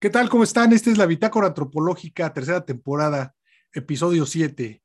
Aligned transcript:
¿Qué 0.00 0.10
tal? 0.10 0.28
¿Cómo 0.28 0.44
están? 0.44 0.72
Esta 0.72 0.92
es 0.92 0.96
la 0.96 1.06
Bitácora 1.06 1.48
Antropológica, 1.48 2.32
tercera 2.32 2.64
temporada, 2.64 3.34
episodio 3.72 4.26
7. 4.26 4.80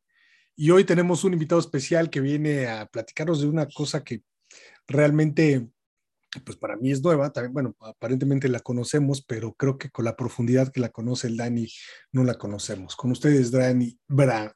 Y 0.55 0.71
hoy 0.71 0.85
tenemos 0.85 1.23
un 1.23 1.33
invitado 1.33 1.61
especial 1.61 2.09
que 2.09 2.19
viene 2.19 2.65
a 2.67 2.87
platicarnos 2.87 3.39
de 3.39 3.45
una 3.45 3.67
cosa 3.67 4.03
que 4.03 4.23
realmente, 4.87 5.69
pues 6.43 6.57
para 6.57 6.77
mí 6.77 6.89
es 6.91 7.03
nueva. 7.03 7.31
Bueno, 7.51 7.75
aparentemente 7.81 8.49
la 8.49 8.61
conocemos, 8.61 9.23
pero 9.23 9.53
creo 9.53 9.77
que 9.77 9.91
con 9.91 10.03
la 10.03 10.15
profundidad 10.15 10.71
que 10.71 10.81
la 10.81 10.89
conoce 10.89 11.27
el 11.27 11.37
Dani, 11.37 11.71
no 12.11 12.23
la 12.23 12.33
conocemos. 12.33 12.95
Con 12.95 13.11
ustedes, 13.11 13.51
Dani 13.51 13.95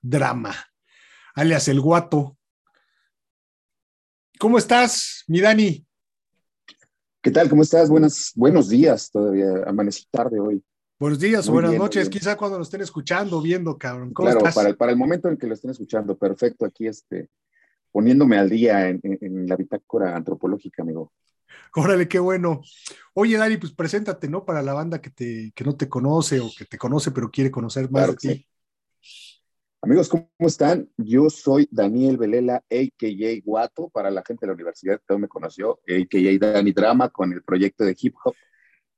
Drama, 0.01 0.55
alias 1.35 1.67
El 1.67 1.81
Guato. 1.81 2.35
¿Cómo 4.39 4.57
estás, 4.57 5.23
mi 5.27 5.39
Dani? 5.39 5.86
¿Qué 7.27 7.31
tal? 7.31 7.49
¿Cómo 7.49 7.61
estás? 7.61 7.89
Buenas, 7.89 8.31
buenos 8.37 8.69
días 8.69 9.11
todavía. 9.11 9.49
Amanecí 9.65 10.05
tarde 10.09 10.39
hoy. 10.39 10.63
Buenos 10.97 11.19
días 11.19 11.49
o 11.49 11.51
buenas 11.51 11.75
noches, 11.75 12.07
quizá 12.07 12.37
cuando 12.37 12.55
lo 12.55 12.63
estén 12.63 12.79
escuchando, 12.79 13.41
viendo, 13.41 13.77
cabrón. 13.77 14.13
¿Cómo 14.13 14.29
claro, 14.29 14.45
Para, 14.55 14.69
el, 14.69 14.77
para 14.77 14.93
el 14.93 14.97
momento 14.97 15.27
en 15.27 15.35
que 15.35 15.45
lo 15.45 15.53
estén 15.53 15.71
escuchando, 15.71 16.17
perfecto. 16.17 16.65
Aquí 16.65 16.87
este, 16.87 17.27
poniéndome 17.91 18.37
al 18.37 18.49
día 18.49 18.87
en, 18.87 19.01
la 19.45 19.57
bitácora 19.57 20.15
antropológica, 20.15 20.83
amigo. 20.83 21.11
Órale, 21.75 22.07
qué 22.07 22.19
bueno. 22.19 22.61
Oye, 23.13 23.35
Dani, 23.35 23.57
pues 23.57 23.73
preséntate, 23.73 24.29
¿no? 24.29 24.45
Para 24.45 24.61
la 24.61 24.71
banda 24.71 25.01
que, 25.01 25.09
te, 25.09 25.51
que 25.53 25.65
no 25.65 25.75
te 25.75 25.89
conoce 25.89 26.39
o 26.39 26.49
que 26.57 26.63
te 26.63 26.77
conoce 26.77 27.11
pero 27.11 27.29
quiere 27.29 27.51
conocer 27.51 27.91
más 27.91 28.07
de 28.07 28.15
ti. 28.15 28.47
Amigos, 29.79 30.09
¿cómo 30.09 30.27
están? 30.39 30.89
Yo 30.97 31.29
soy 31.29 31.67
Daniel 31.71 32.17
Velela, 32.17 32.55
a.k.a. 32.55 33.41
Guato, 33.45 33.89
para 33.89 34.09
la 34.09 34.23
gente 34.25 34.41
de 34.41 34.47
la 34.47 34.55
universidad 34.55 34.99
que 35.07 35.17
me 35.17 35.27
conoció, 35.27 35.79
a.k.a. 35.87 36.37
Dani 36.39 36.71
Drama, 36.71 37.09
con 37.09 37.31
el 37.31 37.43
proyecto 37.43 37.85
de 37.85 37.95
hip 37.99 38.15
hop. 38.23 38.33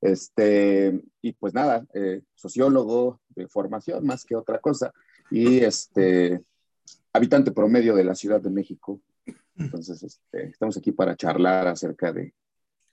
Este, 0.00 0.98
y 1.20 1.32
pues 1.34 1.52
nada, 1.52 1.86
eh, 1.92 2.22
sociólogo 2.34 3.20
de 3.28 3.46
formación 3.46 4.06
más 4.06 4.24
que 4.24 4.34
otra 4.34 4.58
cosa, 4.58 4.90
y 5.30 5.58
este, 5.58 6.42
habitante 7.12 7.52
promedio 7.52 7.94
de 7.94 8.04
la 8.04 8.14
Ciudad 8.14 8.40
de 8.40 8.50
México. 8.50 9.02
Entonces, 9.56 10.02
este, 10.02 10.46
estamos 10.46 10.78
aquí 10.78 10.92
para 10.92 11.14
charlar 11.14 11.68
acerca 11.68 12.10
de 12.10 12.34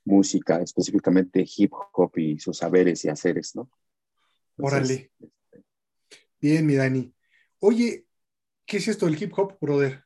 música, 0.04 0.61
específicamente 0.61 1.45
hip 1.58 1.72
hop 1.94 2.17
y 2.17 2.38
sus 2.38 2.58
saberes 2.58 3.06
y 3.06 3.09
haceres, 3.09 3.56
¿no? 3.56 3.70
Órale. 4.58 4.94
Este, 4.94 5.64
Bien, 6.39 6.66
mi 6.66 6.76
Dani. 6.76 7.17
Oye, 7.59 8.05
¿qué 8.66 8.77
es 8.77 8.88
esto 8.88 9.08
del 9.08 9.22
hip 9.22 9.33
hop, 9.36 9.58
brother? 9.59 10.03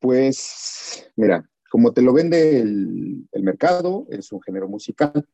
Pues, 0.00 1.08
mira, 1.14 1.48
como 1.70 1.92
te 1.92 2.02
lo 2.02 2.12
vende 2.12 2.58
el, 2.60 3.28
mercado, 3.40 4.06
es 4.10 4.32
un 4.32 4.42
género 4.42 4.68
musical. 4.68 5.24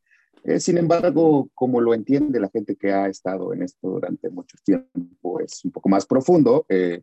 Eh, 0.45 0.61
sin 0.61 0.77
embargo, 0.77 1.51
como 1.55 1.81
lo 1.81 1.95
entiende 1.95 2.39
la 2.39 2.51
gente 2.51 2.77
que 2.77 2.93
ha 2.93 3.09
estado 3.09 3.53
en 3.55 3.63
esto 3.63 3.89
durante 3.89 4.29
mucho 4.29 4.59
tiempo, 4.63 5.41
es 5.41 5.65
un 5.65 5.73
poco 5.73 5.89
más 5.89 6.05
profundo. 6.05 6.67
Eh, 6.69 7.01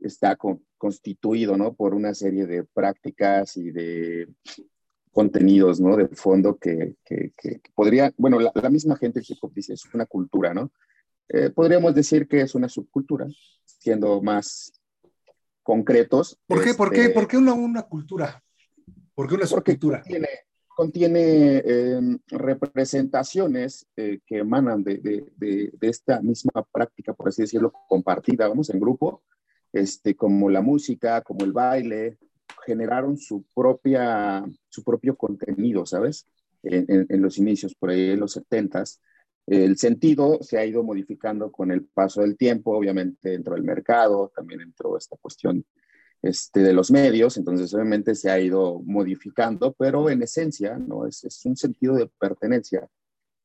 está 0.00 0.36
constituido 0.78 1.56
¿no? 1.56 1.74
por 1.74 1.94
una 1.94 2.14
serie 2.14 2.46
de 2.46 2.64
prácticas 2.64 3.56
y 3.58 3.70
de 3.70 4.28
contenidos 5.12 5.80
¿no? 5.80 5.96
de 5.96 6.08
fondo 6.08 6.56
que, 6.56 6.96
que, 7.04 7.60
podría, 7.74 8.12
bueno, 8.16 8.40
la, 8.40 8.52
la, 8.54 8.70
misma 8.70 8.96
gente 8.96 9.20
hop 9.40 9.52
dice, 9.54 9.74
es 9.74 9.84
una 9.94 10.06
cultura, 10.06 10.52
¿no? 10.52 10.72
Eh, 11.28 11.50
podríamos 11.50 11.94
decir 11.94 12.28
que 12.28 12.40
es 12.42 12.54
una 12.54 12.68
subcultura, 12.68 13.26
siendo 13.64 14.22
más 14.22 14.72
concretos. 15.62 16.38
¿Por 16.46 16.62
qué? 16.62 16.74
¿Por 16.74 16.90
qué? 16.92 17.02
Este, 17.02 17.14
¿Por 17.14 17.26
qué 17.26 17.36
una, 17.36 17.52
una 17.52 17.82
cultura? 17.82 18.42
¿Por 19.14 19.28
qué 19.28 19.34
una 19.34 19.46
subcultura? 19.46 20.02
Contiene, 20.02 20.28
contiene 20.76 21.56
em, 21.58 22.18
representaciones 22.28 23.86
eh, 23.96 24.20
que 24.24 24.38
emanan 24.38 24.84
de, 24.84 24.98
de, 24.98 25.26
de, 25.36 25.72
de, 25.72 25.88
esta 25.88 26.20
misma 26.20 26.64
práctica, 26.70 27.14
por 27.14 27.28
así 27.28 27.42
decirlo, 27.42 27.72
compartida, 27.88 28.46
vamos, 28.46 28.70
en 28.70 28.78
grupo, 28.78 29.22
este, 29.72 30.14
como 30.14 30.48
la 30.50 30.60
música, 30.60 31.22
como 31.22 31.44
el 31.44 31.52
baile, 31.52 32.18
generaron 32.64 33.16
su, 33.16 33.44
propia, 33.54 34.44
su 34.68 34.84
propio 34.84 35.16
contenido, 35.16 35.84
¿sabes? 35.86 36.26
En, 36.62 36.84
en, 36.88 37.06
en 37.08 37.22
los 37.22 37.38
inicios, 37.38 37.74
por 37.74 37.90
ahí 37.90 38.10
en 38.10 38.20
los 38.20 38.32
setentas, 38.32 39.00
el 39.46 39.76
sentido 39.78 40.38
se 40.42 40.58
ha 40.58 40.66
ido 40.66 40.82
modificando 40.82 41.52
con 41.52 41.70
el 41.70 41.84
paso 41.84 42.22
del 42.22 42.36
tiempo, 42.36 42.76
obviamente 42.76 43.30
dentro 43.30 43.54
del 43.54 43.62
mercado, 43.62 44.32
también 44.34 44.60
entró 44.60 44.96
esta 44.96 45.16
cuestión 45.16 45.64
este, 46.22 46.60
de 46.60 46.72
los 46.72 46.90
medios, 46.90 47.36
entonces 47.36 47.72
obviamente 47.74 48.14
se 48.14 48.30
ha 48.30 48.40
ido 48.40 48.80
modificando, 48.84 49.72
pero 49.72 50.10
en 50.10 50.22
esencia 50.22 50.76
¿no? 50.76 51.06
es, 51.06 51.44
un 51.44 51.56
sentido 51.56 51.94
de 51.94 52.10
pertenencia 52.18 52.88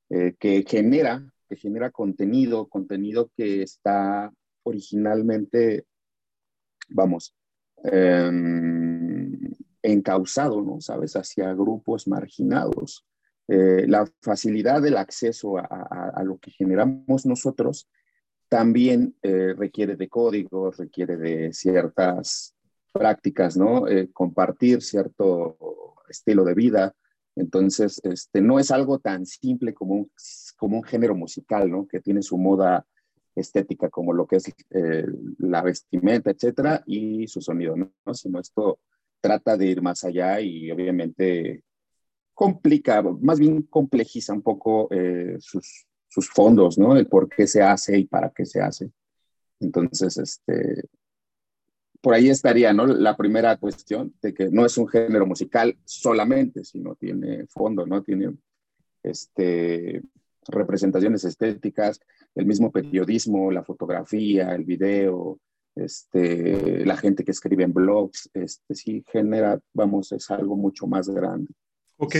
eh, 0.09 0.35
que, 0.39 0.65
genera, 0.67 1.23
que 1.47 1.55
genera 1.55 1.91
contenido, 1.91 2.67
contenido 2.67 3.29
que 3.35 3.61
está 3.61 4.33
originalmente, 4.63 5.85
vamos, 6.89 7.35
eh, 7.83 8.31
encausado, 9.83 10.61
¿no? 10.61 10.81
¿Sabes? 10.81 11.15
Hacia 11.15 11.53
grupos 11.53 12.07
marginados. 12.07 13.05
Eh, 13.47 13.85
la 13.87 14.09
facilidad 14.21 14.81
del 14.81 14.97
acceso 14.97 15.57
a, 15.57 16.21
lo 16.23 16.37
que 16.37 16.51
generamos 16.51 17.25
nosotros 17.25 17.89
también 18.47 19.15
eh, 19.21 19.53
requiere 19.57 19.95
de 19.95 20.07
códigos, 20.07 20.77
requiere 20.77 21.17
de 21.17 21.51
ciertas 21.51 22.55
prácticas, 22.91 23.57
¿no? 23.57 23.87
Eh, 23.87 24.09
compartir 24.11 24.81
cierto 24.81 25.57
estilo 26.07 26.43
de 26.43 26.53
vida. 26.53 26.93
Entonces, 27.35 27.99
este, 28.03 28.41
no 28.41 28.59
es 28.59 28.71
algo 28.71 28.99
tan 28.99 29.25
simple 29.25 29.73
como 29.73 29.95
un, 29.95 30.11
como 30.57 30.77
un 30.77 30.83
género 30.83 31.15
musical, 31.15 31.69
¿no? 31.69 31.87
Que 31.87 31.99
tiene 31.99 32.21
su 32.21 32.37
moda 32.37 32.85
estética 33.35 33.89
como 33.89 34.13
lo 34.13 34.27
que 34.27 34.35
es 34.37 34.53
la 35.39 35.61
vestimenta, 35.61 36.31
etcétera, 36.31 36.83
y 36.85 37.27
su 37.27 37.41
sonido, 37.41 37.75
¿no? 37.75 38.13
Sino 38.13 38.39
esto 38.39 38.79
trata 39.21 39.55
de 39.55 39.67
ir 39.67 39.81
más 39.81 40.03
allá 40.03 40.41
y 40.41 40.69
obviamente 40.71 41.63
complica, 42.41 43.03
más 43.03 43.39
bien 43.39 43.61
complejiza 43.61 44.33
un 44.33 44.41
poco 44.41 44.87
eh, 44.89 45.35
sus, 45.39 45.85
sus, 46.07 46.27
fondos, 46.27 46.75
¿no? 46.75 46.97
El 46.97 47.05
por 47.05 47.29
qué 47.29 47.45
se 47.45 47.61
hace 47.61 47.99
y 47.99 48.05
para 48.05 48.31
qué 48.31 48.47
se 48.47 48.59
hace. 48.59 48.91
Entonces, 49.59 50.17
este, 50.17 50.85
por 52.01 52.15
ahí 52.15 52.29
estaría, 52.31 52.73
¿no? 52.73 52.87
La 52.87 53.15
primera 53.15 53.57
cuestión 53.57 54.15
de 54.23 54.33
que 54.33 54.49
no 54.49 54.65
es 54.65 54.75
un 54.79 54.87
género 54.87 55.27
musical 55.27 55.77
solamente, 55.85 56.65
sino 56.65 56.95
tiene 56.95 57.45
fondo, 57.45 57.85
¿no? 57.85 58.01
Tiene 58.01 58.35
este, 59.03 60.01
representaciones 60.47 61.23
estéticas, 61.23 61.99
el 62.33 62.47
mismo 62.47 62.71
periodismo, 62.71 63.51
la 63.51 63.63
fotografía, 63.63 64.55
el 64.55 64.63
video, 64.63 65.39
este, 65.75 66.87
la 66.87 66.97
gente 66.97 67.23
que 67.23 67.33
escribe 67.33 67.65
en 67.65 67.73
blogs, 67.73 68.31
este, 68.33 68.73
sí 68.73 69.05
genera, 69.11 69.59
vamos, 69.73 70.11
es 70.11 70.31
algo 70.31 70.55
mucho 70.55 70.87
más 70.87 71.07
grande. 71.07 71.53
Ok, 72.01 72.15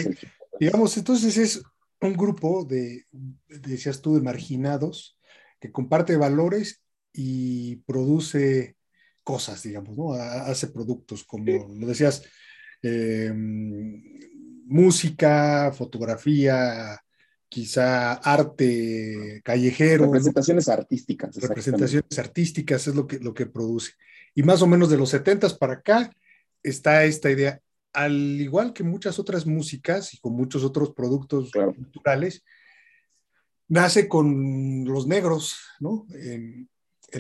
digamos, 0.59 0.95
entonces 0.95 1.37
es 1.37 1.63
un 2.01 2.13
grupo 2.13 2.63
de, 2.63 3.05
decías 3.47 3.99
tú, 3.99 4.13
de 4.13 4.21
marginados 4.21 5.17
que 5.59 5.71
comparte 5.71 6.17
valores 6.17 6.83
y 7.11 7.77
produce 7.77 8.75
cosas, 9.23 9.63
digamos, 9.63 9.97
¿no? 9.97 10.13
Hace 10.13 10.67
productos, 10.67 11.23
como 11.23 11.67
lo 11.67 11.87
decías, 11.87 12.23
em, 12.83 14.03
música, 14.65 15.71
fotografía, 15.71 16.99
quizá 17.49 18.13
arte 18.13 19.41
callejero. 19.43 20.05
Representaciones 20.05 20.69
artísticas. 20.69 21.35
Representaciones 21.37 22.19
artísticas 22.19 22.87
es 22.87 22.95
lo 22.95 23.07
que, 23.07 23.19
lo 23.19 23.33
que 23.33 23.47
produce. 23.47 23.93
Y 24.35 24.43
más 24.43 24.61
o 24.61 24.67
menos 24.67 24.91
de 24.91 24.97
los 24.97 25.09
70 25.09 25.57
para 25.57 25.73
acá 25.73 26.11
está 26.63 27.03
esta 27.03 27.31
idea 27.31 27.59
al 27.93 28.13
igual 28.41 28.73
que 28.73 28.83
muchas 28.83 29.19
otras 29.19 29.45
músicas 29.45 30.13
y 30.13 30.19
con 30.19 30.33
muchos 30.33 30.63
otros 30.63 30.93
productos 30.93 31.51
culturales, 31.51 32.43
nace 33.67 34.07
con 34.07 34.85
los 34.85 35.07
negros, 35.07 35.57
¿no? 35.79 36.05
En, 36.13 36.69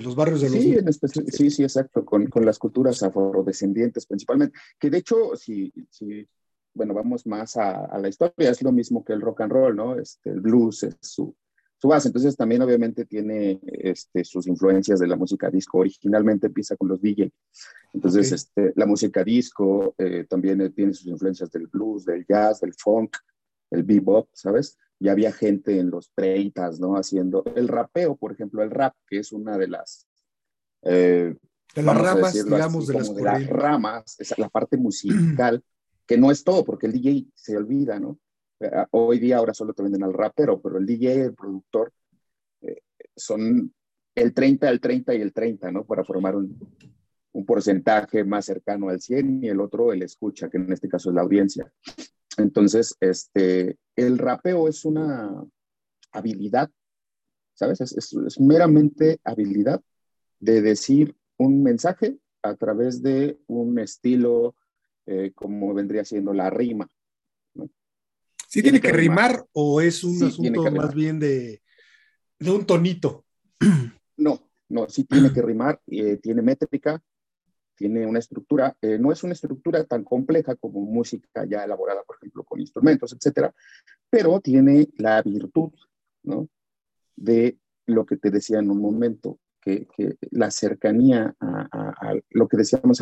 los 0.01 0.15
barrios 0.15 0.39
de 0.39 0.49
sí, 0.49 0.73
los... 0.75 0.99
sí, 1.27 1.51
sí, 1.51 1.63
exacto, 1.63 2.05
con, 2.05 2.27
con, 2.27 2.45
las 2.45 2.57
culturas 2.57 3.03
afrodescendientes 3.03 4.05
principalmente, 4.05 4.57
que 4.79 4.89
de 4.89 4.99
hecho, 4.99 5.35
si, 5.35 5.73
si 5.89 6.25
bueno, 6.73 6.93
vamos 6.93 7.27
más 7.27 7.57
a, 7.57 7.85
a, 7.85 7.99
la 7.99 8.07
historia, 8.07 8.51
es 8.51 8.61
lo 8.61 8.71
mismo 8.71 9.03
que 9.03 9.11
el 9.11 9.19
rock 9.19 9.41
and 9.41 9.51
roll, 9.51 9.75
¿no? 9.75 9.99
Este, 9.99 10.29
el 10.29 10.39
blues 10.39 10.83
es 10.83 10.95
su, 11.01 11.35
Entonces 11.83 12.35
también 12.35 12.61
obviamente 12.61 13.05
tiene 13.05 13.59
este, 13.63 14.23
sus 14.23 14.47
influencias 14.47 14.99
de 14.99 15.07
la 15.07 15.15
música 15.15 15.49
disco. 15.49 15.79
Originalmente 15.79 16.47
empieza 16.47 16.75
con 16.75 16.89
los 16.89 17.01
DJ. 17.01 17.31
Entonces 17.93 18.31
este, 18.31 18.73
la 18.75 18.85
música 18.85 19.23
disco 19.23 19.95
eh, 19.97 20.25
también 20.29 20.71
tiene 20.73 20.93
sus 20.93 21.07
influencias 21.07 21.49
del 21.51 21.67
blues, 21.67 22.05
del 22.05 22.25
jazz, 22.27 22.61
del 22.61 22.73
funk, 22.73 23.17
el 23.71 23.83
bebop, 23.83 24.29
¿sabes? 24.33 24.77
Y 24.99 25.09
había 25.09 25.31
gente 25.31 25.79
en 25.79 25.89
los 25.89 26.11
30, 26.13 26.69
¿no? 26.79 26.95
Haciendo 26.95 27.43
el 27.55 27.67
rapeo, 27.67 28.15
por 28.15 28.31
ejemplo, 28.31 28.61
el 28.61 28.69
rap, 28.69 28.93
que 29.07 29.19
es 29.19 29.31
una 29.31 29.57
de 29.57 29.67
las... 29.67 30.07
Eh, 30.83 31.35
de 31.73 31.83
las 31.83 31.97
ramas, 31.97 32.33
digamos, 32.33 32.87
de, 32.87 32.93
las, 32.93 33.15
de 33.15 33.23
las 33.23 33.47
ramas, 33.47 34.19
es 34.19 34.37
la 34.37 34.49
parte 34.49 34.77
musical, 34.77 35.63
que 36.05 36.17
no 36.17 36.29
es 36.29 36.43
todo, 36.43 36.63
porque 36.63 36.85
el 36.85 36.93
DJ 36.93 37.25
se 37.33 37.57
olvida, 37.57 37.99
¿no? 37.99 38.19
Hoy 38.91 39.19
día 39.19 39.37
ahora 39.37 39.53
solo 39.53 39.73
te 39.73 39.83
venden 39.83 40.03
al 40.03 40.13
rapero, 40.13 40.61
pero 40.61 40.77
el 40.77 40.85
DJ, 40.85 41.25
el 41.25 41.33
productor, 41.33 41.91
eh, 42.61 42.81
son 43.15 43.73
el 44.15 44.33
30, 44.33 44.69
el 44.69 44.79
30 44.79 45.15
y 45.15 45.21
el 45.21 45.33
30, 45.33 45.71
¿no? 45.71 45.85
Para 45.85 46.03
formar 46.03 46.35
un, 46.35 46.57
un 47.33 47.45
porcentaje 47.45 48.23
más 48.23 48.45
cercano 48.45 48.89
al 48.89 49.01
100 49.01 49.43
y 49.43 49.47
el 49.47 49.61
otro 49.61 49.93
el 49.93 50.03
escucha, 50.03 50.49
que 50.49 50.57
en 50.57 50.71
este 50.71 50.89
caso 50.89 51.09
es 51.09 51.15
la 51.15 51.21
audiencia. 51.21 51.71
Entonces, 52.37 52.95
este, 52.99 53.77
el 53.95 54.17
rapeo 54.17 54.67
es 54.67 54.85
una 54.85 55.43
habilidad, 56.11 56.69
¿sabes? 57.53 57.81
Es, 57.81 58.39
meramente 58.39 59.19
habilidad 59.23 59.81
de 60.39 60.61
decir 60.61 61.15
un 61.37 61.63
mensaje 61.63 62.17
a 62.41 62.55
través 62.55 63.01
de 63.01 63.39
un 63.47 63.79
estilo 63.79 64.55
eh, 65.05 65.31
como 65.35 65.73
vendría 65.73 66.05
siendo 66.05 66.33
la 66.33 66.49
rima. 66.49 66.87
¿Sí 68.51 68.61
tiene, 68.61 68.81
que, 68.81 68.91
rimar, 68.91 69.45
o 69.53 69.79
es 69.79 70.03
un 70.03 70.21
asunto 70.21 70.69
más 70.71 70.93
bien 70.93 71.19
de, 71.19 71.61
de, 72.37 72.51
un 72.51 72.65
tonito? 72.65 73.25
No, 74.17 74.51
no, 74.67 74.89
sí 74.89 75.05
tiene 75.05 75.31
que 75.31 75.41
rimar, 75.41 75.81
eh, 75.87 76.17
tiene 76.17 76.41
métrica, 76.41 77.01
tiene 77.75 78.05
una 78.05 78.19
estructura, 78.19 78.75
eh, 78.81 78.99
no 78.99 79.11
es 79.11 79.23
una 79.23 79.33
estructura 79.33 79.83
tan 79.85 80.03
compleja 80.03 80.55
como 80.57 80.81
música 80.81 81.45
ya 81.49 81.63
elaborada, 81.63 82.03
por 82.03 82.17
ejemplo, 82.17 82.43
con 82.43 82.59
instrumentos, 82.59 83.13
etcétera, 83.13 83.51
pero 84.09 84.39
tiene 84.41 84.89
la 84.97 85.21
virtud, 85.23 85.71
¿no? 86.23 86.49
De 87.15 87.57
lo 87.87 88.05
que 88.05 88.17
te 88.17 88.29
decía 88.29 88.59
en 88.59 88.69
un 88.69 88.81
momento, 88.81 89.39
que, 89.61 89.87
que 89.95 90.17
la 90.29 90.51
cercanía 90.51 91.33
a, 91.39 92.13
lo 92.29 92.47
que 92.47 92.57
decíamos 92.57 93.01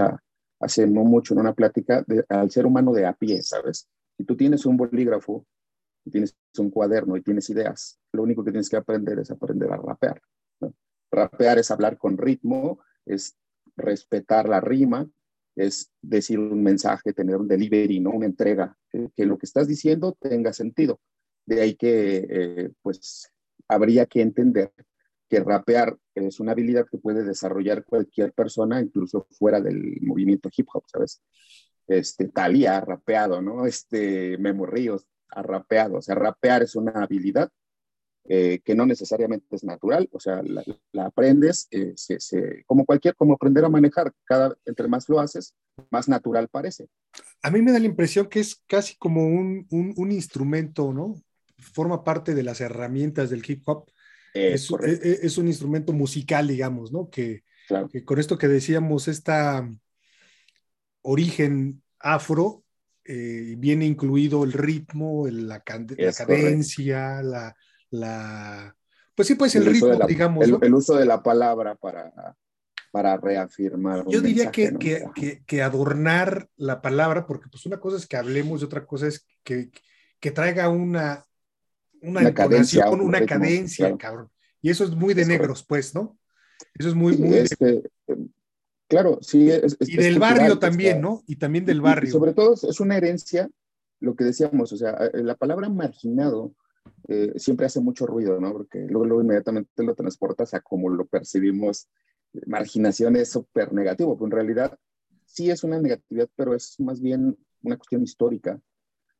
hace 0.59 0.87
no 0.87 1.03
mucho 1.03 1.33
en 1.33 1.39
una 1.41 1.53
plática, 1.53 2.05
al 2.29 2.51
ser 2.51 2.67
humano 2.67 2.93
de 2.93 3.07
a 3.07 3.13
pie, 3.13 3.41
¿sabes? 3.41 3.89
Si 4.19 4.25
tú 4.25 4.35
tienes 4.35 4.65
un 4.65 4.75
bolígrafo, 4.75 5.47
tienes 6.11 6.35
un 6.57 6.69
cuaderno 6.69 7.15
y 7.15 7.21
tienes 7.21 7.49
ideas, 7.51 7.97
lo 8.11 8.23
único 8.23 8.43
que 8.43 8.51
tienes 8.51 8.67
que 8.67 8.75
aprender 8.75 9.17
es 9.17 9.31
aprender 9.31 9.71
a 9.71 9.77
rapear. 9.77 10.21
¿no? 10.59 10.73
Rapear 11.09 11.57
es 11.57 11.71
hablar 11.71 11.97
con 11.97 12.17
ritmo, 12.17 12.81
es 13.05 13.37
respetar 13.77 14.49
la 14.49 14.59
rima, 14.59 15.09
es 15.55 15.89
decir 16.01 16.37
un 16.37 16.61
mensaje, 16.61 17.13
tener 17.13 17.37
un 17.37 17.47
delivery, 17.47 18.01
¿no? 18.01 18.09
Una 18.09 18.25
entrega, 18.25 18.77
que, 18.91 19.25
lo 19.25 19.37
que 19.37 19.45
estás 19.45 19.69
diciendo 19.69 20.17
tenga 20.19 20.51
sentido. 20.51 20.99
De 21.45 21.61
ahí 21.61 21.75
que, 21.75 22.27
eh, 22.29 22.71
pues, 22.81 23.31
habría 23.69 24.05
que 24.05 24.19
entender 24.19 24.73
que 25.29 25.39
rapear 25.39 25.97
es 26.13 26.41
una 26.41 26.51
habilidad 26.51 26.87
que 26.91 26.97
puede 26.97 27.23
desarrollar 27.23 27.85
cualquier 27.85 28.33
persona, 28.33 28.81
incluso 28.81 29.27
fuera 29.31 29.61
del 29.61 29.97
movimiento 30.01 30.49
hip 30.53 30.67
hop, 30.73 30.83
¿sabes? 30.87 31.21
Este, 31.89 32.27
Talía 32.27 32.77
ha 32.77 32.81
rapeado, 32.81 33.41
¿no? 33.41 33.65
Este, 33.65 34.37
Memo 34.37 34.65
Ríos 34.65 35.07
ha 35.29 35.41
rapeado. 35.41 35.97
O 35.97 36.01
sea, 36.01 36.15
rapear 36.15 36.63
es 36.63 36.75
una 36.75 36.91
habilidad 37.03 37.51
eh, 38.31 38.61
que 38.63 38.75
no 38.75 38.85
necesariamente 38.85 39.47
es 39.55 39.63
natural, 39.63 40.07
o 40.11 40.19
sea, 40.19 40.43
la, 40.43 40.63
aprendes, 41.03 41.67
eh, 41.71 41.95
como 42.67 42.85
cualquier, 42.85 43.15
como 43.15 43.33
aprender 43.33 43.65
a 43.65 43.69
manejar, 43.69 44.13
cada, 44.23 44.55
entre 44.65 44.87
más 44.87 45.09
lo 45.09 45.19
haces, 45.19 45.55
más 45.89 46.07
natural 46.07 46.47
parece. 46.47 46.89
A 47.41 47.49
mí 47.49 47.59
me 47.63 47.71
da 47.71 47.79
la 47.79 47.87
impresión 47.87 48.27
que 48.27 48.41
es 48.41 48.61
casi 48.67 48.95
como 48.97 49.25
un, 49.25 49.65
un, 49.71 50.11
instrumento, 50.11 50.93
¿no? 50.93 51.15
Forma 51.57 52.03
parte 52.03 52.35
de 52.35 52.43
las 52.43 52.61
herramientas 52.61 53.31
del 53.31 53.43
hip 53.47 53.63
hop. 53.65 53.89
es, 54.35 54.69
es, 54.71 55.37
un 55.39 55.47
instrumento 55.47 55.91
musical, 55.91 56.47
digamos, 56.47 56.91
¿no? 56.91 57.09
Que, 57.09 57.43
que 57.91 58.05
con 58.05 58.19
esto 58.19 58.37
que 58.37 58.47
decíamos, 58.47 59.07
esta 59.07 59.67
origen 61.01 61.81
afro, 61.99 62.63
eh, 63.05 63.55
viene 63.57 63.85
incluido 63.85 64.43
el 64.43 64.53
ritmo, 64.53 65.27
la, 65.27 65.61
cadencia, 65.61 67.21
la, 67.23 67.55
la, 67.89 68.75
pues 69.15 69.27
sí, 69.27 69.35
pues 69.35 69.55
el, 69.55 69.65
ritmo, 69.65 69.99
digamos. 70.07 70.45
El, 70.47 70.73
uso 70.73 70.95
de 70.95 71.05
la 71.05 71.21
palabra 71.21 71.75
para, 71.75 72.35
para 72.91 73.17
reafirmar. 73.17 74.05
Yo 74.07 74.21
diría 74.21 74.51
que, 74.51 74.73
que, 74.79 75.41
que, 75.45 75.61
adornar 75.61 76.47
la 76.55 76.81
palabra, 76.81 77.25
porque 77.25 77.49
pues 77.49 77.65
una 77.65 77.79
cosa 77.79 77.97
es 77.97 78.07
que 78.07 78.17
hablemos 78.17 78.61
y 78.61 78.65
otra 78.65 78.85
cosa 78.85 79.07
es 79.07 79.27
que, 79.43 79.71
que 80.19 80.31
traiga 80.31 80.69
una, 80.69 81.25
una, 82.01 82.33
cadencia, 82.33 82.89
una 82.89 83.25
cadencia, 83.25 83.95
cabrón. 83.97 84.29
Y 84.61 84.69
eso 84.69 84.83
es 84.83 84.91
muy 84.91 85.13
de 85.13 85.25
negros, 85.25 85.65
pues, 85.67 85.95
¿no? 85.95 86.17
Eso 86.75 86.89
es 86.89 86.95
muy, 86.95 87.17
muy... 87.17 87.45
claro, 88.89 89.19
sí. 89.21 89.49
y 89.79 89.95
del 89.95 90.19
barrio 90.19 90.59
también, 90.59 90.99
¿no? 90.99 91.23
Y 91.27 91.37
también 91.37 91.65
del 91.65 91.79
barrio. 91.79 92.11
sobre 92.11 92.33
todo 92.33 92.55
es 92.55 92.79
una 92.81 92.97
herencia, 92.97 93.49
lo 94.01 94.15
que 94.15 94.25
decíamos, 94.25 94.73
o 94.73 94.77
sea, 94.77 94.97
la 95.13 95.35
palabra 95.35 95.69
marginado 95.69 96.53
eh, 97.07 97.33
siempre 97.37 97.65
hace 97.65 97.79
mucho 97.79 98.05
ruido, 98.05 98.39
¿no? 98.39 98.51
Porque 98.51 98.79
luego, 98.89 99.21
inmediatamente 99.21 99.83
lo 99.83 99.95
transportas 99.95 100.53
a 100.53 100.61
como 100.61 100.89
lo 100.89 101.05
percibimos. 101.05 101.87
Marginación 102.45 103.15
es 103.15 103.29
súper 103.29 103.73
negativo, 103.73 104.15
pero 104.15 104.25
en 104.25 104.31
realidad 104.31 104.77
sí 105.25 105.49
es 105.49 105.63
una 105.63 105.79
negatividad, 105.79 106.29
pero 106.35 106.53
es 106.53 106.79
más 106.79 107.01
bien 107.01 107.37
una 107.63 107.77
cuestión 107.77 108.03
histórica 108.03 108.59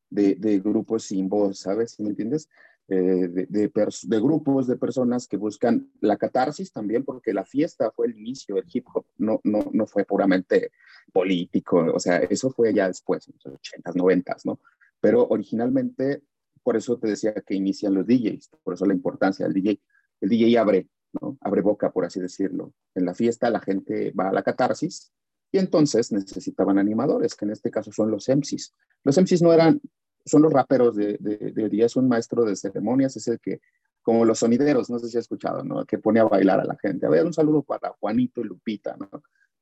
de, 0.10 0.36
de 0.36 0.60
grupos 0.60 1.04
sin 1.06 1.30
voz, 1.30 1.60
¿sabes? 1.60 2.00
¿Me 2.00 2.10
entiendes? 2.10 2.50
Eh, 2.91 3.45
de, 3.47 4.19
grupos 4.19 4.65
de 4.65 4.75
personas 4.75 5.27
que 5.27 5.38
buscan 5.38 5.91
la 6.01 6.18
catarsis 6.18 6.71
también, 6.71 7.06
porque 7.06 7.33
la 7.33 7.45
fiesta 7.45 7.91
fue 7.91 8.07
el 8.07 8.18
inicio 8.18 8.56
del 8.56 8.65
hip 8.71 8.88
hop, 8.94 9.06
no, 9.19 9.39
no, 9.44 9.69
no 9.71 9.86
fue 9.86 10.06
puramente 10.06 10.71
político, 11.13 11.86
o 11.94 12.00
sea, 12.00 12.18
eso 12.18 12.50
fue 12.50 12.74
ya 12.74 12.88
después, 12.88 13.27
en 13.27 13.36
los 13.44 13.59
80s, 13.62 13.94
90s, 13.94 14.41
¿no? 14.45 14.59
Pero 15.00 15.27
originalmente 15.27 16.24
por 16.63 16.77
eso 16.77 16.97
te 16.97 17.07
decía 17.07 17.33
que 17.33 17.56
inician 17.56 17.94
los 17.94 18.06
DJs, 18.06 18.50
por 18.63 18.74
eso 18.74 18.86
la 18.86 18.94
importancia 18.94 19.45
del 19.45 19.53
DJ. 19.53 19.81
El 20.21 20.30
DJ 20.30 20.57
abre, 20.59 20.88
¿no? 21.19 21.38
Abre 21.42 21.62
boca, 21.62 21.92
por 21.92 22.06
así 22.06 22.19
decirlo. 22.19 22.74
En 22.95 23.06
la 23.06 23.13
fiesta 23.13 23.50
la 23.50 23.59
gente 23.59 24.12
va 24.12 24.30
a 24.30 24.33
la 24.33 24.44
catarsis 24.44 25.12
y 25.51 25.57
entonces 25.57 26.12
necesitaban 26.12 26.77
animadores, 26.77 27.35
que 27.35 27.45
en 27.45 27.51
este 27.51 27.71
caso 27.71 27.92
son 27.92 28.12
los 28.12 28.27
MCs. 28.30 28.74
Los 29.03 29.18
MCs 29.18 29.42
no 29.42 29.53
eran, 29.53 29.81
son 30.25 30.42
los 30.42 30.54
raperos 30.54 30.95
de, 30.95 31.18
de, 31.19 31.69
día, 31.69 31.86
es 31.86 31.95
un 31.95 32.07
maestro 32.07 32.44
de 32.45 32.56
ceremonias, 32.56 33.16
es 33.16 33.27
el 33.27 33.39
que, 33.39 33.62
como 34.01 34.25
los 34.25 34.39
sonideros, 34.39 34.89
no 34.89 35.00
sé 35.00 35.07
si 35.07 35.18
has 35.18 35.24
escuchado, 35.24 35.63
¿no? 35.63 35.86
Que 35.86 35.98
pone 35.98 36.19
a 36.19 36.25
bailar 36.25 36.60
a 36.60 36.66
la 36.66 36.77
gente. 36.77 37.06
A 37.06 37.10
ver, 37.10 37.25
un 37.25 37.33
saludo 37.33 37.63
para 37.63 37.89
Juanito 38.00 38.42
y 38.42 38.45
Lupita, 38.45 38.95
¿no? 38.98 39.10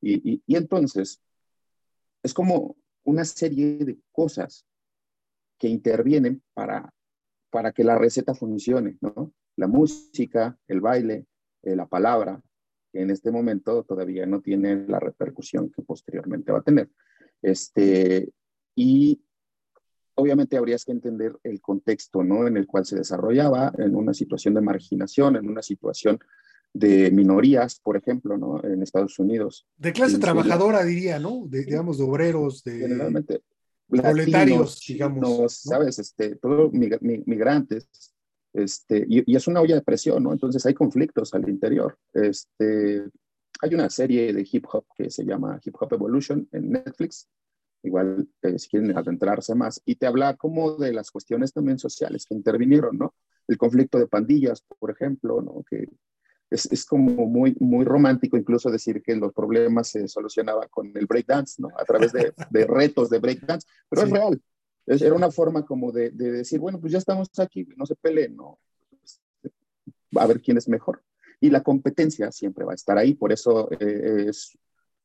Y, 0.01 0.33
y, 0.33 0.43
y 0.45 0.55
entonces, 0.55 1.21
es 2.23 2.33
como 2.33 2.75
una 3.03 3.23
serie 3.25 3.77
de 3.79 3.97
cosas 4.11 4.65
que 5.57 5.67
intervienen 5.67 6.43
para, 6.53 6.93
para 7.49 7.71
que 7.71 7.83
la 7.83 7.97
receta 7.97 8.33
funcione, 8.33 8.97
¿no? 9.01 9.33
La 9.55 9.67
música, 9.67 10.57
el 10.67 10.81
baile, 10.81 11.25
eh, 11.63 11.75
la 11.75 11.87
palabra, 11.87 12.41
que 12.91 13.01
en 13.01 13.09
este 13.09 13.31
momento 13.31 13.83
todavía 13.83 14.25
no 14.25 14.41
tiene 14.41 14.87
la 14.87 14.99
repercusión 14.99 15.71
que 15.71 15.81
posteriormente 15.81 16.51
va 16.51 16.59
a 16.59 16.63
tener. 16.63 16.89
Este, 17.41 18.31
y 18.75 19.21
obviamente 20.17 20.57
habrías 20.57 20.83
que 20.83 20.91
entender 20.91 21.37
el 21.43 21.61
contexto, 21.61 22.23
¿no? 22.23 22.47
En 22.47 22.57
el 22.57 22.67
cual 22.67 22.85
se 22.85 22.97
desarrollaba, 22.97 23.71
en 23.77 23.95
una 23.95 24.13
situación 24.13 24.53
de 24.53 24.61
marginación, 24.61 25.35
en 25.35 25.49
una 25.49 25.61
situación 25.61 26.19
de 26.73 27.09
minorías, 27.11 27.79
por 27.79 27.97
ejemplo, 27.97 28.37
¿no? 28.37 28.63
En 28.63 28.83
Estados 28.83 29.17
Unidos. 29.19 29.65
De 29.77 29.93
clase 29.93 30.19
trabajadora, 30.19 30.83
diría, 30.83 31.19
¿no? 31.19 31.45
De, 31.47 31.63
digamos, 31.63 31.97
de 31.97 32.03
obreros, 32.03 32.63
de... 32.63 32.79
Generalmente, 32.79 33.41
proletarios, 33.87 34.81
digamos, 34.87 35.61
¿sabes? 35.61 35.99
Este, 35.99 36.35
todos 36.35 36.71
migrantes, 36.73 37.87
este, 38.53 39.05
y, 39.07 39.35
es 39.35 39.47
una 39.47 39.61
olla 39.61 39.75
de 39.75 39.81
presión, 39.81 40.23
¿no? 40.23 40.33
Entonces 40.33 40.65
hay 40.65 40.73
conflictos 40.73 41.33
al 41.33 41.47
interior. 41.47 41.97
Este, 42.13 43.03
hay 43.61 43.73
una 43.73 43.89
serie 43.89 44.33
de 44.33 44.47
hip 44.51 44.65
hop 44.71 44.85
que 44.95 45.09
se 45.09 45.23
llama 45.23 45.59
Hip 45.63 45.75
Hop 45.79 45.93
Evolution 45.93 46.47
en 46.51 46.71
Netflix, 46.71 47.27
igual 47.83 48.27
eh, 48.41 48.59
si 48.59 48.69
quieren 48.69 48.97
adentrarse 48.97 49.55
más, 49.55 49.81
y 49.85 49.95
te 49.95 50.07
habla 50.07 50.35
como 50.35 50.75
de 50.75 50.93
las 50.93 51.11
cuestiones 51.11 51.53
también 51.53 51.79
sociales 51.79 52.25
que 52.25 52.35
intervinieron, 52.35 52.97
¿no? 52.97 53.15
El 53.47 53.57
conflicto 53.57 53.97
de 53.97 54.07
pandillas, 54.07 54.63
por 54.79 54.91
ejemplo, 54.91 55.41
¿no? 55.41 55.63
Que 55.69 55.87
es, 56.49 56.65
es, 56.71 56.85
como 56.85 57.25
muy, 57.27 57.55
muy 57.59 57.85
romántico 57.85 58.37
incluso 58.37 58.69
decir 58.69 59.01
que 59.01 59.15
los 59.15 59.33
problemas 59.33 59.89
se 59.89 60.07
solucionaban 60.07 60.67
con 60.69 60.91
el 60.95 61.05
breakdance, 61.05 61.61
¿no? 61.61 61.69
A 61.77 61.83
través 61.83 62.13
de, 62.13 62.33
de 62.49 62.65
retos 62.65 63.09
de 63.09 63.19
breakdance, 63.19 63.67
pero 63.89 64.03
es 64.03 64.09
real. 64.09 64.41
Es, 64.85 65.01
era 65.01 65.15
una 65.15 65.31
forma 65.31 65.65
como 65.65 65.91
de, 65.91 66.11
de, 66.11 66.31
decir, 66.31 66.59
bueno, 66.59 66.79
pues 66.79 66.93
ya 66.93 66.97
estamos 66.97 67.27
aquí, 67.39 67.67
no 67.75 67.85
se 67.85 67.95
peleen, 67.95 68.35
¿no? 68.35 68.59
A 70.15 70.25
ver 70.25 70.41
quién 70.41 70.57
es 70.57 70.69
mejor. 70.69 71.03
Y 71.39 71.49
la 71.49 71.61
competencia 71.61 72.31
siempre 72.31 72.65
va 72.65 72.71
a 72.71 72.75
estar 72.75 72.97
ahí, 72.97 73.13
por 73.13 73.31
eso 73.31 73.69
eh, 73.79 74.25
es 74.29 74.57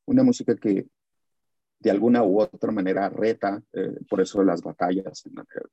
una 0.07 0.23
música 0.23 0.57
que 0.57 0.87
de 1.83 1.91
alguna 1.91 2.23
u 2.23 2.41
otra 2.41 2.71
manera 2.71 3.09
reta, 3.09 3.63
eh, 3.73 3.99
por 4.09 4.21
eso 4.21 4.43
las 4.43 4.63
batallas, 4.63 5.25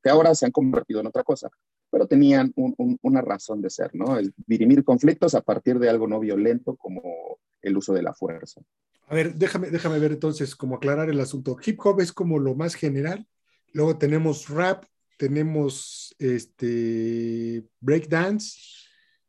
que 0.01 0.09
ahora 0.09 0.33
se 0.33 0.45
han 0.45 0.51
convertido 0.51 0.99
en 1.01 1.07
otra 1.07 1.23
cosa, 1.23 1.49
pero 1.89 2.07
tenían 2.07 2.53
una 2.55 3.21
razón 3.21 3.61
de 3.61 3.69
ser, 3.69 3.91
¿no? 3.93 4.17
El 4.17 4.33
dirimir 4.47 4.83
conflictos 4.83 5.35
a 5.35 5.41
partir 5.41 5.79
de 5.79 5.89
algo 5.89 6.07
no 6.07 6.19
violento 6.19 6.75
como 6.75 7.39
el 7.61 7.77
uso 7.77 7.93
de 7.93 8.03
la 8.03 8.13
fuerza. 8.13 8.61
A 9.07 9.15
ver, 9.15 9.35
déjame, 9.35 9.69
déjame 9.69 9.99
ver 9.99 10.11
entonces, 10.11 10.55
como 10.55 10.75
aclarar 10.75 11.09
el 11.09 11.19
asunto. 11.19 11.57
Hip 11.65 11.79
hop 11.83 11.99
es 12.01 12.11
como 12.11 12.39
lo 12.39 12.55
más 12.55 12.75
general, 12.75 13.27
luego 13.73 13.97
tenemos 13.97 14.49
rap 14.49 14.85
tenemos 15.19 16.15
este 16.17 17.61
breakdance, 17.81 18.57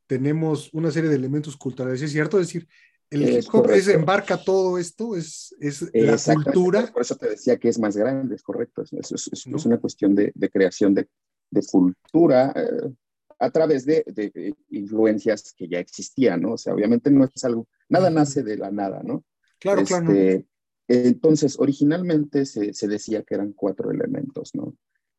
tenemos 0.07 0.73
una 0.73 0.89
serie 0.89 1.09
de 1.09 1.17
elementos 1.17 1.57
culturales, 1.57 2.01
¿es 2.01 2.13
cierto? 2.13 2.37
Decir, 2.37 2.65
el 3.11 3.29
hip 3.29 3.45
hop 3.53 3.69
es, 3.71 3.87
embarca 3.89 4.37
todo 4.43 4.77
esto, 4.77 5.15
es, 5.15 5.55
es 5.59 5.81
la 5.93 6.35
cultura. 6.35 6.89
Por 6.91 7.01
eso 7.01 7.15
te 7.15 7.29
decía 7.29 7.57
que 7.57 7.69
es 7.69 7.77
más 7.77 7.95
grande, 7.95 8.35
es 8.35 8.41
correcto. 8.41 8.83
Es, 8.83 9.11
es, 9.11 9.29
es 9.31 9.65
una 9.65 9.77
cuestión 9.77 10.15
de, 10.15 10.31
de 10.33 10.49
creación 10.49 10.93
de, 10.93 11.07
de 11.51 11.61
cultura 11.63 12.53
eh, 12.55 12.91
a 13.39 13.49
través 13.49 13.85
de, 13.85 14.03
de, 14.07 14.55
influencias 14.69 15.53
que 15.53 15.67
ya 15.67 15.79
existían, 15.79 16.41
¿no? 16.41 16.53
O 16.53 16.57
sea, 16.57 16.73
obviamente 16.73 17.11
no 17.11 17.25
es 17.25 17.43
algo, 17.43 17.67
nada 17.89 18.09
nace 18.09 18.43
de 18.43 18.57
la 18.57 18.71
nada, 18.71 19.01
¿no? 19.03 19.25
Claro, 19.59 19.83
claro. 19.83 20.11
Este, 20.11 20.47
entonces, 20.87 21.57
originalmente 21.59 22.45
se, 22.45 22.73
se, 22.73 22.87
decía 22.87 23.23
que 23.23 23.35
eran 23.35 23.53
cuatro 23.53 23.91
elementos, 23.91 24.53
¿no? 24.53 24.75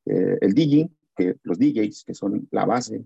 Eh, 0.07 0.39
el 0.41 0.55
DJ, 0.55 0.91
que 1.17 1.37
los 1.43 1.59
DJs, 1.59 2.05
que 2.05 2.15
son 2.15 2.49
la 2.51 2.65
base, 2.65 3.05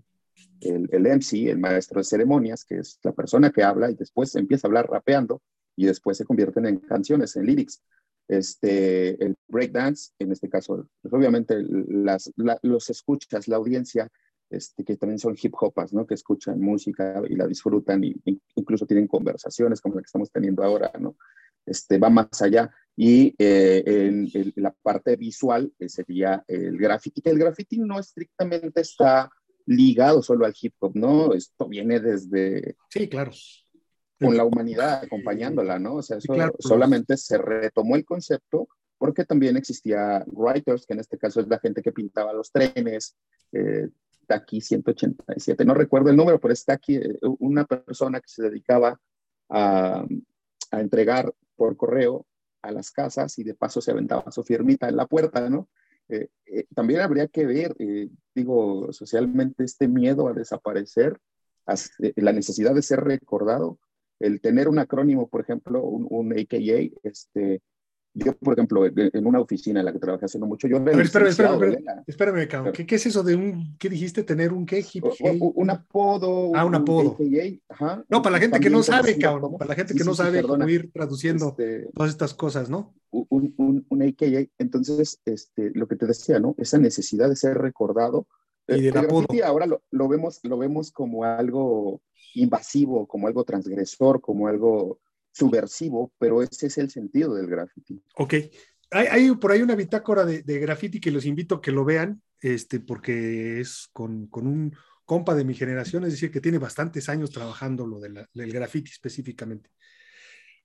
el, 0.61 0.89
MC, 0.89 1.49
el 1.49 1.59
maestro 1.59 1.99
de 1.99 2.05
ceremonias, 2.05 2.65
que 2.65 2.79
es 2.79 2.99
la 3.03 3.11
persona 3.11 3.51
que 3.51 3.63
habla 3.63 3.89
y 3.91 3.95
después 3.95 4.35
empieza 4.35 4.67
a 4.67 4.69
hablar 4.69 4.89
rapeando 4.89 5.41
y 5.75 5.85
después 5.85 6.17
se 6.17 6.25
convierten 6.25 6.65
en 6.65 6.77
canciones, 6.77 7.35
en 7.35 7.45
lyrics. 7.45 7.81
Este, 8.27 9.23
el 9.23 9.35
breakdance, 9.47 10.11
en 10.19 10.31
este 10.33 10.49
caso, 10.49 10.89
pues 11.01 11.13
obviamente 11.13 11.55
las, 11.61 12.31
los 12.61 12.89
escuchas, 12.89 13.47
la 13.47 13.55
audiencia, 13.55 14.09
este, 14.49 14.83
que 14.83 14.97
también 14.97 15.19
son 15.19 15.35
hip 15.41 15.53
hopas, 15.59 15.93
¿no? 15.93 16.05
Que 16.05 16.15
escuchan 16.15 16.59
música 16.59 17.21
y 17.29 17.35
la 17.35 17.47
disfrutan 17.47 18.03
y, 18.03 18.15
incluso 18.55 18.85
tienen 18.85 19.07
conversaciones 19.07 19.79
como 19.79 19.95
la 19.95 20.01
que 20.01 20.07
estamos 20.07 20.31
teniendo 20.31 20.63
ahora, 20.63 20.91
¿no? 20.99 21.15
Este, 21.65 21.97
va 21.99 22.09
más 22.09 22.41
allá. 22.41 22.69
Y 22.95 23.33
eh, 23.37 23.83
en, 23.85 24.29
en, 24.33 24.53
la 24.55 24.71
parte 24.71 25.15
visual 25.15 25.71
eh, 25.79 25.87
sería 25.87 26.43
el 26.47 26.77
graffiti, 26.77 27.21
el 27.25 27.37
graffiti 27.37 27.77
no 27.77 27.99
estrictamente 27.99 28.81
está 28.81 29.29
ligado 29.67 30.23
solo 30.23 30.45
al 30.45 30.55
hip 30.59 30.73
hop, 30.79 30.95
¿no? 30.95 31.33
Esto 31.33 31.67
viene 31.67 31.99
desde... 31.99 32.75
Sí, 32.89 33.07
claro. 33.07 33.31
Con 34.19 34.35
la 34.35 34.45
humanidad 34.45 35.03
acompañándola, 35.03 35.77
¿no? 35.77 35.95
O 35.95 36.01
sea, 36.01 36.17
eso 36.17 36.33
claro, 36.33 36.55
solamente 36.57 37.15
se 37.17 37.37
retomó 37.37 37.95
el 37.95 38.05
concepto 38.05 38.67
porque 38.97 39.25
también 39.25 39.57
existía 39.57 40.25
writers, 40.27 40.87
que 40.87 40.93
en 40.93 41.01
este 41.01 41.19
caso 41.19 41.39
es 41.39 41.47
la 41.47 41.59
gente 41.59 41.83
que 41.83 41.91
pintaba 41.91 42.33
los 42.33 42.51
trenes, 42.51 43.15
eh, 43.51 43.89
aquí 44.29 44.59
187, 44.59 45.63
no 45.65 45.75
recuerdo 45.75 46.09
el 46.09 46.17
número, 46.17 46.39
pero 46.39 46.53
está 46.53 46.73
aquí 46.73 46.95
eh, 46.95 47.19
una 47.39 47.65
persona 47.65 48.19
que 48.19 48.27
se 48.27 48.41
dedicaba 48.41 48.99
a, 49.49 50.03
a 50.71 50.79
entregar 50.79 51.31
por 51.55 51.77
correo 51.77 52.25
a 52.63 52.71
las 52.71 52.89
casas 52.89 53.37
y 53.37 53.43
de 53.43 53.53
paso 53.53 53.81
se 53.81 53.91
aventaba 53.91 54.31
su 54.31 54.43
firmita 54.43 54.89
en 54.89 54.95
la 54.95 55.05
puerta, 55.05 55.47
¿no? 55.47 55.69
Eh, 56.09 56.27
eh, 56.45 56.65
también 56.73 57.01
habría 57.01 57.27
que 57.27 57.45
ver, 57.45 57.75
eh, 57.79 58.09
digo, 58.33 58.91
socialmente 58.93 59.63
este 59.63 59.87
miedo 59.87 60.27
a 60.27 60.33
desaparecer, 60.33 61.19
la 62.15 62.31
necesidad 62.31 62.73
de 62.73 62.81
ser 62.81 63.01
recordado, 63.01 63.77
el 64.19 64.39
tener 64.39 64.69
un 64.69 64.79
acrónimo, 64.79 65.27
por 65.27 65.41
ejemplo, 65.41 65.83
un, 65.83 66.07
un 66.09 66.31
AKA, 66.31 66.97
este, 67.03 67.61
yo, 68.17 68.35
por 68.37 68.53
ejemplo, 68.53 68.85
en 68.85 69.27
una 69.27 69.39
oficina 69.39 69.79
en 69.79 69.85
la 69.85 69.93
que 69.93 69.99
trabajé 69.99 70.25
hace 70.25 70.39
no 70.39 70.47
mucho, 70.47 70.67
yo... 70.67 70.83
Ver, 70.83 70.99
espérame, 70.99 71.29
espérame, 71.29 71.77
espérame, 72.07 72.47
cabrón. 72.47 72.73
¿Qué, 72.73 72.85
¿Qué, 72.85 72.95
es 72.95 73.05
eso 73.05 73.21
de 73.21 73.35
un... 73.35 73.75
¿Qué 73.77 73.89
dijiste? 73.89 74.23
¿Tener 74.23 74.51
un 74.51 74.65
qué? 74.65 74.83
un 75.21 75.69
apodo. 75.69 76.51
Ah, 76.55 76.65
un 76.65 76.75
apodo. 76.75 77.15
ajá. 77.69 78.03
No, 78.09 78.21
para 78.21 78.33
la 78.33 78.39
gente 78.39 78.59
que 78.59 78.69
no 78.69 78.81
sabe, 78.81 79.17
cabrón. 79.17 79.57
Para 79.57 79.69
la 79.69 79.75
gente 79.75 79.93
que 79.93 79.99
sí, 79.99 80.05
no 80.05 80.13
sí, 80.13 80.17
sabe 80.17 80.41
cómo 80.41 80.67
ir 80.67 80.91
traduciendo 80.91 81.49
este, 81.49 81.89
todas 81.93 82.11
estas 82.11 82.33
cosas, 82.33 82.69
¿no? 82.69 82.95
Un, 83.11 83.53
un, 83.57 83.85
un 83.87 84.01
AKA. 84.01 84.49
Entonces, 84.57 85.21
este, 85.25 85.71
lo 85.75 85.87
que 85.87 85.95
te 85.95 86.07
decía, 86.07 86.39
¿no? 86.39 86.55
Esa 86.57 86.79
necesidad 86.79 87.29
de 87.29 87.35
ser 87.35 87.57
recordado. 87.57 88.27
Y 88.67 88.81
del 88.81 88.97
apodo. 88.97 89.27
ahora 89.45 89.65
lo, 89.65 89.81
lo, 89.91 90.07
vemos, 90.07 90.39
lo 90.43 90.57
vemos 90.57 90.91
como 90.91 91.23
algo 91.23 92.01
invasivo, 92.33 93.07
como 93.07 93.27
algo 93.27 93.43
transgresor, 93.43 94.21
como 94.21 94.47
algo 94.47 94.99
subversivo, 95.37 96.11
pero 96.17 96.41
ese 96.41 96.67
es 96.67 96.77
el 96.77 96.89
sentido 96.89 97.35
del 97.35 97.47
graffiti. 97.47 98.01
Ok. 98.15 98.33
Hay, 98.91 99.07
hay 99.07 99.35
por 99.35 99.51
ahí 99.51 99.61
una 99.61 99.75
bitácora 99.75 100.25
de, 100.25 100.43
de, 100.43 100.59
graffiti 100.59 100.99
que 100.99 101.11
los 101.11 101.25
invito 101.25 101.55
a 101.55 101.61
que 101.61 101.71
lo 101.71 101.85
vean, 101.85 102.21
este, 102.41 102.79
porque 102.79 103.59
es 103.59 103.89
con, 103.91 104.27
con, 104.27 104.47
un 104.47 104.75
compa 105.05 105.35
de 105.35 105.43
mi 105.43 105.53
generación, 105.53 106.03
es 106.03 106.11
decir, 106.11 106.31
que 106.31 106.41
tiene 106.41 106.57
bastantes 106.57 107.09
años 107.09 107.31
trabajando 107.31 107.85
lo 107.85 107.99
de 107.99 108.09
la, 108.09 108.29
del 108.33 108.51
graffiti 108.51 108.91
específicamente. 108.91 109.69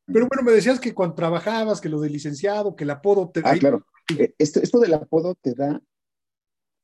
Pero 0.07 0.26
bueno, 0.26 0.43
me 0.43 0.52
decías 0.52 0.81
que 0.81 0.95
cuando 0.95 1.14
trabajabas, 1.14 1.81
que 1.81 1.88
lo 1.88 2.00
del 2.00 2.12
licenciado, 2.12 2.75
que 2.75 2.85
el 2.85 2.91
apodo 2.91 3.31
te... 3.31 3.41
Ah, 3.45 3.57
claro. 3.57 3.87
Eh, 4.19 4.35
esto, 4.38 4.61
esto 4.61 4.81
del 4.81 4.95
apodo 4.95 5.37
te 5.37 5.55
da, 5.55 5.81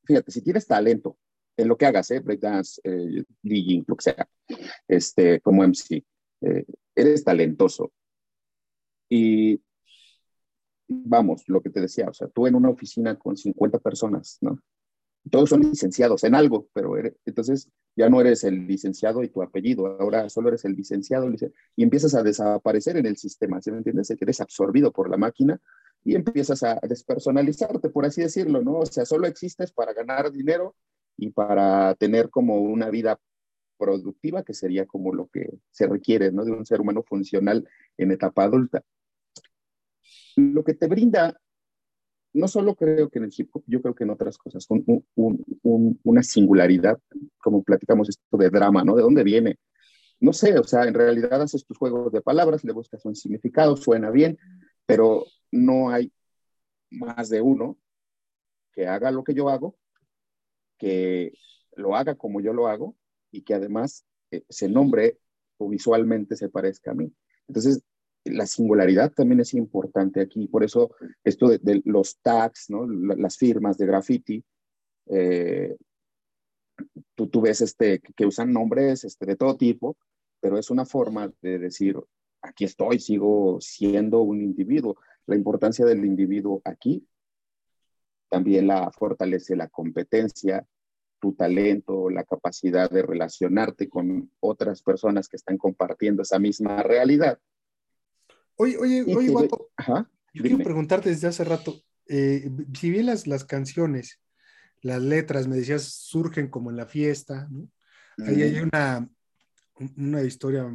fíjate, 0.04 0.30
si 0.30 0.42
tienes 0.42 0.66
talento 0.66 1.18
en 1.57 1.68
lo 1.68 1.76
que 1.76 1.87
hagas, 1.87 2.11
¿eh? 2.12 2.21
breakdance, 2.21 2.80
eh, 2.85 3.25
DJing, 3.42 3.85
lo 3.87 3.97
que 3.97 4.02
sea, 4.02 4.28
este, 4.87 5.40
como 5.40 5.64
MC, 5.64 6.04
eh, 6.40 6.64
eres 7.00 7.24
talentoso. 7.24 7.92
Y 9.08 9.62
vamos, 10.88 11.44
lo 11.48 11.60
que 11.60 11.70
te 11.70 11.80
decía, 11.80 12.08
o 12.08 12.14
sea, 12.14 12.28
tú 12.28 12.46
en 12.46 12.54
una 12.54 12.70
oficina 12.70 13.18
con 13.18 13.36
50 13.36 13.78
personas, 13.78 14.38
¿no? 14.40 14.58
Todos 15.30 15.50
son 15.50 15.60
licenciados 15.60 16.24
en 16.24 16.34
algo, 16.34 16.68
pero 16.72 16.94
entonces 17.26 17.68
ya 17.94 18.08
no 18.08 18.20
eres 18.20 18.44
el 18.44 18.66
licenciado 18.66 19.22
y 19.22 19.28
tu 19.28 19.42
apellido, 19.42 19.86
ahora 19.86 20.28
solo 20.30 20.48
eres 20.48 20.64
el 20.64 20.72
licenciado 20.72 21.30
y 21.76 21.82
empiezas 21.82 22.14
a 22.14 22.22
desaparecer 22.22 22.96
en 22.96 23.04
el 23.04 23.16
sistema, 23.16 23.60
¿sí 23.60 23.70
me 23.70 23.78
entiendes? 23.78 24.08
Que 24.08 24.16
eres 24.24 24.40
absorbido 24.40 24.90
por 24.90 25.10
la 25.10 25.18
máquina 25.18 25.60
y 26.04 26.14
empiezas 26.14 26.62
a 26.62 26.78
despersonalizarte, 26.82 27.90
por 27.90 28.06
así 28.06 28.22
decirlo, 28.22 28.62
¿no? 28.62 28.78
O 28.78 28.86
sea, 28.86 29.04
solo 29.04 29.26
existes 29.26 29.72
para 29.72 29.92
ganar 29.92 30.32
dinero 30.32 30.74
y 31.18 31.30
para 31.30 31.94
tener 31.96 32.30
como 32.30 32.60
una 32.60 32.88
vida 32.88 33.20
productiva, 33.78 34.42
que 34.42 34.54
sería 34.54 34.87
como 34.87 35.14
lo 35.14 35.28
que 35.28 35.49
se 35.70 35.87
requiere 35.87 36.32
¿no? 36.32 36.44
de 36.44 36.52
un 36.52 36.66
ser 36.66 36.80
humano 36.80 37.02
funcional 37.02 37.66
en 37.97 38.11
etapa 38.11 38.44
adulta. 38.44 38.82
Lo 40.37 40.64
que 40.64 40.75
te 40.75 40.87
brinda, 40.87 41.40
no 42.35 42.49
solo 42.49 42.75
creo 42.75 43.08
que 43.08 43.18
en 43.18 43.26
el 43.26 43.35
hip 43.37 43.50
yo 43.66 43.80
creo 43.80 43.94
que 43.94 44.04
en 44.04 44.11
otras 44.11 44.37
cosas, 44.38 44.66
un, 44.68 45.04
un, 45.14 46.00
una 46.02 46.23
singularidad, 46.23 46.99
como 47.38 47.62
platicamos 47.62 48.08
esto 48.08 48.37
de 48.37 48.50
drama, 48.50 48.85
¿no? 48.85 48.94
¿De 48.97 49.02
dónde 49.02 49.25
viene? 49.25 49.58
No 50.20 50.32
sé, 50.32 50.58
o 50.58 50.64
sea, 50.64 50.85
en 50.85 50.94
realidad 50.94 51.40
haces 51.40 51.64
tus 51.64 51.78
juegos 51.78 52.12
de 52.12 52.20
palabras, 52.20 52.64
le 52.64 52.73
buscas 52.73 53.04
un 53.04 53.14
significado, 53.14 53.76
suena 53.76 54.11
bien, 54.11 54.37
pero 54.85 55.25
no 55.52 55.90
hay 55.90 56.12
más 56.90 57.28
de 57.28 57.40
uno 57.40 57.78
que 58.73 58.87
haga 58.87 59.11
lo 59.11 59.25
que 59.25 59.35
yo 59.35 59.49
hago, 59.49 59.76
que 60.76 61.32
lo 61.76 61.97
haga 61.97 62.16
como 62.16 62.40
yo 62.40 62.52
lo 62.52 62.68
hago 62.68 62.97
y 63.30 63.42
que 63.42 63.54
además 63.54 64.04
eh, 64.30 64.42
se 64.49 64.68
nombre 64.68 65.18
o 65.58 65.68
visualmente 65.68 66.37
se 66.37 66.49
parezca 66.49 66.92
a 66.92 66.94
mí. 66.94 67.12
Entonces, 67.47 67.82
la 68.25 68.47
singularidad 68.47 69.12
también 69.12 69.40
es 69.40 69.54
importante 69.54 70.20
aquí, 70.20 70.49
por 70.49 70.64
eso 70.64 70.94
esto 71.25 71.49
de, 71.49 71.82
los 71.85 72.18
tags, 72.20 72.68
¿no? 72.68 72.87
las 72.87 73.37
firmas 73.37 73.78
de 73.78 73.87
graffiti, 73.87 74.44
eh, 75.06 75.76
tú, 77.14 77.28
tú, 77.28 77.40
ves 77.40 77.61
este, 77.61 78.00
que 78.00 78.26
usan 78.26 78.52
nombres 78.52 79.04
este, 79.04 79.26
de 79.26 79.37
todo 79.37 79.56
tipo, 79.56 79.97
pero 80.40 80.58
es 80.58 80.70
una 80.70 80.85
forma 80.85 81.32
de 81.40 81.58
decir, 81.58 81.97
aquí 82.42 82.64
estoy, 82.64 83.00
sigo 83.00 83.58
siendo 83.61 84.20
un 84.20 84.42
individuo. 84.42 84.97
La 85.26 85.37
importancia 85.37 85.85
del 85.85 86.04
individuo 86.04 86.62
aquí 86.64 87.06
también 88.28 88.66
la 88.66 88.90
fortalece 88.92 89.56
la 89.56 89.68
competencia, 89.68 90.66
tu 91.20 91.34
talento, 91.34 92.10
la 92.10 92.25
capacidad 92.25 92.90
de 92.90 93.02
relacionarte 93.02 93.88
con 93.88 94.30
otras 94.40 94.82
personas 94.82 95.28
que 95.28 95.37
están 95.37 95.58
compartiendo 95.58 96.22
esa 96.22 96.38
misma 96.38 96.82
realidad. 96.82 97.38
Oye, 98.56 98.76
oye, 98.78 99.04
y 99.06 99.14
oye, 99.14 99.28
Guapo, 99.28 99.70
Ajá, 99.76 100.10
yo 100.32 100.42
quiero 100.42 100.58
preguntarte 100.58 101.10
desde 101.10 101.28
hace 101.28 101.44
rato, 101.44 101.80
eh, 102.06 102.50
si 102.75 102.90
bien 102.90 103.06
las, 103.06 103.26
las 103.26 103.44
canciones, 103.44 104.20
las 104.80 105.02
letras, 105.02 105.46
me 105.46 105.56
decías, 105.56 105.82
surgen 105.82 106.48
como 106.48 106.70
en 106.70 106.76
la 106.76 106.87
fiesta, 106.87 107.48
¿no? 107.50 107.68
Ahí 108.26 108.42
hay 108.42 108.58
una, 108.58 109.08
una 109.96 110.22
historia, 110.22 110.68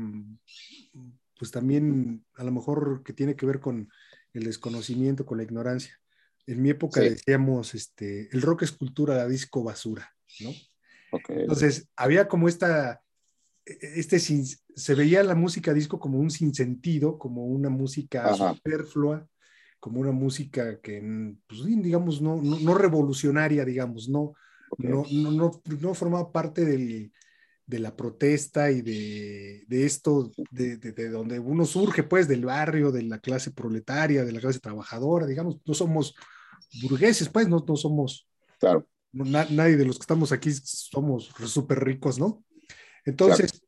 pues 1.37 1.51
también 1.51 2.25
a 2.35 2.43
lo 2.45 2.51
mejor 2.51 3.03
que 3.03 3.11
tiene 3.11 3.35
que 3.35 3.45
ver 3.45 3.59
con 3.59 3.89
el 4.31 4.45
desconocimiento, 4.45 5.25
con 5.25 5.37
la 5.37 5.43
ignorancia. 5.43 5.99
En 6.45 6.61
mi 6.61 6.69
época 6.69 7.01
sí. 7.01 7.09
decíamos, 7.09 7.75
este, 7.75 8.29
el 8.31 8.41
rock 8.41 8.63
es 8.63 8.71
cultura, 8.71 9.15
la 9.15 9.27
disco 9.27 9.63
basura. 9.63 10.09
¿No? 10.41 10.51
Okay. 11.11 11.41
Entonces, 11.41 11.89
había 11.95 12.27
como 12.27 12.47
esta, 12.47 13.01
este, 13.65 14.19
se 14.19 14.95
veía 14.95 15.23
la 15.23 15.35
música 15.35 15.73
disco 15.73 15.99
como 15.99 16.19
un 16.19 16.31
sinsentido, 16.31 17.17
como 17.17 17.45
una 17.45 17.69
música 17.69 18.29
Ajá. 18.29 18.55
superflua, 18.55 19.27
como 19.79 19.99
una 19.99 20.11
música 20.11 20.79
que, 20.81 21.35
pues, 21.47 21.65
digamos, 21.65 22.21
no, 22.21 22.41
no, 22.41 22.59
no 22.59 22.73
revolucionaria, 22.73 23.63
digamos, 23.63 24.09
no, 24.09 24.33
okay. 24.69 24.89
no, 24.89 25.03
no, 25.11 25.51
no, 25.79 25.93
formaba 25.93 26.31
parte 26.31 26.65
del, 26.65 27.11
de 27.65 27.79
la 27.79 27.95
protesta 27.95 28.71
y 28.71 28.81
de, 28.81 29.63
de 29.67 29.85
esto, 29.85 30.31
de, 30.49 30.77
de, 30.77 30.93
de, 30.93 31.09
donde 31.09 31.37
uno 31.39 31.65
surge, 31.65 32.03
pues, 32.03 32.27
del 32.27 32.45
barrio, 32.45 32.91
de 32.91 33.03
la 33.03 33.19
clase 33.19 33.51
proletaria, 33.51 34.25
de 34.25 34.31
la 34.31 34.39
clase 34.39 34.59
trabajadora, 34.59 35.27
digamos, 35.27 35.61
no 35.65 35.73
somos 35.73 36.15
burgueses, 36.81 37.29
pues, 37.29 37.47
no, 37.47 37.63
no 37.67 37.75
somos 37.75 38.27
claro 38.57 38.87
nadie 39.13 39.77
de 39.77 39.85
los 39.85 39.97
que 39.97 40.03
estamos 40.03 40.31
aquí 40.31 40.51
somos 40.51 41.31
súper 41.45 41.83
ricos, 41.83 42.19
¿no? 42.19 42.43
Entonces, 43.05 43.63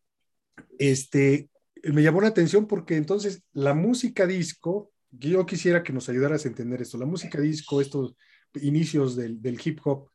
este, 0.79 1.49
me 1.83 2.01
llamó 2.01 2.21
la 2.21 2.29
atención 2.29 2.67
porque 2.67 2.95
entonces 2.95 3.43
la 3.53 3.73
música 3.73 4.25
disco, 4.25 4.91
yo 5.11 5.45
quisiera 5.45 5.83
que 5.83 5.93
nos 5.93 6.09
ayudaras 6.09 6.45
a 6.45 6.47
entender 6.47 6.81
esto, 6.81 6.97
la 6.97 7.05
música 7.05 7.39
disco, 7.39 7.79
estos 7.79 8.15
inicios 8.55 9.15
del, 9.15 9.59
hip 9.63 9.79
hop, 9.83 10.09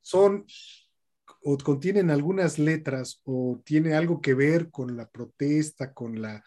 son 0.00 0.44
o 1.46 1.58
contienen 1.58 2.10
algunas 2.10 2.58
letras 2.58 3.20
o 3.24 3.60
tiene 3.64 3.94
algo 3.94 4.20
que 4.20 4.34
ver 4.34 4.70
con 4.70 4.96
la 4.96 5.08
protesta, 5.08 5.92
con 5.92 6.20
la 6.20 6.42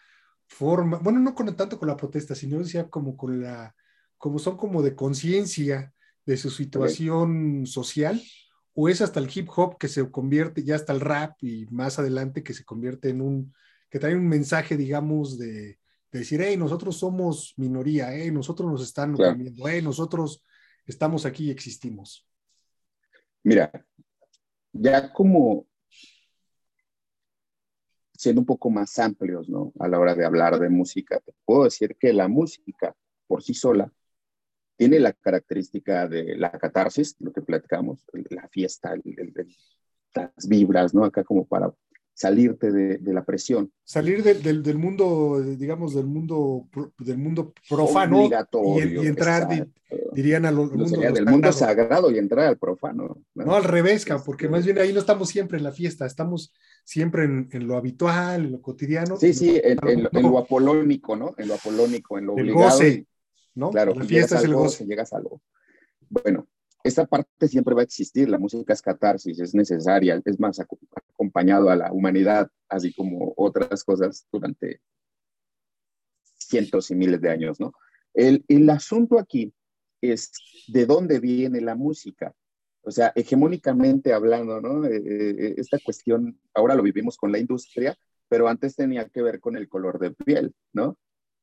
forma, 0.48 0.98
bueno, 0.98 1.20
no 1.20 1.34
con 1.34 1.54
tanto 1.54 1.78
con 1.78 1.88
la 1.88 1.96
protesta, 1.96 2.34
sino 2.34 2.58
decía 2.58 2.88
como 2.88 3.16
con 3.16 3.40
la, 3.40 3.74
como 4.16 4.38
son 4.38 4.56
como 4.56 4.82
de 4.82 4.96
conciencia 4.96 5.92
de 6.28 6.36
su 6.36 6.50
situación 6.50 7.64
social, 7.64 8.22
o 8.74 8.90
es 8.90 9.00
hasta 9.00 9.18
el 9.18 9.30
hip 9.34 9.48
hop 9.56 9.78
que 9.78 9.88
se 9.88 10.10
convierte 10.10 10.62
ya 10.62 10.74
hasta 10.74 10.92
el 10.92 11.00
rap 11.00 11.42
y 11.42 11.64
más 11.70 11.98
adelante 11.98 12.42
que 12.42 12.52
se 12.52 12.66
convierte 12.66 13.08
en 13.08 13.22
un, 13.22 13.54
que 13.88 13.98
trae 13.98 14.14
un 14.14 14.28
mensaje, 14.28 14.76
digamos, 14.76 15.38
de, 15.38 15.78
decir, 16.12 16.42
hey, 16.42 16.58
nosotros 16.58 16.98
somos 16.98 17.54
minoría, 17.56 18.14
hey, 18.14 18.30
nosotros 18.30 18.70
nos 18.70 18.82
están 18.82 19.16
cambiando, 19.16 19.66
hey, 19.66 19.80
nosotros 19.80 20.44
estamos 20.84 21.24
aquí 21.24 21.46
y 21.46 21.50
existimos. 21.50 22.28
Mira, 23.42 23.72
ya 24.70 25.10
como 25.10 25.66
siendo 28.12 28.42
un 28.42 28.46
poco 28.46 28.68
más 28.68 28.98
amplios, 28.98 29.48
¿no? 29.48 29.72
A 29.78 29.88
la 29.88 29.98
hora 29.98 30.14
de 30.14 30.26
hablar 30.26 30.58
de 30.58 30.68
música, 30.68 31.20
te 31.20 31.32
puedo 31.46 31.64
decir 31.64 31.96
que 31.98 32.12
la 32.12 32.28
música 32.28 32.94
por 33.26 33.42
sí 33.42 33.54
sola 33.54 33.90
tiene 34.78 35.00
la 35.00 35.12
característica 35.12 36.06
de 36.06 36.36
la 36.36 36.52
catarsis, 36.52 37.16
lo 37.18 37.32
que 37.32 37.42
platicamos, 37.42 38.06
la 38.30 38.48
fiesta, 38.48 38.94
las 40.14 40.48
vibras, 40.48 40.94
¿no? 40.94 41.04
Acá 41.04 41.24
como 41.24 41.44
para 41.44 41.74
salirte 42.14 42.70
de, 42.72 43.12
la 43.12 43.24
presión. 43.24 43.72
Salir 43.84 44.22
del, 44.22 44.78
mundo, 44.78 45.40
digamos, 45.40 45.94
del 45.94 46.06
mundo, 46.06 46.68
del 46.98 47.18
mundo 47.18 47.52
profano 47.68 48.28
y, 48.28 49.06
entrar, 49.06 49.68
dirían, 50.12 50.44
al 50.44 50.56
mundo 50.56 50.84
del 50.84 51.26
mundo 51.26 51.52
sagrado 51.52 52.10
y 52.10 52.18
entrar 52.18 52.46
al 52.46 52.58
profano. 52.58 53.18
No, 53.34 53.54
al 53.54 53.64
revés, 53.64 54.06
porque 54.24 54.48
más 54.48 54.64
bien 54.64 54.78
ahí 54.78 54.92
no 54.92 55.00
estamos 55.00 55.28
siempre 55.28 55.58
en 55.58 55.64
la 55.64 55.72
fiesta, 55.72 56.06
estamos 56.06 56.52
siempre 56.84 57.24
en, 57.24 57.66
lo 57.66 57.76
habitual, 57.76 58.46
en 58.46 58.52
lo 58.52 58.62
cotidiano. 58.62 59.16
Sí, 59.16 59.32
sí, 59.32 59.60
en, 59.62 59.78
lo 60.12 60.38
apolónico, 60.38 61.16
¿no? 61.16 61.34
En 61.36 61.48
lo 61.48 61.54
apolónico, 61.54 62.18
en 62.18 62.26
lo 62.26 62.34
obligado. 62.34 62.80
¿No? 63.58 63.70
Claro, 63.70 63.94
la 63.94 64.04
fiesta 64.04 64.36
es 64.36 64.44
el 64.44 64.54
goce. 64.54 64.86
Llegas 64.86 65.12
a 65.12 65.20
lo... 65.20 65.42
Bueno, 66.08 66.48
esta 66.82 67.06
parte 67.06 67.48
siempre 67.48 67.74
va 67.74 67.82
a 67.82 67.84
existir, 67.84 68.28
la 68.28 68.38
música 68.38 68.72
es 68.72 68.80
catarsis, 68.80 69.38
es 69.40 69.54
necesaria, 69.54 70.22
es 70.24 70.40
más 70.40 70.60
acompañado 70.60 71.68
a 71.68 71.76
la 71.76 71.92
humanidad, 71.92 72.50
así 72.68 72.94
como 72.94 73.34
otras 73.36 73.84
cosas 73.84 74.26
durante 74.32 74.80
cientos 76.38 76.90
y 76.90 76.94
miles 76.94 77.20
de 77.20 77.30
años, 77.30 77.60
¿no? 77.60 77.72
El, 78.14 78.44
el 78.48 78.70
asunto 78.70 79.18
aquí 79.18 79.52
es 80.00 80.30
de 80.68 80.86
dónde 80.86 81.18
viene 81.18 81.60
la 81.60 81.74
música. 81.74 82.34
O 82.82 82.90
sea, 82.90 83.12
hegemónicamente 83.14 84.12
hablando, 84.14 84.60
¿no? 84.60 84.86
Eh, 84.86 85.02
eh, 85.04 85.54
esta 85.58 85.78
cuestión, 85.84 86.40
ahora 86.54 86.74
lo 86.74 86.82
vivimos 86.82 87.16
con 87.18 87.32
la 87.32 87.38
industria, 87.38 87.98
pero 88.28 88.48
antes 88.48 88.76
tenía 88.76 89.08
que 89.08 89.20
ver 89.20 89.40
con 89.40 89.56
el 89.56 89.68
color 89.68 89.98
de 89.98 90.12
piel, 90.12 90.54
¿no? 90.72 90.96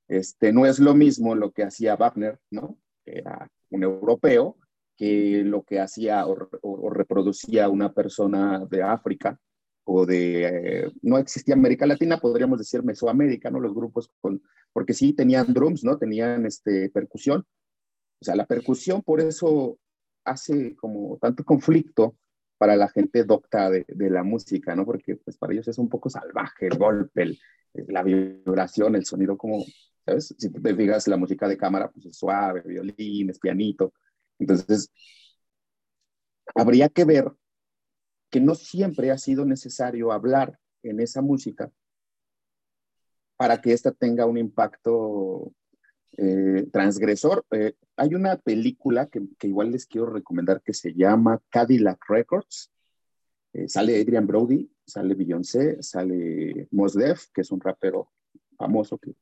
Este, 0.07 0.53
no 0.53 0.65
es 0.65 0.79
lo 0.79 0.93
mismo 0.93 1.35
lo 1.35 1.51
que 1.51 1.63
hacía 1.63 1.95
Wagner, 1.95 2.39
¿no? 2.51 2.77
Que 3.03 3.19
era 3.19 3.49
un 3.69 3.83
europeo, 3.83 4.57
que 4.95 5.43
lo 5.43 5.63
que 5.63 5.79
hacía 5.79 6.25
o, 6.27 6.89
reproducía 6.89 7.69
una 7.69 7.93
persona 7.93 8.65
de 8.69 8.81
África 8.83 9.39
o 9.83 10.05
de, 10.05 10.45
eh, 10.45 10.91
no 11.01 11.17
existía 11.17 11.55
América 11.55 11.85
Latina, 11.85 12.17
podríamos 12.17 12.59
decir 12.59 12.83
Mesoamérica, 12.83 13.51
¿no? 13.51 13.59
Los 13.59 13.73
grupos 13.75 14.09
con, 14.21 14.41
porque 14.73 14.93
sí 14.93 15.13
tenían 15.13 15.53
drums, 15.53 15.83
¿no? 15.83 15.97
Tenían 15.97 16.45
este, 16.45 16.89
percusión. 16.89 17.45
O 18.21 18.25
sea, 18.25 18.35
la 18.35 18.45
percusión 18.45 19.01
por 19.03 19.21
eso 19.21 19.77
hace 20.23 20.75
como 20.75 21.17
tanto 21.17 21.43
conflicto 21.43 22.15
para 22.57 22.75
la 22.75 22.87
gente 22.89 23.25
docta 23.25 23.69
de, 23.69 23.85
de, 23.87 24.09
la 24.09 24.23
música, 24.23 24.75
¿no? 24.75 24.85
Porque 24.85 25.17
pues 25.17 25.37
para 25.37 25.53
ellos 25.53 25.67
es 25.67 25.77
un 25.77 25.89
poco 25.89 26.09
salvaje 26.09 26.67
el 26.67 26.77
golpe, 26.77 27.37
la 27.73 28.01
vibración, 28.01 28.95
el 28.95 29.05
sonido 29.05 29.37
como, 29.37 29.63
¿sabes? 30.05 30.35
Si 30.37 30.49
te 30.49 30.75
fijas, 30.75 31.07
la 31.07 31.17
música 31.17 31.47
de 31.47 31.57
cámara 31.57 31.89
pues 31.91 32.05
es 32.05 32.17
suave, 32.17 32.61
violín, 32.61 33.29
es 33.29 33.39
pianito, 33.39 33.93
entonces, 34.39 34.91
habría 36.53 36.89
que 36.89 37.05
ver 37.05 37.31
que 38.29 38.39
no 38.39 38.55
siempre 38.55 39.11
ha 39.11 39.17
sido 39.17 39.45
necesario 39.45 40.11
hablar 40.11 40.59
en 40.83 40.99
esa 40.99 41.21
música 41.21 41.71
para 43.37 43.61
que 43.61 43.73
ésta 43.73 43.91
tenga 43.91 44.25
un 44.25 44.37
impacto 44.37 45.53
eh, 46.17 46.67
transgresor. 46.71 47.45
Eh, 47.51 47.75
hay 47.97 48.15
una 48.15 48.37
película 48.37 49.07
que, 49.07 49.21
igual 49.41 49.71
les 49.71 49.85
quiero 49.85 50.07
recomendar 50.07 50.61
que 50.61 50.73
se 50.73 50.93
llama 50.93 51.41
Cadillac 51.49 51.99
Records. 52.07 52.71
Eh, 53.53 53.67
sale 53.67 53.99
Adrian 53.99 54.27
Brody, 54.27 54.69
sale 54.85 55.15
Beyoncé, 55.15 55.81
sale 55.81 56.67
Mos 56.71 56.93
Def, 56.93 57.27
que 57.33 57.41
es 57.41 57.51
un 57.51 57.61
rapero 57.61 58.11
famoso 58.57 58.97
que, 58.97 59.15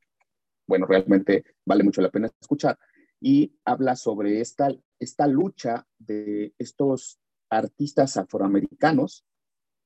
bueno, 0.67 0.85
realmente 0.85 1.43
vale 1.65 1.83
mucho 1.83 2.01
la 2.01 2.09
pena 2.09 2.31
escuchar 2.39 2.77
y 3.19 3.55
habla 3.63 3.95
sobre 3.95 4.41
esta, 4.41 4.69
esta 4.99 5.27
lucha 5.27 5.87
de 5.97 6.53
estos 6.57 7.19
artistas 7.49 8.17
afroamericanos 8.17 9.25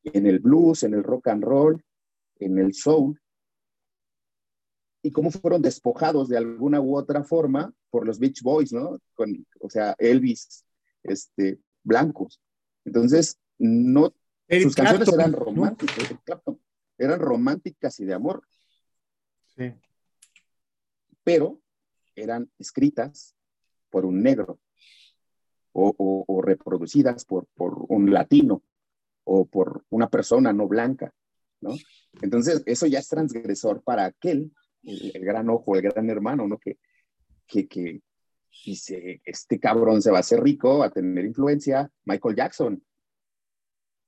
en 0.03 0.25
el 0.25 0.39
blues, 0.39 0.83
en 0.83 0.93
el 0.93 1.03
rock 1.03 1.27
and 1.27 1.43
roll, 1.43 1.83
en 2.39 2.57
el 2.57 2.73
soul, 2.73 3.19
y 5.03 5.11
cómo 5.11 5.31
fueron 5.31 5.61
despojados 5.61 6.29
de 6.29 6.37
alguna 6.37 6.81
u 6.81 6.97
otra 6.97 7.23
forma 7.23 7.73
por 7.89 8.05
los 8.05 8.19
Beach 8.19 8.41
Boys, 8.41 8.73
¿no? 8.73 8.97
Con, 9.13 9.45
o 9.59 9.69
sea, 9.69 9.95
Elvis, 9.99 10.65
este, 11.03 11.59
blancos. 11.83 12.41
Entonces, 12.85 13.39
no, 13.57 14.13
sus 14.49 14.75
canciones 14.75 15.07
eran 15.13 15.33
románticas, 15.33 15.95
eran 16.97 17.19
románticas 17.19 17.99
y 17.99 18.05
de 18.05 18.13
amor. 18.13 18.41
Sí. 19.45 19.73
Pero 21.27 21.59
eran 22.15 22.49
escritas 22.57 23.35
por 23.89 24.05
un 24.05 24.23
negro 24.23 24.61
o, 25.73 26.41
reproducidas 26.41 27.25
por, 27.25 27.49
un 27.57 28.13
latino 28.13 28.63
o 29.25 29.45
por 29.45 29.83
una 29.89 30.09
persona 30.09 30.53
no 30.53 30.69
blanca, 30.69 31.13
¿no? 31.59 31.75
Entonces, 32.21 32.63
eso 32.65 32.87
ya 32.87 32.99
es 32.99 33.09
transgresor 33.09 33.83
para 33.83 34.05
aquel, 34.05 34.53
el, 34.83 35.19
gran 35.19 35.49
ojo, 35.49 35.75
el 35.75 35.81
gran 35.81 36.09
hermano, 36.09 36.47
¿no? 36.47 36.57
Que, 36.59 36.77
que, 37.45 37.67
que 37.67 38.01
dice, 38.65 39.21
este 39.25 39.59
cabrón 39.59 40.01
se 40.01 40.11
va 40.11 40.19
a 40.19 40.21
hacer 40.21 40.41
rico, 40.41 40.77
va 40.77 40.85
a 40.85 40.91
tener 40.91 41.25
influencia, 41.25 41.91
Michael 42.05 42.37
Jackson. 42.37 42.81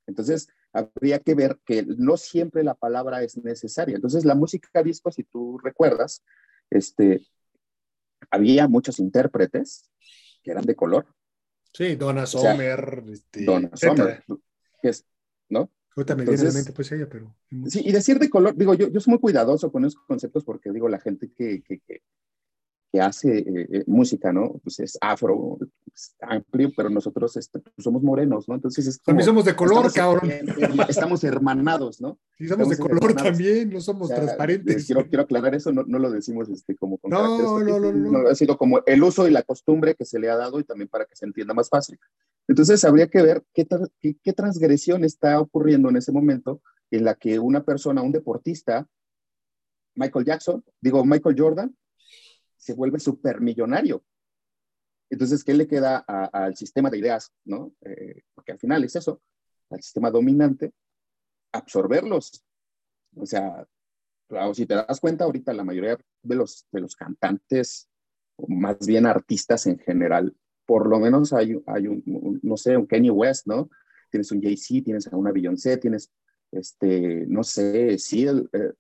Entonces, 0.08 0.48
habría 0.72 1.20
que 1.20 1.36
ver 1.36 1.60
que 1.66 1.84
no 1.86 2.16
siempre 2.16 2.64
la 2.64 2.76
palabra 2.76 3.22
es 3.24 3.36
necesaria. 3.36 3.98
Entonces, 3.98 4.24
la 4.24 4.36
música 4.36 4.82
disco, 4.84 5.12
si 5.12 5.26
tú 5.26 5.58
recuerdas, 5.58 6.24
este, 6.70 7.22
había 8.30 8.68
muchos 8.68 9.00
intérpretes 9.00 9.90
que 10.44 10.52
eran 10.52 10.66
de 10.66 10.76
color. 10.76 11.08
Sí, 11.74 11.96
Donna 11.96 12.26
Sommer. 12.26 13.04
este, 13.12 13.46
Donna 13.46 13.70
Sommer, 13.76 14.24
es, 14.82 15.06
¿no? 15.50 15.72
Entonces, 15.96 16.72
pues 16.74 16.92
ella, 16.92 17.08
pero... 17.10 17.36
Sí, 17.68 17.82
y 17.84 17.92
decir 17.92 18.20
de 18.20 18.30
color, 18.30 18.56
digo, 18.56 18.74
yo, 18.74 18.88
yo 18.88 19.00
soy 19.00 19.12
muy 19.12 19.20
cuidadoso 19.20 19.72
con 19.72 19.86
esos 19.86 20.02
conceptos 20.04 20.46
porque 20.46 20.72
digo, 20.72 20.88
la 20.88 21.00
gente 21.00 21.32
que, 21.36 21.62
que, 21.62 21.80
que, 21.80 22.04
que 22.92 23.02
hace 23.02 23.40
eh, 23.40 23.68
eh, 23.72 23.84
música, 23.88 24.32
¿no? 24.32 24.60
Pues 24.64 24.80
es 24.80 24.98
afro, 25.02 25.58
amplio, 26.22 26.72
pero 26.76 26.90
nosotros 26.90 27.36
este, 27.38 27.60
pues 27.60 27.74
somos 27.78 28.02
morenos, 28.02 28.48
¿no? 28.48 28.56
Entonces 28.56 28.88
es 28.88 29.02
También 29.02 29.26
somos 29.26 29.46
de 29.46 29.56
color, 29.56 29.92
cabrón. 29.92 30.30
estamos 30.88 31.24
hermanados, 31.24 32.02
¿no? 32.02 32.20
Sí, 32.38 32.48
somos 32.48 32.70
de 32.70 32.78
color 32.78 33.14
también, 33.14 33.70
no 33.70 33.82
somos 33.82 34.10
transparentes. 34.10 34.86
Quiero, 34.86 35.08
quiero 35.08 35.24
aclarar 35.24 35.56
eso, 35.56 35.72
no, 35.72 35.84
no 35.86 36.00
lo 36.00 36.12
decimos 36.12 36.50
este, 36.50 36.76
como 36.76 36.98
con 36.98 37.12
no, 37.12 37.60
no, 37.60 37.80
no, 37.80 37.92
no, 37.92 38.30
Ha 38.30 38.36
sido 38.36 38.58
como 38.58 38.82
el 38.86 39.04
uso 39.04 39.28
y 39.28 39.32
la 39.32 39.44
costumbre 39.44 39.96
que 39.96 40.06
se 40.06 40.20
le 40.20 40.30
ha 40.30 40.36
dado 40.36 40.60
y 40.60 40.64
también 40.64 40.88
para 40.88 41.06
que 41.06 41.16
se 41.16 41.26
entienda 41.26 41.54
más 41.54 41.70
fácil. 41.70 42.00
Entonces 42.48 42.84
habría 42.84 43.08
que 43.08 43.22
ver 43.22 43.44
qué, 43.54 43.68
qué, 44.00 44.18
qué 44.24 44.34
transgresión 44.34 45.04
está 45.04 45.40
ocurriendo 45.40 45.90
en 45.90 45.98
ese 45.98 46.12
momento 46.12 46.62
en 46.92 47.06
la 47.06 47.16
que 47.16 47.40
una 47.40 47.64
persona, 47.64 48.02
un 48.02 48.12
deportista, 48.12 48.88
Michael 49.96 50.26
Jackson, 50.26 50.64
digo 50.82 51.06
Michael 51.06 51.36
Jordan, 51.38 51.76
se 52.58 52.74
vuelve 52.74 53.00
supermillonario. 53.00 54.04
Entonces, 55.10 55.44
¿qué 55.44 55.54
le 55.54 55.68
queda 55.68 55.98
al 55.98 56.56
sistema 56.56 56.90
de 56.90 57.00
ideas? 57.00 57.32
¿no? 57.46 57.74
Eh, 57.82 58.22
porque 58.34 58.52
al 58.52 58.60
final 58.60 58.84
es 58.84 58.96
eso, 58.96 59.22
al 59.70 59.82
sistema 59.82 60.12
dominante, 60.12 60.72
absorberlos. 61.52 62.44
O 63.16 63.26
sea, 63.26 63.68
si 64.54 64.66
te 64.66 64.76
das 64.76 65.00
cuenta, 65.00 65.26
ahorita 65.26 65.54
la 65.54 65.64
mayoría 65.64 65.98
de 66.22 66.36
los, 66.36 66.68
de 66.72 66.82
los 66.82 66.96
cantantes, 66.96 67.90
o 68.36 68.48
más 68.48 68.86
bien 68.86 69.06
artistas 69.06 69.66
en 69.66 69.80
general, 69.80 70.36
por 70.66 70.88
lo 70.88 71.00
menos 71.00 71.34
hay, 71.34 71.60
hay 71.66 71.88
un, 71.88 72.40
no 72.44 72.56
sé, 72.56 72.78
un 72.78 72.86
Kanye 72.86 73.10
West, 73.10 73.48
¿no? 73.48 73.70
Tienes 74.12 74.32
un 74.32 74.42
Jay-Z, 74.42 74.84
tienes 74.84 75.08
a 75.08 75.18
una 75.18 75.32
Beyoncé, 75.32 75.78
tienes, 75.78 76.12
este, 76.52 77.26
no 77.28 77.44
sé, 77.44 77.98
sí, 77.98 78.28
el, 78.28 78.48
eh, 78.54 78.74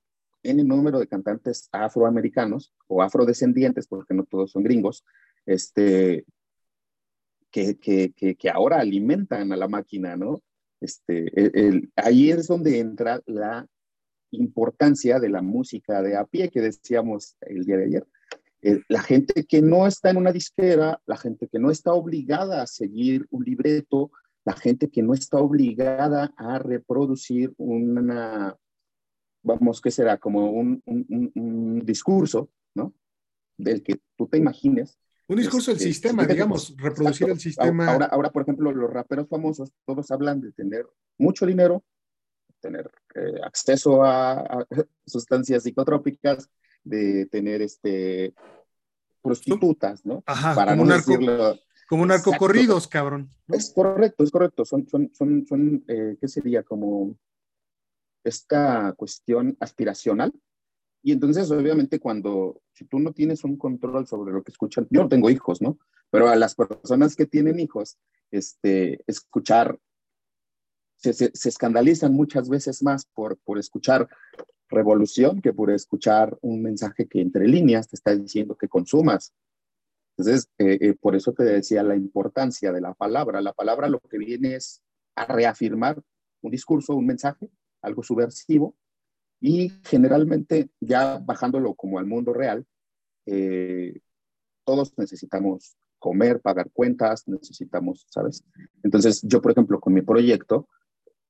el 0.43 0.67
número 0.67 0.99
de 0.99 1.07
cantantes 1.07 1.67
afroamericanos 1.71 2.73
o 2.87 3.01
afrodescendientes, 3.01 3.87
porque 3.87 4.13
no 4.13 4.23
todos 4.25 4.51
son 4.51 4.63
gringos, 4.63 5.03
este, 5.45 6.25
que, 7.51 7.77
que, 7.77 8.13
que, 8.13 8.49
ahora 8.49 8.79
alimentan 8.79 9.51
a 9.51 9.57
la 9.57 9.67
máquina, 9.67 10.15
¿no? 10.15 10.41
Este, 10.81 11.31
el, 11.35 11.91
ahí 11.95 12.31
es 12.31 12.47
donde 12.47 12.79
entra 12.79 13.21
la 13.25 13.67
importancia 14.31 15.19
de 15.19 15.29
la 15.29 15.41
música 15.41 16.01
de 16.01 16.15
a 16.15 16.25
pie 16.25 16.49
que 16.49 16.61
decíamos 16.61 17.35
el 17.41 17.65
día 17.65 17.77
de 17.77 17.85
ayer. 17.85 18.07
Eh, 18.61 18.81
la 18.87 19.01
gente 19.01 19.45
que 19.45 19.61
no 19.61 19.87
está 19.87 20.09
en 20.09 20.17
una 20.17 20.31
disquera, 20.31 21.01
la 21.05 21.17
gente 21.17 21.47
que 21.47 21.59
no 21.59 21.71
está 21.71 21.93
obligada 21.93 22.61
a 22.61 22.67
seguir 22.67 23.25
un 23.29 23.43
libreto, 23.43 24.11
la 24.45 24.53
gente 24.53 24.89
que 24.89 25.01
no 25.01 25.13
está 25.13 25.37
obligada 25.37 26.33
a 26.37 26.59
reproducir 26.59 27.53
una, 27.57 28.57
vamos, 29.43 29.81
¿qué 29.81 29.91
será? 29.91 30.17
Como 30.17 30.51
un, 30.51 30.81
un, 30.85 31.81
discurso, 31.85 32.49
¿no? 32.73 32.93
Del 33.57 33.81
que 33.83 33.99
tú 34.17 34.27
te 34.27 34.37
imagines. 34.37 34.97
Un 35.29 35.35
discurso 35.35 35.69
del 35.69 35.79
sistema, 35.79 36.25
digamos, 36.25 36.75
reproducir 36.75 37.29
el 37.29 37.39
sistema. 37.39 37.91
Ahora, 37.91 38.07
ahora, 38.07 38.31
por 38.31 38.41
ejemplo, 38.41 38.71
los 38.71 38.89
raperos 38.89 39.29
famosos, 39.29 39.71
todos 39.85 40.09
hablan 40.09 40.41
de 40.41 40.51
tener 40.51 40.87
mucho 41.19 41.45
dinero, 41.45 41.83
tener 42.59 42.89
eh, 43.13 43.39
acceso 43.43 44.03
a, 44.03 44.65
sustancias 45.05 45.61
psicotrópicas, 45.61 46.49
de 46.83 47.27
tener 47.27 47.61
este 47.61 48.33
prostitutas, 49.21 50.03
¿no? 50.03 50.23
Ajá, 50.25 50.55
Para 50.55 50.71
como, 50.71 50.85
no 50.85 50.93
un 50.93 50.97
decirlo, 50.97 51.59
como 51.87 52.05
narcocorridos, 52.07 52.87
cabrón. 52.87 53.29
Es 53.49 53.71
correcto, 53.71 54.23
es 54.23 54.31
correcto. 54.31 54.65
Son, 54.65 54.87
son, 54.87 55.11
son, 55.13 55.45
son 55.45 55.83
eh, 55.87 56.17
¿qué 56.19 56.27
sería? 56.27 56.63
Como 56.63 57.15
esta 58.23 58.93
cuestión 58.93 59.55
aspiracional. 59.59 60.33
Y 61.01 61.11
entonces, 61.13 61.49
obviamente, 61.51 61.99
cuando, 61.99 62.61
si 62.73 62.85
tú 62.85 62.99
no 62.99 63.13
tienes 63.13 63.43
un 63.43 63.57
control 63.57 64.05
sobre 64.07 64.33
lo 64.33 64.43
que 64.43 64.51
escuchan, 64.51 64.87
yo 64.89 65.03
no 65.03 65.09
tengo 65.09 65.29
hijos, 65.29 65.61
¿no? 65.61 65.77
Pero 66.09 66.27
a 66.27 66.35
las 66.35 66.55
personas 66.55 67.15
que 67.15 67.25
tienen 67.25 67.59
hijos, 67.59 67.97
este, 68.31 69.03
escuchar, 69.07 69.79
se, 70.97 71.13
se, 71.13 71.31
escandalizan 71.33 72.13
muchas 72.13 72.49
veces 72.49 72.83
más 72.83 73.05
por, 73.05 73.37
por 73.37 73.57
escuchar 73.57 74.09
revolución 74.69 75.41
que 75.41 75.53
por 75.53 75.71
escuchar 75.71 76.37
un 76.41 76.61
mensaje 76.61 77.07
que 77.07 77.21
entre 77.21 77.47
líneas 77.47 77.87
te 77.89 77.95
está 77.95 78.15
diciendo 78.15 78.55
que 78.55 78.67
consumas. 78.67 79.33
Entonces, 80.17 80.49
eh, 80.57 80.77
eh, 80.81 80.95
por 80.99 81.15
eso 81.15 81.31
te 81.33 81.43
decía 81.43 81.81
la 81.81 81.95
importancia 81.95 82.71
de 82.71 82.81
la 82.81 82.93
palabra. 82.93 83.41
La 83.41 83.53
palabra 83.53 83.87
lo 83.87 83.99
que 83.99 84.17
viene 84.17 84.55
es 84.55 84.81
a 85.15 85.25
reafirmar 85.25 86.01
un 86.41 86.51
discurso, 86.51 86.93
un 86.93 87.05
mensaje, 87.05 87.49
algo 87.81 88.03
subversivo, 88.03 88.75
y 89.41 89.69
generalmente 89.83 90.69
ya 90.79 91.17
bajándolo 91.17 91.73
como 91.75 91.99
al 91.99 92.05
mundo 92.05 92.33
real, 92.33 92.65
eh, 93.25 93.99
todos 94.65 94.97
necesitamos 94.97 95.77
comer, 95.97 96.41
pagar 96.41 96.69
cuentas, 96.71 97.27
necesitamos, 97.27 98.05
¿sabes? 98.09 98.43
Entonces, 98.83 99.21
yo, 99.23 99.41
por 99.41 99.51
ejemplo, 99.51 99.79
con 99.79 99.93
mi 99.93 100.01
proyecto, 100.01 100.67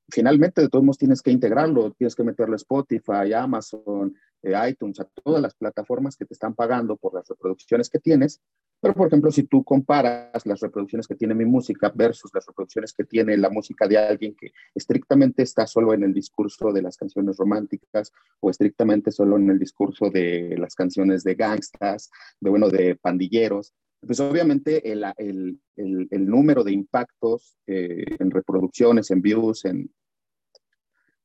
finalmente 0.10 0.62
de 0.62 0.70
todos 0.70 0.84
modos 0.84 0.98
tienes 0.98 1.22
que 1.22 1.32
integrarlo, 1.32 1.92
tienes 1.92 2.16
que 2.16 2.24
meterlo 2.24 2.54
a 2.54 2.58
Spotify, 2.58 3.34
Amazon, 3.36 4.16
eh, 4.42 4.54
iTunes, 4.70 5.00
a 5.00 5.06
todas 5.06 5.42
las 5.42 5.56
plataformas 5.56 6.16
que 6.16 6.26
te 6.26 6.34
están 6.34 6.56
pagando 6.56 6.98
por 6.98 7.14
las 7.14 7.28
reproducciones 7.28 7.90
que 7.90 8.00
tienes. 8.00 8.42
Pero, 8.82 8.94
por 8.94 9.08
ejemplo, 9.08 9.32
si 9.32 9.44
tú 9.44 9.64
comparas 9.64 10.46
las 10.46 10.62
reproducciones 10.62 11.08
que 11.08 11.16
tiene 11.16 11.36
mi 11.36 11.46
música 11.46 11.92
versus 11.94 12.32
las 12.34 12.46
reproducciones 12.46 12.94
que 12.94 13.04
tiene 13.04 13.36
la 13.38 13.50
música 13.50 13.88
de 13.88 13.98
alguien 13.98 14.36
que 14.36 14.52
estrictamente 14.74 15.44
está 15.44 15.68
solo 15.68 15.94
en 15.94 16.04
el 16.04 16.14
discurso 16.14 16.72
de 16.72 16.82
las 16.82 16.96
canciones 16.96 17.38
románticas 17.38 18.12
o 18.40 18.50
estrictamente 18.50 19.12
solo 19.12 19.38
en 19.38 19.50
el 19.50 19.60
discurso 19.60 20.10
de 20.10 20.56
las 20.58 20.76
canciones 20.76 21.24
de 21.24 21.36
gangstas, 21.36 22.10
de, 22.40 22.50
bueno, 22.50 22.70
de 22.70 22.96
pandilleros, 22.96 23.74
pues 24.06 24.20
obviamente 24.22 24.92
el, 24.92 25.04
el, 25.18 25.60
el, 25.76 26.26
número 26.26 26.64
de 26.64 26.72
impactos 26.72 27.58
eh, 27.68 28.06
en 28.18 28.32
reproducciones, 28.32 29.12
en 29.12 29.22
views, 29.22 29.66
en, 29.66 29.92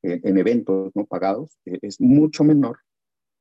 en, 0.03 0.38
eventos 0.38 0.90
no 0.95 1.07
pagados 1.07 1.59
eh, 1.64 1.79
es 1.83 2.01
mucho 2.01 2.45
menor. 2.45 2.79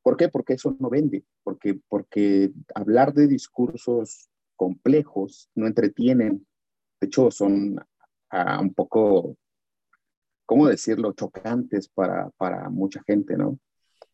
¿Por 0.04 0.18
qué? 0.18 0.30
Porque 0.30 0.54
eso 0.54 0.76
no 0.80 0.90
vende, 0.90 1.24
porque, 1.44 1.80
porque 1.88 2.52
hablar 2.76 3.14
de 3.14 3.28
discursos 3.28 4.30
complejos 4.56 5.50
no 5.56 5.66
entretienen, 5.66 6.46
de 7.00 7.08
hecho 7.08 7.32
son 7.32 7.80
uh, 7.80 8.62
un 8.62 8.74
poco, 8.74 9.38
¿cómo 10.46 10.68
decirlo?, 10.68 11.14
chocantes 11.14 11.88
para, 11.88 12.30
para 12.32 12.70
mucha 12.70 13.02
gente, 13.08 13.38
¿no? 13.38 13.60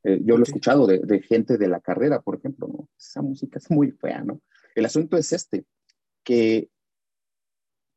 Eh, 0.04 0.22
yo 0.24 0.38
lo 0.38 0.44
he 0.44 0.48
escuchado 0.48 0.88
de, 0.88 1.00
de, 1.00 1.22
gente 1.22 1.58
de 1.58 1.68
la 1.68 1.82
carrera, 1.82 2.22
por 2.22 2.38
ejemplo, 2.38 2.68
¿no? 2.68 2.88
Esa 2.98 3.22
música 3.22 3.58
es 3.58 3.70
muy 3.70 3.92
fea, 3.92 4.24
¿no? 4.24 4.40
El 4.76 4.86
asunto 4.86 5.18
es 5.18 5.34
este, 5.34 5.66
que, 6.24 6.70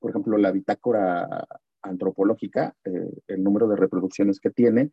por 0.00 0.11
ejemplo, 0.11 0.38
la 0.38 0.50
bitácora 0.50 1.46
antropológica, 1.83 2.74
eh, 2.85 3.11
el 3.26 3.42
número 3.42 3.68
de 3.68 3.76
reproducciones 3.76 4.40
que 4.40 4.50
tiene, 4.50 4.90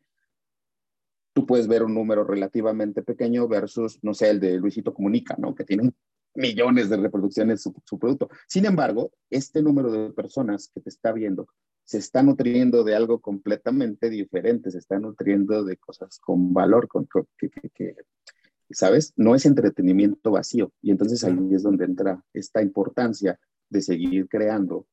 tú 1.39 1.45
puedes 1.45 1.67
ver 1.69 1.83
un 1.83 1.93
número 1.93 2.25
relativamente 2.25 3.01
pequeño 3.01 3.47
versus, 3.47 3.97
no 4.01 4.13
sé, 4.13 4.29
el 4.29 4.41
de 4.41 4.57
Luisito 4.57 4.93
Comunica, 4.93 5.37
¿no? 5.37 5.55
Que 5.55 5.63
tiene 5.63 5.93
millones 6.35 6.89
de 6.89 6.97
reproducciones 6.97 7.61
su, 7.61 7.73
su 7.85 7.97
producto. 7.97 8.29
Sin 8.45 8.65
embargo, 8.65 9.13
este 9.29 9.61
número 9.61 9.89
de 9.89 10.11
personas 10.11 10.67
que 10.67 10.81
te 10.81 10.89
está 10.89 11.13
viendo 11.13 11.47
se 11.85 11.97
está 11.97 12.21
nutriendo 12.23 12.83
de 12.83 12.93
algo 12.93 13.21
completamente 13.21 14.09
diferente, 14.09 14.69
se 14.69 14.79
está 14.79 14.99
nutriendo 14.99 15.63
de 15.63 15.77
cosas 15.77 16.19
con 16.19 16.53
valor, 16.53 16.89
con, 16.89 17.07
que, 17.37 17.49
que, 17.73 17.95
¿sabes? 18.69 19.13
No 19.15 19.33
es 19.33 19.45
entretenimiento 19.45 20.31
vacío. 20.31 20.73
Y 20.81 20.91
entonces 20.91 21.23
ahí 21.23 21.53
es 21.53 21.63
donde 21.63 21.85
entra 21.85 22.21
esta 22.33 22.61
importancia 22.61 23.39
de 23.69 23.81
seguir 23.81 24.27
creando. 24.27 24.87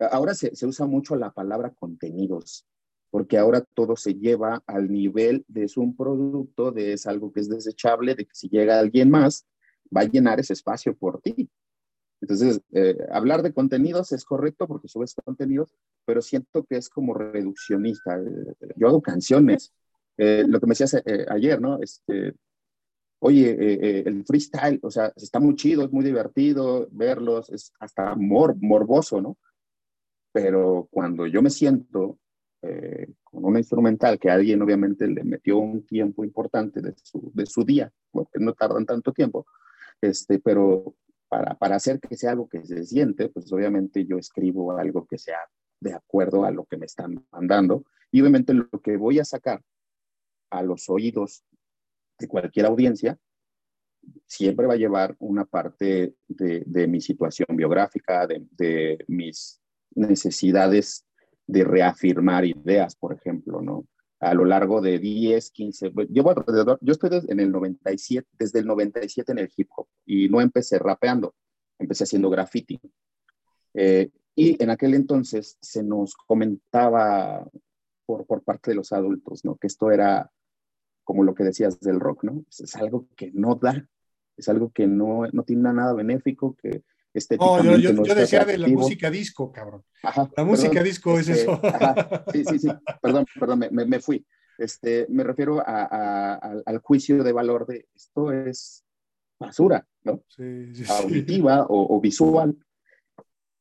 Ahora 0.00 0.34
se, 0.34 0.56
se 0.56 0.66
usa 0.66 0.86
mucho 0.86 1.14
la 1.14 1.30
palabra 1.30 1.70
contenidos, 1.70 2.66
porque 3.14 3.38
ahora 3.38 3.60
todo 3.60 3.94
se 3.94 4.14
lleva 4.14 4.60
al 4.66 4.90
nivel 4.90 5.44
de 5.46 5.62
es 5.62 5.76
un 5.76 5.94
producto, 5.96 6.72
de 6.72 6.94
es 6.94 7.06
algo 7.06 7.32
que 7.32 7.38
es 7.38 7.48
desechable, 7.48 8.16
de 8.16 8.24
que 8.24 8.34
si 8.34 8.48
llega 8.48 8.80
alguien 8.80 9.08
más, 9.08 9.46
va 9.96 10.00
a 10.00 10.08
llenar 10.08 10.40
ese 10.40 10.54
espacio 10.54 10.96
por 10.96 11.20
ti. 11.20 11.48
Entonces, 12.20 12.60
eh, 12.72 12.96
hablar 13.12 13.42
de 13.44 13.52
contenidos 13.52 14.10
es 14.10 14.24
correcto 14.24 14.66
porque 14.66 14.88
subes 14.88 15.14
contenidos, 15.14 15.72
pero 16.04 16.22
siento 16.22 16.64
que 16.64 16.76
es 16.76 16.88
como 16.88 17.14
reduccionista. 17.14 18.18
Eh, 18.18 18.72
yo 18.74 18.88
hago 18.88 19.00
canciones. 19.00 19.72
Eh, 20.16 20.42
lo 20.48 20.58
que 20.58 20.66
me 20.66 20.72
decías 20.72 21.00
ayer, 21.28 21.60
¿no? 21.60 21.80
Este, 21.80 22.34
oye, 23.20 23.50
eh, 23.50 23.78
eh, 23.80 24.02
el 24.06 24.24
freestyle, 24.24 24.80
o 24.82 24.90
sea, 24.90 25.12
está 25.14 25.38
muy 25.38 25.54
chido, 25.54 25.84
es 25.84 25.92
muy 25.92 26.04
divertido 26.04 26.88
verlos, 26.90 27.48
es 27.50 27.72
hasta 27.78 28.16
mor 28.16 28.56
morboso, 28.60 29.20
¿no? 29.20 29.38
Pero 30.32 30.88
cuando 30.90 31.28
yo 31.28 31.42
me 31.42 31.50
siento 31.50 32.18
eh, 32.66 33.12
con 33.22 33.44
una 33.44 33.58
instrumental 33.58 34.18
que 34.18 34.30
alguien 34.30 34.62
obviamente 34.62 35.06
le 35.06 35.24
metió 35.24 35.58
un 35.58 35.84
tiempo 35.84 36.24
importante 36.24 36.80
de 36.80 36.94
su, 37.02 37.30
de 37.34 37.46
su 37.46 37.64
día, 37.64 37.92
porque 38.10 38.38
no 38.38 38.54
tardan 38.54 38.86
tanto 38.86 39.12
tiempo, 39.12 39.46
este, 40.00 40.38
pero 40.38 40.94
para, 41.28 41.54
para 41.54 41.76
hacer 41.76 42.00
que 42.00 42.16
sea 42.16 42.32
algo 42.32 42.48
que 42.48 42.64
se 42.64 42.84
siente, 42.84 43.28
pues 43.28 43.52
obviamente 43.52 44.04
yo 44.06 44.18
escribo 44.18 44.76
algo 44.76 45.06
que 45.06 45.18
sea 45.18 45.40
de 45.80 45.92
acuerdo 45.92 46.44
a 46.44 46.50
lo 46.50 46.64
que 46.64 46.76
me 46.76 46.86
están 46.86 47.24
mandando 47.30 47.84
y 48.10 48.20
obviamente 48.20 48.54
lo 48.54 48.68
que 48.80 48.96
voy 48.96 49.18
a 49.18 49.24
sacar 49.24 49.62
a 50.50 50.62
los 50.62 50.88
oídos 50.88 51.44
de 52.18 52.28
cualquier 52.28 52.66
audiencia, 52.66 53.18
siempre 54.26 54.66
va 54.66 54.74
a 54.74 54.78
llevar 54.78 55.16
una 55.18 55.44
parte 55.44 56.14
de, 56.28 56.86
mi 56.86 57.00
situación 57.00 57.48
biográfica, 57.56 58.26
de, 58.26 59.04
mis 59.08 59.60
necesidades 59.94 61.06
de 61.46 61.64
reafirmar 61.64 62.44
ideas, 62.44 62.96
por 62.96 63.12
ejemplo, 63.12 63.60
¿no? 63.60 63.86
A 64.20 64.32
lo 64.34 64.44
largo 64.44 64.80
de 64.80 64.98
10, 64.98 65.50
15, 65.50 65.92
yo, 66.08 66.30
alrededor, 66.30 66.78
yo 66.80 66.92
estoy 66.92 67.10
desde, 67.10 67.32
en 67.32 67.40
el 67.40 67.52
97, 67.52 68.26
desde 68.38 68.60
el 68.60 68.66
97 68.66 69.32
en 69.32 69.38
el 69.38 69.52
hip 69.54 69.68
hop 69.76 69.86
y 70.06 70.28
no 70.28 70.40
empecé 70.40 70.78
rapeando, 70.78 71.34
empecé 71.78 72.04
haciendo 72.04 72.30
graffiti. 72.30 72.80
Eh, 73.74 74.10
y 74.34 74.62
en 74.62 74.70
aquel 74.70 74.94
entonces 74.94 75.58
se 75.60 75.82
nos 75.82 76.14
comentaba 76.14 77.46
por, 78.06 78.26
por 78.26 78.42
parte 78.42 78.70
de 78.70 78.76
los 78.76 78.92
adultos, 78.92 79.44
¿no? 79.44 79.56
Que 79.56 79.66
esto 79.66 79.90
era 79.90 80.30
como 81.04 81.22
lo 81.22 81.34
que 81.34 81.44
decías 81.44 81.78
del 81.80 82.00
rock, 82.00 82.24
¿no? 82.24 82.44
Es, 82.48 82.74
algo 82.76 83.06
que 83.16 83.30
no 83.32 83.54
da, 83.56 83.86
es 84.36 84.48
algo 84.48 84.72
que 84.72 84.86
no, 84.86 85.26
no 85.32 85.42
tiene 85.44 85.72
nada 85.72 85.92
benéfico, 85.92 86.56
que 86.56 86.82
estéticamente 87.14 87.80
yo, 87.80 87.92
yo, 87.92 88.02
yo 88.02 88.14
decía 88.14 88.44
de 88.44 88.58
la 88.58 88.68
música 88.68 89.10
disco, 89.10 89.52
cabrón. 89.52 89.84
la 90.36 90.44
música 90.44 90.82
disco 90.82 91.18
es 91.18 91.28
este, 91.28 91.42
eso. 91.42 91.60
sí, 92.32 92.44
sí, 92.44 92.58
sí, 92.58 92.68
perdón, 93.02 93.24
perdón, 93.38 93.60
me, 93.70 93.86
me, 93.86 94.00
fui. 94.00 94.26
Este, 94.58 95.06
me 95.08 95.24
refiero 95.24 95.60
a, 95.60 95.88
a, 95.90 96.34
al 96.66 96.78
juicio 96.78 97.22
de 97.22 97.32
valor 97.32 97.66
de 97.66 97.86
esto 97.94 98.32
es 98.32 98.84
basura, 99.38 99.86
¿no? 100.04 100.22
Sí, 100.28 100.74
sí, 100.74 100.84
Auditiva 100.88 101.66
o, 101.66 101.96
o, 101.96 102.00
visual. 102.00 102.56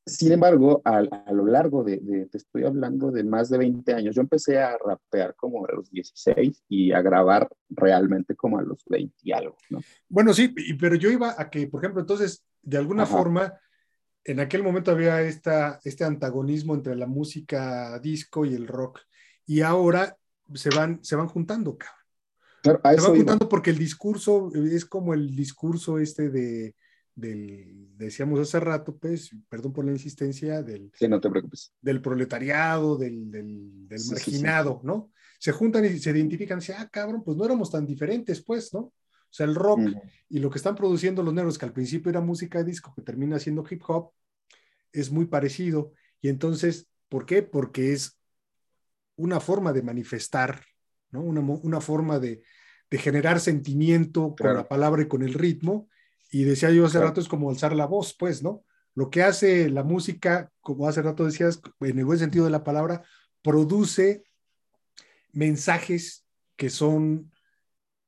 Sin 0.05 0.33
embargo, 0.33 0.81
a, 0.83 1.01
lo 1.31 1.45
largo 1.45 1.81
de, 1.83 2.27
te 2.29 2.37
estoy 2.37 2.65
hablando 2.65 3.09
de 3.09 3.23
más 3.23 3.49
de 3.49 3.57
20 3.57 3.93
años, 3.93 4.15
yo 4.15 4.21
empecé 4.21 4.59
a 4.59 4.77
rapear 4.77 5.33
como 5.35 5.65
a 5.65 5.71
los 5.71 5.89
16 5.89 6.65
y 6.67 6.91
a 6.91 7.01
grabar 7.01 7.47
realmente 7.69 8.35
como 8.35 8.59
a 8.59 8.63
los 8.63 8.83
20 8.85 9.15
y 9.23 9.31
algo, 9.31 9.55
¿no? 9.69 9.79
Bueno, 10.09 10.33
sí, 10.33 10.53
pero 10.77 10.95
yo 10.95 11.09
iba 11.09 11.33
a 11.37 11.49
que, 11.49 11.67
por 11.67 11.81
ejemplo, 11.81 12.01
entonces, 12.01 12.43
de 12.63 12.77
alguna 12.77 13.05
forma, 13.05 13.53
en 14.23 14.39
aquel 14.39 14.63
momento 14.63 14.91
había 14.91 15.21
esta, 15.21 15.79
este 15.83 16.03
antagonismo 16.03 16.73
entre 16.73 16.95
la 16.95 17.07
música 17.07 17.99
disco 17.99 18.45
y 18.45 18.55
el 18.55 18.67
rock, 18.67 19.01
y 19.45 19.61
ahora 19.61 20.17
se 20.55 20.69
van, 20.69 21.03
se 21.03 21.15
van 21.15 21.27
juntando, 21.27 21.77
cabrón. 21.77 22.81
se 22.95 23.01
van 23.01 23.15
juntando 23.15 23.47
porque 23.47 23.69
el 23.69 23.77
discurso 23.77 24.49
es 24.55 24.85
como 24.85 25.13
el 25.13 25.35
discurso 25.35 25.99
este 25.99 26.29
de 26.29 26.75
del, 27.15 27.89
decíamos 27.95 28.39
hace 28.39 28.59
rato, 28.59 28.97
pues, 28.97 29.31
perdón 29.49 29.73
por 29.73 29.85
la 29.85 29.91
insistencia, 29.91 30.63
del, 30.63 30.91
no 31.07 31.21
te 31.21 31.29
preocupes. 31.29 31.73
del 31.81 32.01
proletariado, 32.01 32.97
del, 32.97 33.29
del, 33.29 34.01
marginado, 34.09 34.81
¿no? 34.83 35.11
Se 35.39 35.51
juntan 35.51 35.85
y 35.85 35.99
se 35.99 36.11
identifican 36.11 36.57
y 36.57 36.61
dicen, 36.61 36.77
ah, 36.79 36.89
cabrón, 36.91 37.23
pues 37.23 37.37
no 37.37 37.45
éramos 37.45 37.69
tan 37.69 37.85
diferentes, 37.85 38.43
pues, 38.43 38.73
¿no? 38.73 38.93
O 39.33 39.35
sea, 39.35 39.47
el 39.47 39.55
rock 39.55 39.79
y 40.29 40.37
lo 40.37 40.51
que 40.51 40.59
están 40.59 40.75
produciendo 40.75 41.23
los 41.23 41.33
negros, 41.33 41.57
que 41.57 41.65
al 41.65 41.73
principio 41.73 42.11
era 42.11 42.21
música 42.21 42.59
de 42.59 42.65
disco, 42.65 42.93
que 42.95 43.01
termina 43.01 43.39
siendo 43.39 43.65
hip 43.67 43.81
hop, 43.87 44.11
es 44.91 45.09
muy 45.09 45.25
parecido. 45.25 45.91
Y 46.21 46.29
entonces, 46.29 46.87
¿por 47.09 47.25
qué? 47.25 47.41
Porque 47.41 47.93
es 47.93 48.19
una 49.15 49.39
forma 49.39 49.73
de 49.73 49.81
manifestar, 49.81 50.63
¿no? 51.09 51.21
Una, 51.23 51.41
una 51.41 51.81
forma 51.81 52.19
de, 52.19 52.43
de, 52.91 52.97
generar 52.99 53.39
sentimiento 53.39 54.35
con 54.37 54.53
la 54.53 54.67
palabra 54.67 55.01
y 55.01 55.07
con 55.07 55.23
el 55.23 55.33
ritmo, 55.33 55.89
y 56.29 56.43
decía 56.43 56.69
yo 56.69 56.85
hace 56.85 56.99
rato, 56.99 57.19
es 57.19 57.27
como 57.27 57.49
alzar 57.49 57.75
la 57.75 57.87
voz, 57.87 58.15
pues, 58.15 58.43
¿no? 58.43 58.63
Lo 58.93 59.09
que 59.09 59.23
hace 59.23 59.67
la 59.67 59.81
música, 59.81 60.51
como 60.61 60.87
hace 60.87 61.01
rato 61.01 61.25
decías, 61.25 61.59
en 61.79 61.97
el 61.97 62.05
buen 62.05 62.19
sentido 62.19 62.45
de 62.45 62.51
la 62.51 62.63
palabra, 62.63 63.01
produce 63.41 64.25
mensajes 65.31 66.23
que 66.55 66.69
son 66.69 67.32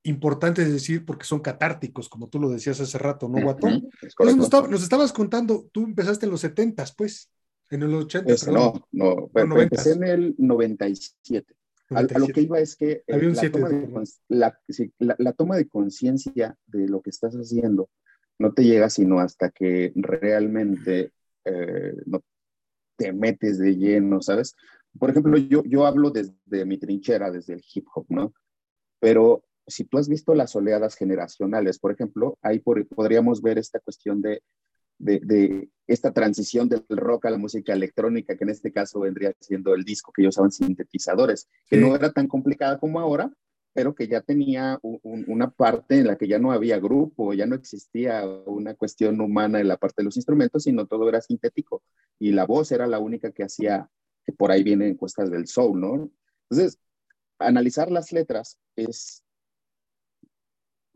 importantes 0.06 0.68
de 0.68 0.74
decir 0.74 1.04
porque 1.04 1.26
son 1.26 1.40
catárticos, 1.40 2.10
como 2.10 2.30
tú 2.30 2.40
lo 2.40 2.50
decías 2.50 2.80
hace 2.80 2.98
rato, 2.98 3.28
¿no, 3.28 3.42
Guatón? 3.42 3.90
nos, 4.20 4.84
estabas 4.84 5.12
contando, 5.12 5.68
tú 5.72 5.84
empezaste 5.84 6.26
en 6.26 6.32
los 6.32 6.42
70, 6.42 6.86
pues, 6.96 7.32
en 7.72 7.84
el 7.84 7.94
80. 7.94 8.52
no, 8.52 8.88
no, 8.92 9.30
pero 9.34 9.62
empecé 9.62 9.94
en 9.94 10.04
el 10.04 10.36
97. 10.38 11.56
A, 11.90 12.02
lo 12.02 12.28
que 12.28 12.42
iba 12.42 12.60
es 12.60 12.76
que 12.76 13.04
la, 14.28 15.34
toma 15.34 15.56
de 15.58 15.68
conciencia 15.68 16.58
de 16.66 16.88
lo 16.88 17.02
que 17.02 17.12
estás 17.12 17.36
haciendo 17.36 17.90
no 18.40 18.54
te 18.54 18.64
llega 18.64 18.90
sino 18.90 19.20
hasta 19.20 19.52
que 19.52 19.94
realmente 19.96 21.12
eh, 21.46 21.94
no 22.06 22.24
te 22.96 23.14
metes 23.14 23.60
de 23.60 23.76
lleno, 23.76 24.22
¿sabes? 24.22 24.56
Por 24.98 25.10
ejemplo, 25.10 25.38
yo, 25.38 25.64
yo 25.64 25.86
hablo 25.86 26.10
desde 26.10 26.66
mi 26.66 26.78
trinchera, 26.78 27.30
desde 27.30 27.54
el 27.54 27.64
hip 27.74 27.86
hop, 27.94 28.06
¿no? 28.10 28.34
Pero 29.00 29.44
si 29.68 29.86
tú 29.86 29.98
has 29.98 30.08
visto 30.08 30.34
las 30.36 30.56
oleadas 30.56 30.96
generacionales, 30.96 31.80
por 31.80 31.92
ejemplo, 31.92 32.38
ahí 32.42 32.60
podríamos 32.60 33.42
ver 33.42 33.58
esta 33.58 33.80
cuestión 33.80 34.22
de, 34.22 34.42
de, 34.98 35.20
de, 35.20 35.70
esta 35.88 36.14
transición 36.14 36.70
del 36.70 36.86
rock 36.90 37.26
a 37.26 37.32
la 37.32 37.38
música 37.38 37.74
electrónica, 37.74 38.36
que 38.36 38.44
en 38.44 38.50
este 38.50 38.72
caso 38.72 39.00
vendría 39.00 39.34
siendo 39.40 39.74
el 39.74 39.84
disco 39.84 40.12
que 40.12 40.22
ellos 40.22 40.36
usaban 40.36 40.52
sintetizadores, 40.52 41.50
que 41.68 41.78
no 41.78 41.96
era 41.96 42.12
tan 42.12 42.28
complicada 42.28 42.80
como 42.80 43.00
ahora, 43.00 43.32
pero 43.76 43.94
que 43.94 44.08
ya 44.08 44.22
tenía 44.22 44.80
una 44.82 45.52
parte 45.52 46.00
en 46.00 46.08
la 46.08 46.18
que 46.18 46.30
ya 46.30 46.40
no 46.40 46.54
había 46.54 46.80
grupo, 46.80 47.34
ya 47.34 47.46
no 47.46 47.56
existía 47.56 48.26
una 48.46 48.74
cuestión 48.74 49.20
humana 49.20 49.60
en 49.60 49.68
la 49.68 49.76
parte 49.76 49.96
de 49.98 50.06
los 50.06 50.16
instrumentos, 50.16 50.64
sino 50.64 50.88
todo 50.88 51.10
era 51.10 51.20
sintético. 51.20 51.84
Y 52.18 52.32
la 52.32 52.46
voz 52.46 52.72
era 52.72 52.88
la 52.88 53.00
única 53.00 53.34
que 53.34 53.44
hacía, 53.44 53.90
que 54.24 54.32
por 54.32 54.50
ahí 54.50 54.64
vienen 54.64 54.92
encuestas 54.92 55.30
del 55.30 55.48
soul, 55.48 55.82
¿no? 55.82 56.10
Entonces, 56.50 56.80
analizar 57.38 57.92
las 57.92 58.14
letras 58.14 58.60
es 58.78 59.25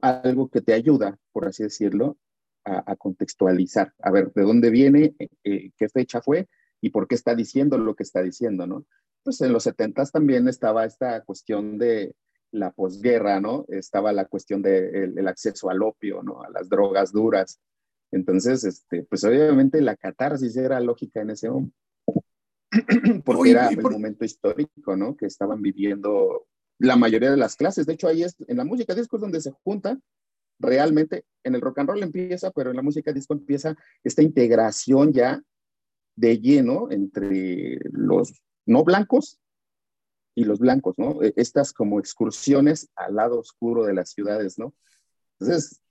algo 0.01 0.49
que 0.49 0.61
te 0.61 0.73
ayuda, 0.73 1.17
por 1.31 1.47
así 1.47 1.63
decirlo, 1.63 2.17
a, 2.65 2.95
contextualizar, 2.97 3.93
a 3.99 4.11
ver 4.11 4.31
de 4.33 4.43
dónde 4.43 4.69
viene, 4.69 5.15
eh, 5.17 5.29
eh, 5.43 5.71
qué 5.75 5.89
fecha 5.89 6.21
fue 6.21 6.47
y 6.81 6.91
por 6.91 7.07
qué 7.07 7.15
está 7.15 7.33
diciendo 7.33 7.77
lo 7.79 7.95
que 7.95 8.03
está 8.03 8.21
diciendo, 8.21 8.67
¿no? 8.67 8.85
Pues 9.23 9.41
en 9.41 9.53
los 9.53 9.63
70 9.63 10.05
también 10.05 10.47
estaba 10.47 10.85
esta 10.85 11.23
cuestión 11.23 11.79
de, 11.79 12.13
la 12.51 12.71
posguerra, 12.71 13.39
¿no? 13.39 13.65
Estaba 13.67 14.11
la 14.11 14.25
cuestión 14.25 14.61
del 14.61 15.15
de 15.15 15.29
acceso 15.29 15.69
al 15.69 15.81
opio, 15.83 16.23
¿no? 16.23 16.41
A 16.41 16.49
las 16.49 16.69
drogas 16.69 17.11
duras. 17.11 17.59
Entonces, 18.11 18.63
este, 18.63 19.03
pues 19.03 19.23
obviamente 19.23 19.81
la 19.81 19.95
catarsis 19.95 20.57
era 20.57 20.79
lógica 20.79 21.21
en 21.21 21.31
ese 21.31 21.49
momento. 21.49 21.75
Porque 23.25 23.51
era 23.51 23.69
el 23.69 23.81
momento 23.81 24.25
histórico, 24.25 24.95
¿no? 24.95 25.15
Que 25.15 25.27
estaban 25.27 25.61
viviendo 25.61 26.47
la 26.79 26.95
mayoría 26.95 27.29
de 27.29 27.37
las 27.37 27.55
clases. 27.55 27.85
De 27.85 27.93
hecho, 27.93 28.07
ahí 28.07 28.23
es, 28.23 28.35
en 28.47 28.57
la 28.57 28.65
música 28.65 28.95
disco 28.95 29.17
es 29.17 29.21
donde 29.21 29.41
se 29.41 29.51
junta 29.63 29.99
realmente, 30.59 31.25
en 31.43 31.55
el 31.55 31.61
rock 31.61 31.79
and 31.79 31.89
roll 31.89 32.03
empieza, 32.03 32.51
pero 32.51 32.71
en 32.71 32.75
la 32.75 32.81
música 32.81 33.13
disco 33.13 33.33
empieza 33.33 33.77
esta 34.03 34.21
integración 34.21 35.13
ya 35.13 35.41
de 36.15 36.39
lleno 36.39 36.91
entre 36.91 37.79
los 37.91 38.33
no 38.65 38.83
blancos 38.83 39.39
y 40.35 40.43
los 40.43 40.59
blancos, 40.59 40.95
¿no? 40.97 41.23
E, 41.23 41.33
estas 41.37 41.71
como 41.71 41.99
excursiones 41.99 42.89
al 42.95 43.15
lado 43.15 43.39
oscuro 43.39 43.85
de 43.85 43.93
las 43.93 44.11
ciudades, 44.11 44.59
¿no? 44.59 44.73
Entonces, 45.39 45.81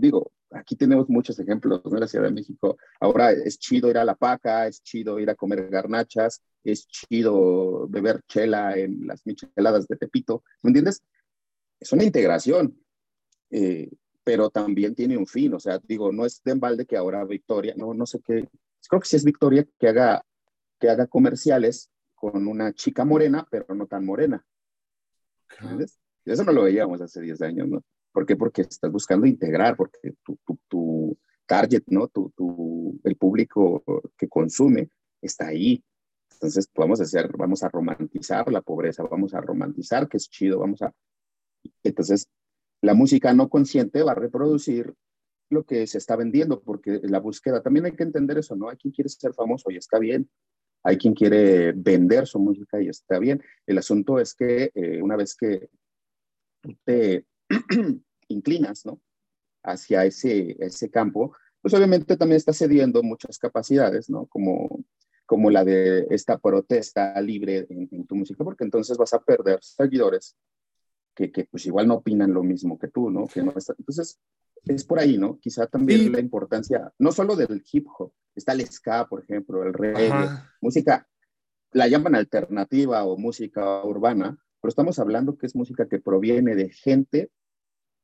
digo, 0.00 0.32
aquí 0.52 0.76
tenemos 0.76 1.08
muchos 1.08 1.38
ejemplos, 1.38 1.82
¿no? 1.84 1.94
En 1.94 2.00
la 2.00 2.08
Ciudad 2.08 2.26
de 2.26 2.32
México, 2.32 2.76
ahora 3.00 3.32
es 3.32 3.58
chido 3.58 3.90
ir 3.90 3.98
a 3.98 4.04
La 4.04 4.14
Paca, 4.14 4.66
es 4.66 4.82
chido 4.82 5.18
ir 5.18 5.30
a 5.30 5.34
comer 5.34 5.68
garnachas, 5.68 6.42
es 6.64 6.86
chido 6.86 7.88
beber 7.88 8.22
chela 8.28 8.76
en 8.76 9.06
las 9.06 9.26
micheladas 9.26 9.86
de 9.86 9.96
Tepito, 9.96 10.42
¿me 10.62 10.70
entiendes? 10.70 11.02
Es 11.78 11.92
una 11.92 12.04
integración, 12.04 12.78
eh, 13.50 13.90
pero 14.24 14.50
también 14.50 14.94
tiene 14.94 15.16
un 15.16 15.26
fin, 15.26 15.54
o 15.54 15.60
sea, 15.60 15.80
digo, 15.82 16.12
no 16.12 16.26
es 16.26 16.42
de 16.42 16.52
embalde 16.52 16.86
que 16.86 16.96
ahora 16.96 17.24
Victoria, 17.24 17.74
no, 17.76 17.94
no 17.94 18.06
sé 18.06 18.20
qué, 18.24 18.48
creo 18.88 19.00
que 19.00 19.08
sí 19.08 19.16
es 19.16 19.24
Victoria 19.24 19.66
que 19.78 19.88
haga, 19.88 20.22
que 20.78 20.88
haga 20.88 21.06
comerciales 21.06 21.90
con 22.14 22.46
una 22.46 22.72
chica 22.72 23.04
morena, 23.04 23.46
pero 23.50 23.74
no 23.74 23.86
tan 23.86 24.04
morena. 24.04 24.44
¿Entiendes? 25.58 25.98
Eso 26.24 26.44
no 26.44 26.52
lo 26.52 26.64
veíamos 26.64 27.00
hace 27.00 27.20
10 27.20 27.42
años, 27.42 27.68
¿no? 27.68 27.82
¿Por 28.12 28.26
qué? 28.26 28.36
Porque 28.36 28.62
estás 28.62 28.90
buscando 28.90 29.26
integrar, 29.26 29.76
porque 29.76 30.14
tu, 30.24 30.38
tu, 30.44 30.58
tu 30.68 31.18
target, 31.46 31.82
¿no? 31.88 32.08
Tu, 32.08 32.30
tu, 32.36 33.00
el 33.04 33.16
público 33.16 33.82
que 34.16 34.28
consume 34.28 34.90
está 35.20 35.48
ahí. 35.48 35.82
Entonces, 36.32 36.68
a 36.74 37.02
hacer, 37.02 37.30
vamos 37.36 37.62
a 37.62 37.68
romantizar 37.68 38.50
la 38.50 38.62
pobreza, 38.62 39.02
vamos 39.02 39.34
a 39.34 39.40
romantizar 39.40 40.08
que 40.08 40.16
es 40.16 40.28
chido, 40.28 40.58
vamos 40.58 40.80
a... 40.82 40.92
Entonces, 41.82 42.26
la 42.80 42.94
música 42.94 43.34
no 43.34 43.48
consciente 43.48 44.02
va 44.02 44.12
a 44.12 44.14
reproducir 44.14 44.94
lo 45.50 45.64
que 45.64 45.86
se 45.86 45.98
está 45.98 46.16
vendiendo, 46.16 46.62
porque 46.62 47.00
la 47.02 47.18
búsqueda, 47.18 47.62
también 47.62 47.84
hay 47.84 47.92
que 47.92 48.04
entender 48.04 48.38
eso, 48.38 48.56
¿no? 48.56 48.70
Hay 48.70 48.76
quien 48.76 48.92
quiere 48.92 49.08
ser 49.10 49.34
famoso 49.34 49.70
y 49.70 49.76
está 49.76 49.98
bien, 49.98 50.30
hay 50.82 50.96
quien 50.96 51.12
quiere 51.12 51.72
vender 51.72 52.26
su 52.26 52.38
música 52.38 52.80
y 52.80 52.88
está 52.88 53.18
bien. 53.18 53.42
El 53.66 53.78
asunto 53.78 54.18
es 54.18 54.34
que 54.34 54.70
eh, 54.74 55.02
una 55.02 55.16
vez 55.16 55.34
que 55.34 55.68
te 56.84 57.26
inclinas 58.28 58.86
¿no? 58.86 59.00
hacia 59.62 60.04
ese, 60.04 60.56
ese 60.60 60.90
campo, 60.90 61.34
pues 61.60 61.74
obviamente 61.74 62.16
también 62.16 62.36
está 62.36 62.52
cediendo 62.52 63.02
muchas 63.02 63.38
capacidades, 63.38 64.08
¿no? 64.08 64.26
Como, 64.26 64.84
como 65.26 65.50
la 65.50 65.64
de 65.64 66.06
esta 66.10 66.38
protesta 66.38 67.20
libre 67.20 67.66
en, 67.68 68.06
tu 68.06 68.14
música, 68.14 68.42
porque 68.44 68.64
entonces 68.64 68.96
vas 68.96 69.12
a 69.12 69.22
perder 69.22 69.58
seguidores 69.62 70.36
que, 71.14 71.30
que, 71.30 71.44
pues 71.44 71.66
igual 71.66 71.86
no 71.86 71.96
opinan 71.96 72.32
lo 72.32 72.42
mismo 72.42 72.78
que 72.78 72.88
tú, 72.88 73.10
¿no? 73.10 73.26
Que 73.26 73.42
no 73.42 73.52
entonces, 73.78 74.18
es 74.64 74.84
por 74.84 74.98
ahí, 74.98 75.18
¿no? 75.18 75.38
Quizá 75.38 75.66
también 75.66 76.10
la 76.12 76.20
importancia, 76.20 76.92
no 76.98 77.12
solo 77.12 77.36
del 77.36 77.62
hip 77.70 77.86
hop, 77.98 78.12
está 78.34 78.52
el 78.52 78.66
ska, 78.66 79.06
por 79.06 79.22
ejemplo, 79.22 79.62
el 79.62 79.74
reggae, 79.74 80.10
música, 80.60 81.06
la 81.72 81.88
llaman 81.88 82.14
alternativa 82.14 83.04
o 83.04 83.16
música 83.16 83.84
urbana, 83.84 84.38
pero 84.60 84.68
estamos 84.68 84.98
hablando 84.98 85.36
que 85.36 85.46
es 85.46 85.54
música 85.54 85.88
que 85.88 86.00
proviene 86.00 86.54
de 86.54 86.70
gente, 86.70 87.30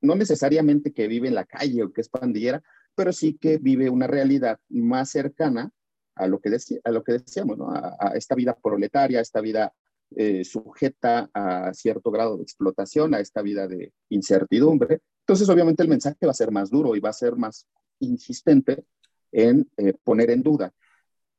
no 0.00 0.14
necesariamente 0.14 0.92
que 0.92 1.08
vive 1.08 1.28
en 1.28 1.34
la 1.34 1.44
calle 1.44 1.82
o 1.82 1.92
que 1.92 2.00
es 2.00 2.08
pandillera, 2.08 2.62
pero 2.94 3.12
sí 3.12 3.36
que 3.38 3.58
vive 3.58 3.90
una 3.90 4.06
realidad 4.06 4.58
más 4.68 5.10
cercana 5.10 5.70
a 6.14 6.26
lo 6.26 6.40
que, 6.40 6.50
decía, 6.50 6.78
a 6.84 6.90
lo 6.90 7.04
que 7.04 7.12
decíamos, 7.12 7.58
¿no? 7.58 7.70
a, 7.70 8.12
esta 8.14 8.34
vida 8.34 8.56
proletaria, 8.56 9.18
a 9.18 9.22
esta 9.22 9.40
vida 9.40 9.72
eh, 10.14 10.44
sujeta 10.44 11.28
a 11.34 11.74
cierto 11.74 12.10
grado 12.10 12.36
de 12.36 12.42
explotación, 12.42 13.14
a 13.14 13.20
esta 13.20 13.42
vida 13.42 13.66
de 13.66 13.92
incertidumbre. 14.08 15.00
Entonces, 15.20 15.48
obviamente, 15.48 15.82
el 15.82 15.88
mensaje 15.88 16.24
va 16.24 16.30
a 16.30 16.34
ser 16.34 16.50
más 16.52 16.70
duro 16.70 16.94
y 16.94 17.00
va 17.00 17.10
a 17.10 17.12
ser 17.12 17.36
más 17.36 17.66
insistente 17.98 18.84
en 19.32 19.68
eh, 19.76 19.94
poner 20.04 20.30
en 20.30 20.42
duda. 20.42 20.72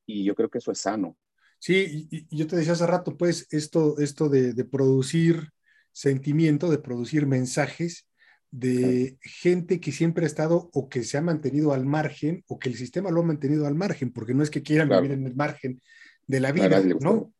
Y 0.06 0.24
yo 0.24 0.36
creo 0.36 0.50
que 0.50 0.58
eso 0.58 0.72
es 0.72 0.80
sano. 0.80 1.18
Sí, 1.60 2.08
y, 2.12 2.38
yo 2.38 2.46
te 2.46 2.56
decía 2.56 2.74
hace 2.74 2.86
rato, 2.86 3.18
pues, 3.18 3.48
esto, 3.52 3.98
esto 4.00 4.30
de, 4.30 4.54
producir 4.66 5.50
sentimiento, 5.92 6.70
de 6.70 6.78
producir 6.78 7.26
mensajes, 7.26 8.06
de 8.52 9.18
gente 9.22 9.80
que 9.80 9.92
siempre 9.92 10.24
ha 10.24 10.28
estado 10.28 10.70
o 10.74 10.90
que 10.90 11.04
se 11.04 11.18
ha 11.18 11.22
mantenido 11.22 11.74
al 11.74 11.86
margen 11.86 12.44
o 12.48 12.60
que 12.60 12.70
el 12.70 12.76
sistema 12.76 13.12
lo 13.12 13.22
ha 13.22 13.26
mantenido 13.26 13.68
al 13.68 13.76
margen, 13.76 14.12
porque 14.12 14.34
no 14.34 14.44
es 14.44 14.50
que 14.50 14.64
quieran 14.64 14.90
vivir 14.90 15.12
en 15.12 15.26
el 15.26 15.36
margen 15.36 15.82
de 16.26 16.40
la 16.40 16.52
vida, 16.52 16.82
¿no? 17.00 17.34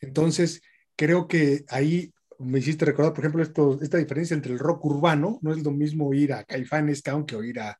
Entonces, 0.00 0.62
creo 0.96 1.26
que 1.26 1.64
ahí 1.68 2.12
me 2.38 2.58
hiciste 2.58 2.84
recordar, 2.84 3.12
por 3.12 3.24
ejemplo, 3.24 3.42
esto, 3.42 3.78
esta 3.80 3.98
diferencia 3.98 4.34
entre 4.34 4.52
el 4.52 4.58
rock 4.58 4.84
urbano, 4.84 5.38
no 5.42 5.52
es 5.52 5.62
lo 5.62 5.70
mismo 5.70 6.12
ir 6.12 6.32
a 6.32 6.44
Caifanes 6.44 7.02
que 7.02 7.46
ir 7.46 7.60
a, 7.60 7.78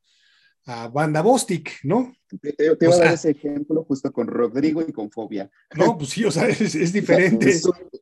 a 0.65 0.87
Banda 0.87 1.21
Bostic, 1.21 1.79
¿no? 1.83 2.15
Te, 2.41 2.53
te, 2.53 2.75
voy 2.75 2.93
a 2.93 2.97
dar 2.97 3.13
ese 3.13 3.31
ejemplo 3.31 3.83
justo 3.83 4.11
con 4.11 4.27
Rodrigo 4.27 4.81
y 4.81 4.91
con 4.91 5.11
Fobia. 5.11 5.49
No, 5.75 5.97
pues 5.97 6.09
sí, 6.09 6.25
o 6.25 6.31
sea, 6.31 6.47
es, 6.47 6.91
diferente. 6.91 7.49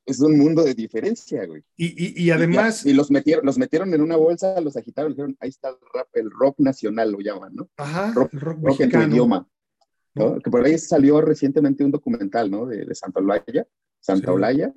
Es 0.05 0.19
un, 0.21 0.37
mundo 0.37 0.63
de 0.63 0.73
diferencia, 0.73 1.45
güey. 1.45 1.63
Y, 1.75 2.23
y, 2.23 2.31
además... 2.31 2.85
Y, 2.85 2.93
los, 2.93 3.11
metieron, 3.11 3.45
los 3.45 3.57
metieron 3.57 3.93
en 3.93 4.01
una 4.01 4.15
bolsa, 4.15 4.59
los 4.61 4.77
agitaron, 4.77 5.11
dijeron, 5.11 5.37
ahí 5.39 5.49
está 5.49 5.69
el 5.69 5.75
rap, 5.93 6.07
el 6.13 6.31
rock 6.31 6.59
nacional 6.59 7.11
lo 7.11 7.19
llaman, 7.19 7.53
¿no? 7.53 7.69
Ajá, 7.77 8.13
rock, 8.13 8.33
rock, 8.33 8.79
en 8.79 8.91
tu 8.91 9.01
idioma. 9.01 9.47
¿no? 10.15 10.39
Que 10.39 10.49
por 10.49 10.63
ahí 10.63 10.77
salió 10.77 11.19
recientemente 11.21 11.83
un 11.83 11.91
documental, 11.91 12.49
¿no? 12.49 12.65
De, 12.65 12.85
de 12.85 12.95
Santa 12.95 13.19
Olaya, 13.19 13.67
Santa 13.99 14.31
Olaya, 14.31 14.73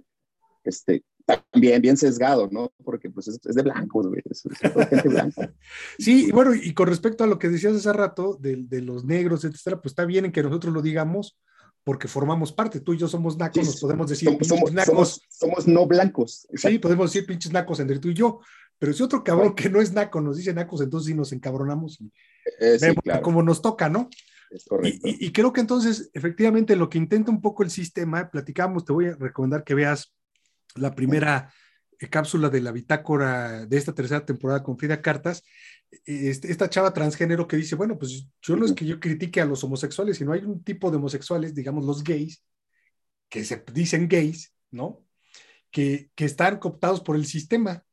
este, 0.65 1.05
también 1.27 1.83
bien 1.83 1.97
sesgado, 1.97 2.49
¿no? 2.51 2.73
Porque 2.85 3.11
pues 3.11 3.29
es, 3.29 3.41
de 3.43 3.63
blancos, 3.63 4.07
güey, 4.07 4.23
es, 4.25 4.43
gente 4.89 5.09
blanca. 5.09 5.53
Sí, 5.99 6.27
y 6.29 6.31
bueno, 6.31 6.55
y 6.55 6.73
con 6.73 6.87
respecto 6.87 7.25
a 7.25 7.27
lo 7.27 7.39
que 7.39 7.49
decías 7.49 7.75
hace 7.75 7.93
rato 7.93 8.39
de, 8.41 8.65
de, 8.69 8.81
los 8.81 9.05
negros, 9.05 9.45
etcétera, 9.45 9.81
pues 9.81 9.93
está 9.93 10.05
bien 10.05 10.27
en 10.27 10.33
que 10.33 10.43
nosotros 10.43 10.73
lo 10.73 10.83
digamos 10.83 11.39
porque 11.85 12.09
formamos 12.09 12.53
parte. 12.53 12.81
Tú 12.81 12.95
y 12.95 12.99
yo 12.99 13.09
somos 13.09 13.37
nacos, 13.37 13.65
nos 13.65 13.81
podemos 13.81 14.09
decir 14.09 14.29
somos, 14.29 14.49
somos, 14.49 14.73
nacos. 14.73 15.23
Somos, 15.29 15.69
no 15.69 15.87
blancos. 15.87 16.47
Sí, 16.55 16.79
podemos 16.79 17.13
decir 17.13 17.27
pinches 17.27 17.53
nacos 17.53 17.81
entre 17.81 17.99
tú 17.99 18.09
y 18.09 18.15
yo. 18.15 18.41
Pero 18.79 18.93
si 18.93 19.03
otro 19.03 19.25
cabrón 19.25 19.55
que 19.55 19.71
no 19.71 19.81
es 19.81 19.93
naco 19.93 20.21
nos 20.21 20.37
dice 20.37 20.53
nacos, 20.53 20.81
entonces 20.81 21.07
sí 21.07 21.15
nos 21.15 21.33
encabronamos 21.33 22.01
y 22.01 22.13
eh, 22.61 22.77
vemos 22.81 23.23
como 23.23 23.43
nos 23.43 23.63
toca, 23.63 23.89
¿no? 23.89 24.11
Es 24.51 24.65
correcto. 24.65 25.09
Y, 25.09 25.27
y, 25.27 25.33
creo 25.33 25.53
que 25.53 25.61
entonces, 25.61 26.11
efectivamente, 26.13 26.77
lo 26.77 26.89
que 26.89 26.99
intenta 26.99 27.31
un 27.31 27.41
poco 27.41 27.63
el 27.63 27.71
sistema, 27.71 28.31
platicamos, 28.31 28.85
te 28.85 28.93
voy 28.93 29.07
a 29.07 29.15
recomendar 29.15 29.65
que 29.65 29.75
veas 29.75 30.13
la 30.77 30.95
primera 30.95 31.53
cápsula 32.11 32.51
de 32.51 32.61
la 32.61 32.73
bitácora 32.73 33.67
de 33.67 33.77
esta 33.77 33.95
tercera 33.95 34.25
temporada 34.25 34.63
con 34.63 34.79
Frida 34.79 35.01
Cartas, 35.01 35.43
este, 36.05 36.51
esta 36.51 36.69
chava 36.69 36.93
transgénero 36.93 37.47
que 37.47 37.57
dice, 37.57 37.75
bueno, 37.75 37.99
pues 37.99 38.27
yo 38.43 38.57
no 38.57 38.67
es 38.67 38.73
que 38.73 38.85
yo 38.85 39.01
critique 39.01 39.41
a 39.41 39.47
los 39.47 39.65
homosexuales, 39.65 40.19
sino 40.19 40.33
hay 40.33 40.45
un 40.45 40.63
tipo 40.63 40.91
de 40.91 40.99
homosexuales, 40.99 41.55
digamos 41.55 41.85
los 41.85 42.05
gays, 42.05 42.43
que 43.29 43.45
se 43.45 43.65
dicen 43.73 44.09
gays, 44.09 44.53
¿no? 44.71 45.05
Que, 45.71 46.11
que 46.15 46.25
están 46.25 46.59
cooptados 46.59 47.01
por 47.01 47.17
el 47.17 47.27
sistema 47.27 47.85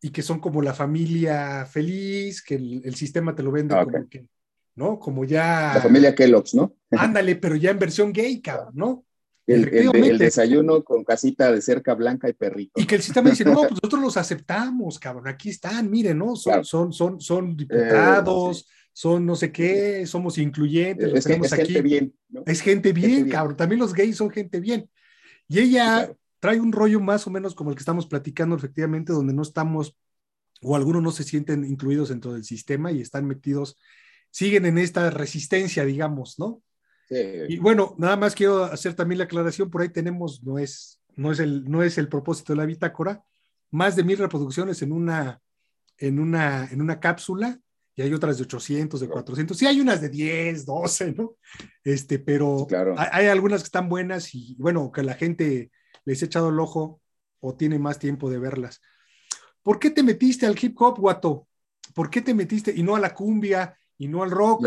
y 0.00 0.10
que 0.10 0.22
son 0.22 0.40
como 0.40 0.62
la 0.62 0.74
familia 0.74 1.66
feliz, 1.66 2.42
que 2.42 2.56
el, 2.56 2.94
sistema 2.94 3.34
te 3.34 3.42
lo 3.42 3.52
vende 3.52 3.74
ah, 3.74 3.84
como 3.84 4.08
que, 4.08 4.26
¿no? 4.74 4.98
Como 4.98 5.24
ya... 5.24 5.74
La 5.74 5.80
familia 5.80 6.14
Kellogg's, 6.14 6.54
¿no? 6.54 6.76
Ándale, 6.90 7.36
pero 7.36 7.56
ya 7.56 7.70
en 7.70 7.78
versión 7.78 8.12
gay, 8.12 8.40
cabrón, 8.40 8.72
¿no? 8.74 9.05
El, 9.46 10.18
desayuno 10.18 10.82
con 10.82 11.04
casita 11.04 11.52
de 11.52 11.62
cerca 11.62 11.94
blanca 11.94 12.28
y 12.28 12.32
perrito. 12.32 12.80
Y 12.80 12.86
que 12.86 12.96
el 12.96 13.02
sistema 13.02 13.30
dice, 13.30 13.44
no, 13.44 13.60
pues 13.60 13.70
nosotros 13.72 14.02
los 14.02 14.16
aceptamos, 14.16 14.98
cabrón, 14.98 15.28
aquí 15.28 15.50
están, 15.50 15.88
miren, 15.88 16.18
¿no? 16.18 16.34
Son, 16.34 16.64
son, 16.64 16.92
son, 16.92 17.20
son 17.20 17.56
diputados, 17.56 18.68
son 18.92 19.24
no 19.24 19.36
sé 19.36 19.52
qué, 19.52 20.06
somos 20.06 20.38
incluyentes, 20.38 21.12
es, 21.12 21.24
tenemos 21.24 21.52
es 21.52 21.54
Gente 21.54 21.82
bien, 21.82 22.14
Es 22.46 22.60
gente 22.60 22.92
bien, 22.92 23.28
cabrón, 23.28 23.56
también 23.56 23.78
los 23.78 23.92
gays 23.92 24.16
son 24.16 24.30
gente 24.30 24.58
bien. 24.58 24.90
Y 25.48 25.60
ella 25.60 26.12
trae 26.40 26.60
un 26.60 26.72
rollo 26.72 27.00
más 27.00 27.26
o 27.26 27.30
menos 27.30 27.54
como 27.54 27.70
el 27.70 27.76
que 27.76 27.80
estamos 27.80 28.06
platicando, 28.06 28.56
efectivamente, 28.56 29.12
donde 29.12 29.32
no 29.32 29.42
estamos, 29.42 29.96
o 30.60 30.74
algunos 30.74 31.02
no 31.02 31.12
se 31.12 31.24
sienten 31.24 31.64
incluidos 31.64 32.08
dentro 32.08 32.32
del 32.32 32.44
sistema 32.44 32.90
y 32.90 33.00
están 33.00 33.26
metidos, 33.26 33.78
siguen 34.30 34.66
en 34.66 34.78
esta 34.78 35.10
resistencia, 35.10 35.84
digamos, 35.84 36.38
¿no? 36.38 36.62
Y 37.08 37.58
bueno, 37.58 37.94
nada 37.98 38.16
más 38.16 38.34
quiero 38.34 38.64
hacer 38.64 38.94
también 38.94 39.18
la 39.18 39.24
aclaración, 39.24 39.70
por 39.70 39.82
ahí 39.82 39.88
tenemos, 39.88 40.42
no 40.42 40.58
es, 40.58 41.00
no 41.14 41.30
es, 41.30 41.38
el, 41.38 41.70
no 41.70 41.82
es 41.82 41.98
el 41.98 42.08
propósito 42.08 42.52
de 42.52 42.58
la 42.58 42.66
bitácora, 42.66 43.22
más 43.70 43.96
de 43.96 44.04
mil 44.04 44.18
reproducciones 44.18 44.82
en 44.82 44.92
una, 44.92 45.40
en 45.98 46.18
una, 46.18 46.66
en 46.70 46.80
una 46.80 46.98
cápsula, 46.98 47.60
y 47.96 48.02
hay 48.02 48.12
otras 48.12 48.36
de 48.36 48.44
800, 48.44 49.00
de 49.00 49.08
400, 49.08 49.56
sí 49.56 49.66
hay 49.66 49.80
unas 49.80 50.02
de 50.02 50.10
10, 50.10 50.66
12, 50.66 51.12
¿no? 51.14 51.36
Este, 51.82 52.18
pero 52.18 52.66
hay, 52.96 53.26
algunas 53.26 53.62
que 53.62 53.66
están 53.66 53.88
buenas 53.88 54.34
y 54.34 54.54
bueno, 54.58 54.92
que 54.92 55.02
la 55.02 55.14
gente 55.14 55.70
les 56.04 56.22
ha 56.22 56.26
echado 56.26 56.50
el 56.50 56.60
ojo 56.60 57.00
o 57.40 57.54
tiene 57.54 57.78
más 57.78 57.98
tiempo 57.98 58.28
de 58.28 58.38
verlas. 58.38 58.82
¿Por 59.62 59.78
qué 59.78 59.90
te 59.90 60.02
metiste 60.02 60.44
al 60.44 60.58
hip 60.60 60.80
hop, 60.80 60.98
Guato? 60.98 61.48
¿Por 61.94 62.10
qué 62.10 62.20
te 62.20 62.34
metiste 62.34 62.70
y 62.76 62.82
no 62.82 62.96
a 62.96 63.00
la 63.00 63.14
cumbia 63.14 63.74
y 63.96 64.08
no 64.08 64.22
al 64.22 64.30
rock? 64.30 64.66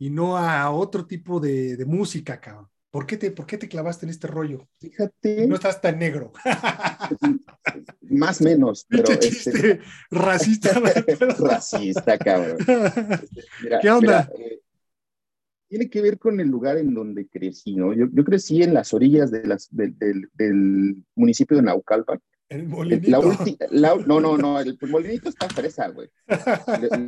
Y 0.00 0.08
no 0.08 0.38
a 0.38 0.70
otro 0.70 1.06
tipo 1.06 1.38
de, 1.38 1.76
de 1.76 1.84
música, 1.84 2.40
cabrón. 2.40 2.68
¿Por 2.90 3.06
qué, 3.06 3.18
te, 3.18 3.30
¿Por 3.30 3.46
qué 3.46 3.58
te 3.58 3.68
clavaste 3.68 4.06
en 4.06 4.10
este 4.10 4.26
rollo? 4.26 4.66
Fíjate. 4.78 5.46
No 5.46 5.54
estás 5.54 5.80
tan 5.80 5.98
negro. 5.98 6.32
Más 8.00 8.40
menos, 8.40 8.86
pero. 8.88 9.12
Este... 9.12 9.78
Racista. 10.10 10.70
Racista, 11.38 12.18
cabrón. 12.18 12.56
¿Qué 13.80 13.90
onda? 13.90 14.28
Eh, 14.36 14.60
tiene 15.68 15.88
que 15.88 16.00
ver 16.00 16.18
con 16.18 16.40
el 16.40 16.48
lugar 16.48 16.78
en 16.78 16.94
donde 16.94 17.28
crecí, 17.28 17.76
¿no? 17.76 17.92
Yo, 17.92 18.06
yo 18.10 18.24
crecí 18.24 18.62
en 18.62 18.74
las 18.74 18.92
orillas 18.94 19.30
de 19.30 19.46
las, 19.46 19.68
del 19.70 21.04
municipio 21.14 21.58
de 21.58 21.62
Naucalpan. 21.62 22.20
El 22.50 22.66
molinito. 22.66 23.22
no, 23.70 24.20
no, 24.20 24.36
no, 24.36 24.60
el, 24.60 24.76
molinito 24.88 25.28
está 25.28 25.48
fresa, 25.48 25.88
güey. 25.88 26.10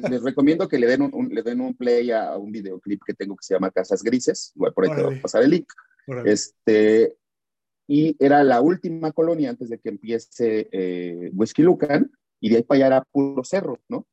Les, 0.09 0.22
recomiendo 0.22 0.68
que 0.68 0.78
le 0.78 0.87
den 0.87 1.02
un, 1.02 1.28
le 1.35 1.42
den 1.42 1.61
un 1.61 1.74
play 1.74 2.12
a 2.12 2.37
un 2.37 2.52
videoclip 2.52 3.02
que 3.05 3.12
tengo 3.12 3.35
que 3.35 3.42
se 3.42 3.55
llama 3.55 3.72
Casas 3.72 4.05
Grises. 4.05 4.52
Igual 4.55 4.72
por 4.72 4.85
ahí 4.85 4.94
te 4.94 5.02
voy 5.02 5.18
a 5.18 5.22
pasar 5.22 5.42
el 5.42 5.50
link. 5.50 5.66
Este, 6.24 7.16
y 7.88 8.16
era 8.24 8.44
la 8.44 8.61
última 8.61 9.11
colonia 9.11 9.50
antes 9.50 9.68
de 9.68 9.81
que 9.81 9.88
empiece 9.88 10.68
eh, 10.70 11.31
Whisky 11.35 11.62
Lucan, 11.62 12.12
y 12.40 12.50
de 12.50 12.57
ahí 12.57 12.62
para 12.62 12.76
allá 12.76 12.87
era 12.87 13.05
puro 13.11 13.42
cerro, 13.42 13.81
¿no? 13.88 14.07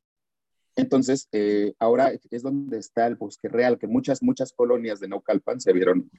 Entonces, 0.74 1.28
eh, 1.30 1.74
ahora 1.78 2.12
es 2.30 2.42
donde 2.42 2.78
está 2.78 3.06
el 3.06 3.14
bosque 3.14 3.48
real, 3.48 3.78
que 3.78 3.86
muchas, 3.86 4.20
muchas 4.20 4.52
colonias 4.52 4.98
de 4.98 5.06
Naucalpan 5.06 5.60
se 5.60 5.72
vieron. 5.72 6.10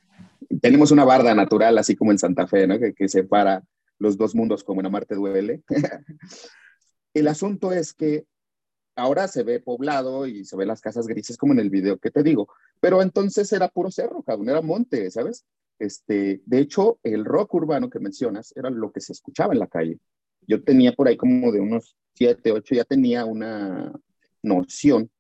Tenemos 0.61 0.91
una 0.91 1.03
barda 1.03 1.35
natural, 1.35 1.77
así 1.77 1.97
como 1.97 2.11
en 2.11 2.17
Santa 2.17 2.47
Fe, 2.47 2.65
¿no? 2.65 2.79
Que, 2.79 2.93
que 2.93 3.09
separa 3.09 3.61
los 4.01 4.17
dos 4.17 4.33
mundos 4.35 4.63
como 4.63 4.81
en 4.81 4.87
Amarte 4.87 5.15
duele. 5.15 5.63
el 7.13 7.27
asunto 7.27 7.71
es 7.71 7.93
que 7.93 8.25
ahora 8.95 9.27
se 9.27 9.43
ve 9.43 9.59
poblado 9.59 10.25
y 10.25 10.43
se 10.43 10.57
ve 10.57 10.65
las 10.65 10.81
casas 10.81 11.07
grises 11.07 11.37
como 11.37 11.53
en 11.53 11.59
el 11.59 11.69
video 11.69 11.97
que 11.97 12.11
te 12.11 12.23
digo, 12.23 12.49
pero 12.79 13.01
entonces 13.01 13.51
era 13.53 13.69
puro 13.69 13.91
cerro, 13.91 14.23
cabrón, 14.23 14.49
era 14.49 14.61
monte, 14.61 15.09
¿sabes? 15.11 15.45
Este, 15.79 16.41
de 16.45 16.59
hecho, 16.59 16.99
el 17.03 17.25
rock 17.25 17.53
urbano 17.53 17.89
que 17.89 17.99
mencionas 17.99 18.53
era 18.55 18.69
lo 18.69 18.91
que 18.91 19.01
se 19.01 19.13
escuchaba 19.13 19.53
en 19.53 19.59
la 19.59 19.67
calle. 19.67 19.99
Yo 20.47 20.63
tenía 20.63 20.93
por 20.93 21.07
ahí 21.07 21.15
como 21.15 21.51
de 21.51 21.59
unos 21.59 21.95
siete, 22.13 22.51
ocho, 22.51 22.75
ya 22.75 22.83
tenía 22.83 23.25
una 23.25 23.93
noción 24.41 25.11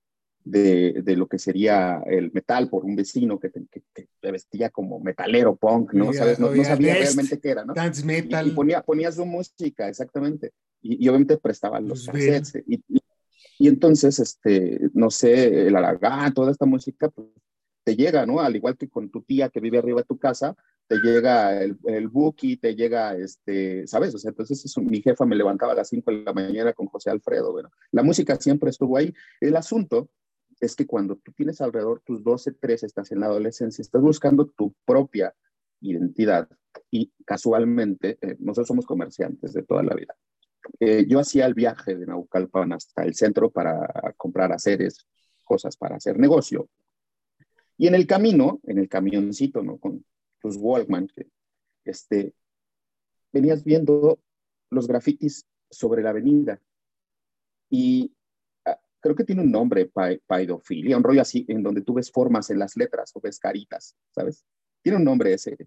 de, 0.43 1.01
de, 1.03 1.15
lo 1.15 1.27
que 1.27 1.37
sería 1.37 2.01
el 2.05 2.31
metal 2.31 2.69
por 2.69 2.83
un 2.83 2.95
vecino 2.95 3.39
que, 3.39 3.51
que, 3.51 4.31
vestía 4.31 4.69
como 4.69 4.99
metalero 4.99 5.55
punk, 5.55 5.93
¿no? 5.93 6.13
¿Sabes? 6.13 6.39
No, 6.39 6.47
sabía 6.63 6.95
realmente 6.95 7.39
qué 7.39 7.49
era, 7.49 7.65
¿no? 7.65 7.73
Dance 7.73 8.05
metal. 8.05 8.47
Y, 8.47 8.51
ponía, 8.51 8.81
ponía 8.81 9.11
su 9.11 9.25
música, 9.25 9.87
exactamente. 9.87 10.51
Y, 10.81 11.07
obviamente 11.07 11.37
prestaba 11.37 11.79
los 11.79 12.07
pues 12.07 12.25
cassettes. 12.25 12.63
Y, 12.67 12.81
y, 13.59 13.67
entonces, 13.67 14.19
este, 14.19 14.79
no 14.93 15.11
sé, 15.11 15.67
el 15.67 15.75
Aragán, 15.75 16.33
toda 16.33 16.51
esta 16.51 16.65
música, 16.65 17.09
pues, 17.09 17.27
te 17.83 17.95
llega, 17.95 18.25
¿no? 18.25 18.39
Al 18.39 18.55
igual 18.55 18.77
que 18.77 18.89
con 18.89 19.09
tu 19.09 19.21
tía 19.21 19.49
que 19.49 19.59
vive 19.59 19.77
arriba 19.77 20.01
de 20.01 20.05
tu 20.05 20.17
casa, 20.17 20.55
te 20.87 20.97
llega 20.97 21.61
el, 21.61 21.77
el 21.85 22.07
Buki, 22.09 22.57
te 22.57 22.75
llega, 22.75 23.15
este, 23.15 23.87
¿sabes? 23.87 24.13
O 24.13 24.17
sea, 24.17 24.29
entonces 24.29 24.63
eso, 24.65 24.81
mi 24.81 25.01
jefa 25.01 25.25
me 25.25 25.35
levantaba 25.35 25.71
a 25.71 25.75
las 25.75 25.89
5 25.89 26.11
de 26.11 26.23
la 26.23 26.33
mañana 26.33 26.73
con 26.73 26.87
José 26.87 27.09
Alfredo, 27.09 27.51
bueno, 27.51 27.69
la 27.91 28.03
música 28.03 28.35
siempre 28.35 28.69
estuvo 28.71 28.97
ahí. 28.97 29.13
El 29.39 29.55
asunto 29.55 30.09
es 30.61 30.75
que 30.75 30.85
cuando 30.85 31.15
tú 31.17 31.31
tienes 31.33 31.59
alrededor 31.59 32.01
tus 32.05 32.23
12, 32.23 32.53
13, 32.53 32.85
estás 32.85 33.11
en 33.11 33.19
la 33.19 33.25
adolescencia, 33.25 33.81
estás 33.81 34.01
buscando 34.01 34.47
tu 34.47 34.73
propia 34.85 35.33
identidad 35.81 36.47
y 36.91 37.11
casualmente 37.25 38.19
eh, 38.21 38.37
nosotros 38.39 38.67
somos 38.67 38.85
comerciantes 38.85 39.53
de 39.53 39.63
toda 39.63 39.81
la 39.81 39.95
vida. 39.95 40.15
Eh, 40.79 41.05
yo 41.07 41.19
hacía 41.19 41.47
el 41.47 41.55
viaje 41.55 41.95
de 41.95 42.05
Naucalpan 42.05 42.73
hasta 42.73 43.03
el 43.03 43.15
centro 43.15 43.49
para 43.49 44.13
comprar 44.15 44.51
aceres, 44.51 45.07
cosas 45.43 45.75
para 45.75 45.95
hacer 45.95 46.19
negocio. 46.19 46.69
Y 47.75 47.87
en 47.87 47.95
el 47.95 48.05
camino, 48.05 48.61
en 48.63 48.77
el 48.77 48.87
camioncito, 48.87 49.63
¿no? 49.63 49.79
Con 49.79 50.05
tus 50.39 50.55
Walkman, 50.57 51.07
que, 51.07 51.27
este, 51.85 52.35
venías 53.33 53.63
viendo 53.63 54.19
los 54.69 54.87
grafitis 54.87 55.47
sobre 55.71 56.03
la 56.03 56.11
avenida. 56.11 56.61
Y 57.71 58.13
creo 59.01 59.15
que 59.15 59.23
tiene 59.23 59.41
un 59.41 59.51
nombre, 59.51 59.91
paidofilia, 60.27 60.97
un 60.97 61.03
rollo 61.03 61.21
así, 61.21 61.45
en 61.49 61.63
donde 61.63 61.81
tú 61.81 61.95
ves 61.95 62.11
formas 62.11 62.49
en 62.49 62.59
las 62.59 62.77
letras 62.77 63.11
o 63.15 63.21
ves 63.21 63.39
caritas, 63.39 63.95
¿sabes? 64.11 64.45
Tiene 64.81 64.97
un 64.97 65.03
nombre 65.03 65.33
ese. 65.33 65.57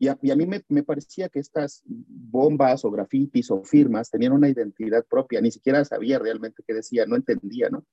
Y 0.00 0.08
a, 0.08 0.16
mí 0.36 0.46
me, 0.46 0.64
me, 0.68 0.84
parecía 0.84 1.28
que 1.28 1.40
estas 1.40 1.82
bombas 1.84 2.84
o 2.84 2.90
grafitis 2.90 3.50
o 3.50 3.64
firmas 3.64 4.10
tenían 4.10 4.32
una 4.32 4.48
identidad 4.48 5.04
propia, 5.04 5.40
ni 5.40 5.50
siquiera 5.50 5.84
sabía 5.84 6.18
realmente 6.18 6.62
qué 6.66 6.72
decía, 6.72 7.04
no 7.04 7.16
entendía, 7.16 7.68
¿no? 7.68 7.84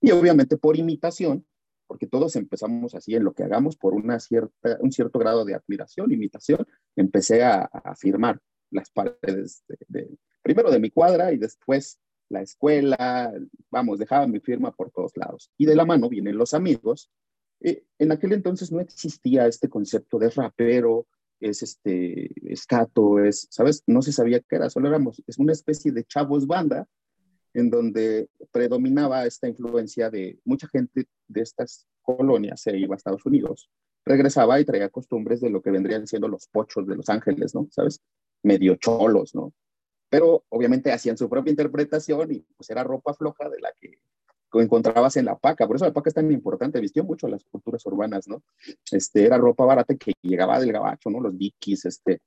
Y 0.00 0.10
obviamente 0.10 0.56
por 0.56 0.76
imitación, 0.76 1.46
porque 1.86 2.06
todos 2.06 2.36
empezamos 2.36 2.94
así 2.94 3.14
en 3.14 3.24
lo 3.24 3.34
que 3.34 3.44
hagamos 3.44 3.76
por 3.76 3.92
una 3.92 4.20
cierta, 4.20 4.78
un 4.80 4.90
cierto 4.90 5.18
grado 5.18 5.44
de 5.44 5.54
admiración, 5.54 6.12
imitación, 6.12 6.66
empecé 6.96 7.42
a, 7.42 7.64
a 7.64 7.94
firmar 7.94 8.40
las 8.70 8.90
paredes, 8.90 9.64
de, 9.88 10.16
primero 10.42 10.70
de 10.70 10.80
mi 10.80 10.90
cuadra 10.90 11.32
y 11.32 11.38
después 11.38 11.98
la 12.28 12.42
escuela, 12.42 13.32
vamos, 13.70 13.98
dejaba 13.98 14.26
mi 14.26 14.40
firma 14.40 14.72
por 14.72 14.90
todos 14.90 15.12
lados. 15.16 15.50
Y 15.56 15.66
de 15.66 15.76
la 15.76 15.84
mano 15.84 16.08
vienen 16.08 16.36
los 16.36 16.54
amigos. 16.54 17.10
Eh, 17.60 17.84
en 17.98 18.12
aquel 18.12 18.32
entonces 18.32 18.72
no 18.72 18.80
existía 18.80 19.46
este 19.46 19.68
concepto 19.68 20.18
de 20.18 20.30
rapero, 20.30 21.06
es 21.40 21.62
este, 21.62 22.30
escato, 22.52 23.22
es, 23.22 23.46
¿sabes? 23.50 23.82
No 23.86 24.02
se 24.02 24.12
sabía 24.12 24.40
qué 24.40 24.56
era, 24.56 24.70
solo 24.70 24.88
éramos, 24.88 25.22
es 25.26 25.38
una 25.38 25.52
especie 25.52 25.92
de 25.92 26.04
chavos 26.04 26.46
banda 26.46 26.86
en 27.52 27.70
donde 27.70 28.28
predominaba 28.50 29.24
esta 29.26 29.48
influencia 29.48 30.10
de 30.10 30.38
mucha 30.44 30.68
gente 30.68 31.06
de 31.28 31.40
estas 31.40 31.86
colonias, 32.02 32.60
se 32.60 32.76
iba 32.76 32.94
a 32.94 32.96
Estados 32.96 33.24
Unidos, 33.26 33.70
regresaba 34.04 34.60
y 34.60 34.64
traía 34.64 34.88
costumbres 34.88 35.40
de 35.40 35.50
lo 35.50 35.62
que 35.62 35.70
vendrían 35.70 36.06
siendo 36.06 36.28
los 36.28 36.48
pochos 36.48 36.86
de 36.86 36.96
Los 36.96 37.08
Ángeles, 37.08 37.54
¿no? 37.54 37.68
¿Sabes? 37.70 38.00
Medio 38.42 38.76
cholos, 38.76 39.34
¿no? 39.34 39.52
Pero 40.08 40.44
obviamente 40.48 40.92
hacían 40.92 41.16
su 41.16 41.28
propia 41.28 41.50
interpretación 41.50 42.32
y 42.32 42.40
pues 42.56 42.70
era 42.70 42.84
ropa 42.84 43.14
floja 43.14 43.48
de 43.48 43.60
la 43.60 43.72
que 43.80 43.98
encontrabas 44.60 45.16
en 45.16 45.24
la 45.24 45.36
paca, 45.36 45.66
por 45.66 45.76
eso 45.76 45.84
la 45.84 45.92
paca 45.92 46.10
es 46.10 46.14
tan 46.14 46.30
importante, 46.30 46.80
vistió 46.80 47.04
mucho 47.04 47.28
las 47.28 47.44
culturas 47.44 47.84
urbanas, 47.86 48.28
¿no? 48.28 48.42
Este, 48.90 49.24
era 49.24 49.38
ropa 49.38 49.64
barata 49.64 49.94
que 49.96 50.12
llegaba 50.22 50.60
del 50.60 50.72
gabacho, 50.72 51.10
¿no? 51.10 51.20
Los 51.20 51.36
dikis, 51.36 51.84
este, 51.86 52.20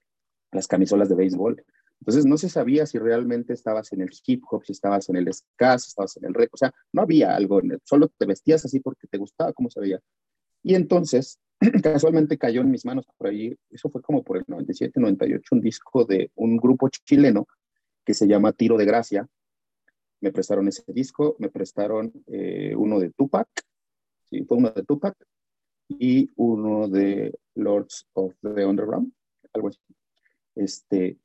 las 0.51 0.67
camisolas 0.67 1.09
de 1.09 1.15
béisbol. 1.15 1.63
Entonces 1.99 2.25
no 2.25 2.37
se 2.37 2.49
sabía 2.49 2.85
si 2.85 2.99
realmente 2.99 3.53
estabas 3.53 3.91
en 3.93 4.01
el 4.01 4.09
hip 4.25 4.43
hop, 4.49 4.63
si 4.65 4.71
estabas 4.71 5.09
en 5.09 5.15
el 5.15 5.33
ska, 5.33 5.79
si 5.79 5.87
estabas 5.89 6.15
en 6.17 6.25
el 6.25 6.33
rec, 6.33 6.53
o 6.53 6.57
sea, 6.57 6.71
no 6.93 7.01
había 7.01 7.35
algo, 7.35 7.59
solo 7.83 8.09
te 8.09 8.25
vestías 8.25 8.63
así 8.65 8.79
porque 8.79 9.07
te 9.07 9.17
gustaba 9.17 9.53
cómo 9.53 9.69
se 9.69 9.79
veía. 9.79 9.99
Y 10.63 10.75
entonces, 10.75 11.39
casualmente 11.83 12.37
cayó 12.37 12.61
en 12.61 12.69
mis 12.69 12.85
manos 12.85 13.05
por 13.17 13.27
ahí, 13.27 13.57
eso 13.71 13.89
fue 13.89 14.01
como 14.01 14.23
por 14.23 14.37
el 14.37 14.43
97, 14.47 14.99
98, 14.99 15.43
un 15.51 15.61
disco 15.61 16.05
de 16.05 16.31
un 16.35 16.57
grupo 16.57 16.87
chileno 16.89 17.47
que 18.07 18.13
se 18.13 18.25
llama 18.25 18.53
Tiro 18.53 18.77
de 18.77 18.85
Gracia. 18.85 19.27
Me 20.21 20.31
prestaron 20.31 20.65
ese 20.69 20.81
disco, 20.93 21.35
me 21.39 21.49
prestaron 21.49 22.13
eh, 22.27 22.73
uno 22.73 23.01
de 23.01 23.11
Tupac, 23.11 23.49
sí, 24.29 24.45
fue 24.45 24.57
uno 24.57 24.69
de 24.69 24.83
Tupac, 24.83 25.13
y 25.89 26.31
uno 26.37 26.87
de 26.87 27.37
Lords 27.55 28.07
of 28.13 28.33
the 28.41 28.65
Underground, 28.65 29.11
algo 29.51 29.67
así. 29.67 29.81
Este, 30.55 31.17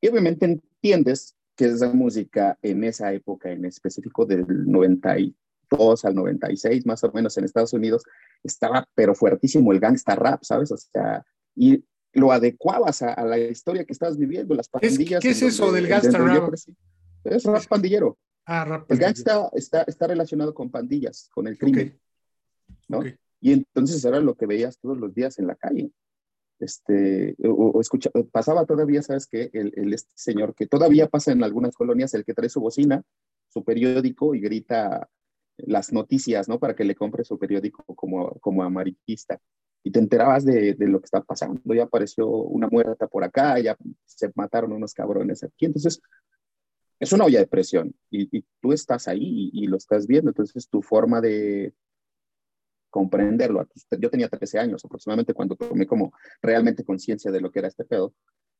y 0.00 0.08
obviamente 0.08 0.46
entiendes 0.46 1.36
que 1.54 1.66
esa 1.66 1.92
música 1.92 2.58
en 2.62 2.82
esa 2.82 3.12
época 3.12 3.52
en 3.52 3.64
específico 3.64 4.26
del 4.26 4.44
92 4.48 6.04
al 6.04 6.16
96 6.16 6.84
más 6.84 7.04
o 7.04 7.12
menos 7.12 7.38
en 7.38 7.44
Estados 7.44 7.72
Unidos 7.72 8.02
estaba 8.42 8.88
pero 8.96 9.14
fuertísimo 9.14 9.70
el 9.70 9.78
gangsta 9.78 10.16
rap, 10.16 10.42
¿sabes? 10.42 10.72
O 10.72 10.76
sea, 10.76 11.24
y 11.54 11.84
lo 12.14 12.32
adecuabas 12.32 13.02
a, 13.02 13.24
la 13.24 13.38
historia 13.38 13.84
que 13.84 13.92
estabas 13.92 14.16
viviendo, 14.16 14.54
las 14.54 14.68
pandillas. 14.68 15.20
¿Qué 15.20 15.30
es 15.30 15.42
eso 15.42 15.72
del 15.72 15.86
gangsta 15.86 16.18
rap? 16.18 16.52
Es 17.24 17.44
rap 17.44 17.66
pandillero. 17.66 18.18
Ah, 18.46 18.64
rap 18.64 18.90
El 18.90 18.98
gangsta 18.98 19.50
está, 19.54 19.82
está 19.82 20.06
relacionado 20.06 20.54
con 20.54 20.70
pandillas, 20.70 21.28
con 21.32 21.46
el 21.46 21.58
crimen. 21.58 21.98
¿no? 22.88 23.02
Y 23.40 23.52
entonces 23.52 24.04
era 24.04 24.20
lo 24.20 24.34
que 24.34 24.46
veías 24.46 24.78
todos 24.78 24.98
los 24.98 25.14
días 25.14 25.38
en 25.38 25.46
la 25.46 25.54
calle 25.54 25.90
este, 26.58 27.36
o, 27.44 27.80
escucha, 27.80 28.10
pasaba 28.32 28.64
todavía, 28.64 29.02
¿sabes 29.02 29.26
qué? 29.26 29.50
El, 29.52 29.92
este 29.92 30.12
señor 30.14 30.54
que 30.54 30.66
todavía 30.66 31.08
pasa 31.08 31.32
en 31.32 31.42
algunas 31.42 31.74
colonias, 31.74 32.14
el 32.14 32.24
que 32.24 32.34
trae 32.34 32.48
su 32.48 32.60
bocina, 32.60 33.02
su 33.48 33.64
periódico 33.64 34.34
y 34.34 34.40
grita 34.40 35.08
las 35.58 35.92
noticias, 35.92 36.48
¿no? 36.48 36.58
Para 36.58 36.74
que 36.74 36.84
le 36.84 36.94
compre 36.94 37.24
su 37.24 37.38
periódico 37.38 37.84
como, 37.94 38.30
como 38.40 38.62
amarillista. 38.62 39.40
Y 39.84 39.90
te 39.92 40.00
enterabas 40.00 40.44
de, 40.44 40.74
de 40.74 40.88
lo 40.88 40.98
que 40.98 41.04
está 41.04 41.20
pasando. 41.20 41.60
Ya 41.74 41.84
apareció 41.84 42.26
una 42.26 42.68
muerta 42.68 43.06
por 43.06 43.22
acá, 43.22 43.60
ya 43.60 43.76
se 44.04 44.32
mataron 44.34 44.72
unos 44.72 44.94
cabrones 44.94 45.44
aquí. 45.44 45.66
Entonces, 45.66 46.00
es 46.98 47.12
una 47.12 47.24
olla 47.24 47.40
de 47.40 47.46
presión 47.46 47.94
y, 48.10 48.42
tú 48.60 48.72
estás 48.72 49.08
ahí 49.08 49.50
y, 49.52 49.66
lo 49.66 49.76
estás 49.76 50.06
viendo. 50.06 50.30
Entonces, 50.30 50.68
tu 50.68 50.82
forma 50.82 51.20
de, 51.20 51.74
comprenderlo. 52.94 53.66
Yo 53.98 54.08
tenía 54.08 54.28
13 54.28 54.60
años 54.60 54.84
aproximadamente 54.84 55.34
cuando 55.34 55.56
tomé 55.56 55.84
como 55.84 56.12
realmente 56.40 56.84
conciencia 56.84 57.32
de 57.32 57.40
lo 57.40 57.50
que 57.50 57.58
era 57.58 57.66
este 57.66 57.84
pedo. 57.84 58.14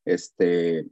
Este, 0.05 0.89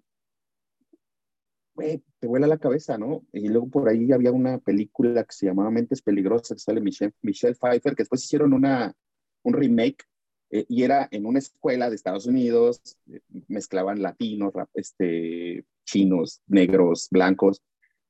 te 2.20 2.26
vuela 2.28 2.46
la 2.46 2.58
cabeza, 2.58 2.96
¿no? 2.98 3.26
Y 3.32 3.48
luego 3.48 3.68
por 3.68 3.88
ahí 3.88 4.12
había 4.12 4.30
una 4.30 4.58
película 4.58 5.24
que 5.24 5.32
se 5.32 5.46
llamaba 5.46 5.72
Mentes 5.72 6.02
Peligrosas, 6.02 6.56
que 6.56 6.58
sale 6.60 6.80
Michelle, 6.80 7.14
Michelle 7.20 7.56
Pfeiffer, 7.56 7.96
que 7.96 8.02
después 8.02 8.22
hicieron 8.22 8.52
una, 8.52 8.94
un 9.42 9.54
remake 9.54 10.04
eh, 10.52 10.66
y 10.68 10.82
era 10.82 11.08
en 11.10 11.24
una 11.24 11.38
escuela 11.38 11.88
de 11.88 11.96
Estados 11.96 12.26
Unidos, 12.26 12.80
eh, 13.10 13.20
mezclaban 13.48 14.02
latinos, 14.02 14.52
este, 14.74 15.64
chinos, 15.84 16.42
negros, 16.46 17.08
blancos. 17.10 17.62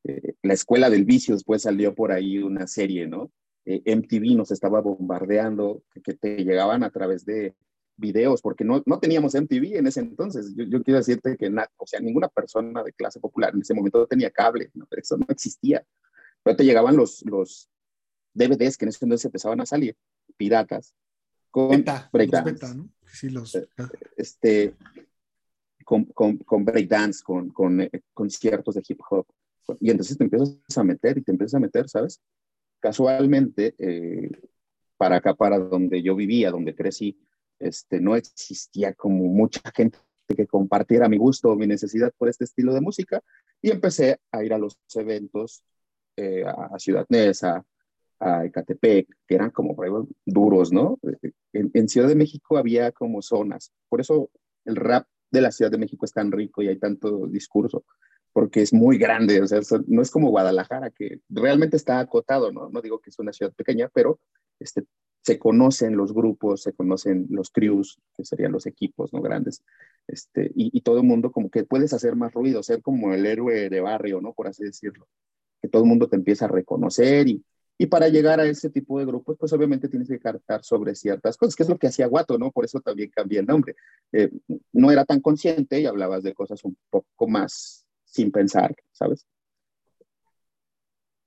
Eh, 0.02 0.34
la 0.42 0.54
escuela 0.54 0.90
del 0.90 1.04
vicio 1.04 1.34
después 1.34 1.62
salió 1.62 1.94
por 1.94 2.10
ahí 2.10 2.38
una 2.38 2.66
serie, 2.66 3.06
¿no? 3.06 3.30
MTV 3.64 4.34
nos 4.36 4.50
estaba 4.50 4.80
bombardeando, 4.80 5.84
que, 6.02 6.14
te 6.14 6.44
llegaban 6.44 6.82
a 6.82 6.90
través 6.90 7.24
de 7.24 7.54
videos, 7.96 8.42
porque 8.42 8.64
no, 8.64 8.82
no 8.86 8.98
teníamos 8.98 9.36
MTV 9.36 9.76
en 9.76 9.86
ese 9.86 10.00
entonces. 10.00 10.52
Yo, 10.56 10.82
quiero 10.82 10.98
decirte 10.98 11.36
que 11.36 11.46
o 11.76 11.86
sea, 11.86 12.00
ninguna 12.00 12.26
persona 12.26 12.82
de 12.82 12.92
clase 12.92 13.20
popular 13.20 13.54
en 13.54 13.60
ese 13.60 13.72
momento 13.72 14.04
tenía 14.08 14.32
cable, 14.32 14.72
eso 14.96 15.16
no 15.16 15.26
existía. 15.28 15.86
Pero 16.42 16.56
te 16.56 16.64
llegaban 16.64 16.96
los, 16.96 17.22
los 17.24 17.70
DVDs 18.34 18.76
que 18.76 18.86
en 18.86 18.88
ese 18.88 19.04
entonces 19.04 19.26
empezaban 19.26 19.60
a 19.60 19.66
salir, 19.66 19.96
piratas, 20.36 20.92
con 21.52 21.84
breakdance. 22.12 22.74
¿no? 22.74 22.88
Sí, 23.06 23.30
los... 23.30 23.54
Eh, 23.54 23.68
este, 24.16 24.74
con, 25.84 26.06
con, 26.06 26.38
con 26.38 26.64
breakdance, 26.64 27.22
con, 27.22 27.50
con 27.50 27.80
eh, 27.80 27.90
conciertos 28.12 28.74
de 28.74 28.82
hip 28.88 29.00
hop. 29.08 29.26
Y 29.78 29.92
entonces 29.92 30.18
te 30.18 30.24
empiezas 30.24 30.56
a 30.76 30.82
meter 30.82 31.18
y 31.18 31.22
te 31.22 31.30
empiezas 31.30 31.54
a 31.54 31.60
meter, 31.60 31.88
¿sabes? 31.88 32.20
casualmente, 32.82 33.76
eh, 33.78 34.28
para 34.96 35.16
acá, 35.16 35.34
para 35.34 35.58
donde 35.58 36.02
yo 36.02 36.16
vivía, 36.16 36.50
donde 36.50 36.74
crecí, 36.74 37.16
este, 37.58 38.00
no 38.00 38.16
existía 38.16 38.92
como 38.92 39.24
mucha 39.28 39.60
gente 39.74 39.98
que 40.36 40.46
compartiera 40.46 41.08
mi 41.08 41.16
gusto 41.16 41.50
o 41.50 41.56
mi 41.56 41.66
necesidad 41.66 42.12
por 42.18 42.28
este 42.28 42.44
estilo 42.44 42.74
de 42.74 42.80
música 42.80 43.22
y 43.60 43.70
empecé 43.70 44.18
a 44.32 44.42
ir 44.42 44.52
a 44.52 44.58
los 44.58 44.76
eventos 44.96 45.62
eh, 46.16 46.44
a 46.44 46.76
Ciudad 46.78 47.06
Neza, 47.08 47.64
a 48.22 48.44
Ecatepec, 48.44 49.08
que 49.26 49.34
eran 49.34 49.50
como 49.50 49.76
duros, 50.24 50.72
¿no? 50.72 50.98
En, 51.52 51.70
en, 51.74 51.88
Ciudad 51.88 52.08
de 52.08 52.14
México 52.14 52.56
había 52.56 52.92
como 52.92 53.20
zonas, 53.20 53.72
por 53.88 54.00
eso 54.00 54.30
el 54.64 54.76
rap 54.76 55.06
de 55.30 55.40
la 55.40 55.50
Ciudad 55.50 55.70
de 55.70 55.78
México 55.78 56.04
es 56.04 56.12
tan 56.12 56.30
rico 56.30 56.62
y 56.62 56.68
hay 56.68 56.78
tanto 56.78 57.26
discurso, 57.26 57.84
porque 58.32 58.62
es 58.62 58.72
muy 58.72 58.96
grande, 58.96 59.42
o 59.42 59.46
sea, 59.46 59.60
no 59.86 60.02
es 60.02 60.10
como 60.10 60.30
Guadalajara, 60.30 60.90
que 60.90 61.20
realmente 61.28 61.76
está 61.76 61.98
acotado, 61.98 62.52
¿no? 62.52 62.70
No 62.70 62.80
digo 62.80 63.00
que 63.00 63.10
es 63.10 63.18
una 63.18 63.32
ciudad 63.32 63.52
pequeña, 63.52 63.90
pero 63.92 64.20
este, 64.60 64.84
se 65.22 65.38
conocen 65.38 65.96
los 65.96 66.12
grupos, 66.12 66.62
se 66.62 66.72
conocen 66.72 67.26
los 67.30 67.50
crews, 67.50 67.98
que 68.14 68.24
serían 68.24 68.52
los 68.52 68.66
equipos, 68.66 69.12
¿no? 69.12 69.20
Grandes, 69.20 69.62
este, 70.06 70.50
y, 70.54 70.80
todo 70.82 70.98
el 70.98 71.04
mundo 71.04 71.30
como 71.32 71.50
que 71.50 71.64
puedes 71.64 71.92
hacer 71.92 72.16
más 72.16 72.32
ruido, 72.32 72.62
ser 72.62 72.82
como 72.82 73.12
el 73.14 73.26
héroe 73.26 73.68
de 73.68 73.80
barrio, 73.80 74.20
¿no? 74.20 74.32
Por 74.32 74.48
así 74.48 74.64
decirlo, 74.64 75.08
que 75.60 75.68
todo 75.68 75.82
el 75.82 75.88
mundo 75.88 76.08
te 76.08 76.16
empieza 76.16 76.46
a 76.46 76.48
reconocer 76.48 77.28
y, 77.28 77.44
y 77.78 77.86
para 77.86 78.08
llegar 78.08 78.38
a 78.38 78.44
ese 78.44 78.70
tipo 78.70 78.98
de 78.98 79.06
grupos, 79.06 79.36
pues 79.38 79.52
obviamente 79.52 79.88
tienes 79.88 80.08
que 80.08 80.18
cartar 80.18 80.62
sobre 80.62 80.94
ciertas 80.94 81.36
cosas, 81.36 81.56
que 81.56 81.62
es 81.62 81.68
lo 81.68 81.78
que 81.78 81.88
hacía 81.88 82.06
Guato, 82.06 82.38
¿no? 82.38 82.50
Por 82.50 82.64
eso 82.64 82.80
también 82.80 83.10
cambié 83.10 83.40
el 83.40 83.46
nombre. 83.46 83.74
Eh, 84.12 84.30
no 84.72 84.90
era 84.90 85.04
tan 85.04 85.20
consciente 85.20 85.80
y 85.80 85.86
hablabas 85.86 86.22
de 86.22 86.34
cosas 86.34 86.62
un 86.64 86.76
poco 86.90 87.26
más 87.26 87.84
sin 88.04 88.30
pensar, 88.30 88.74
¿sabes? 88.92 89.26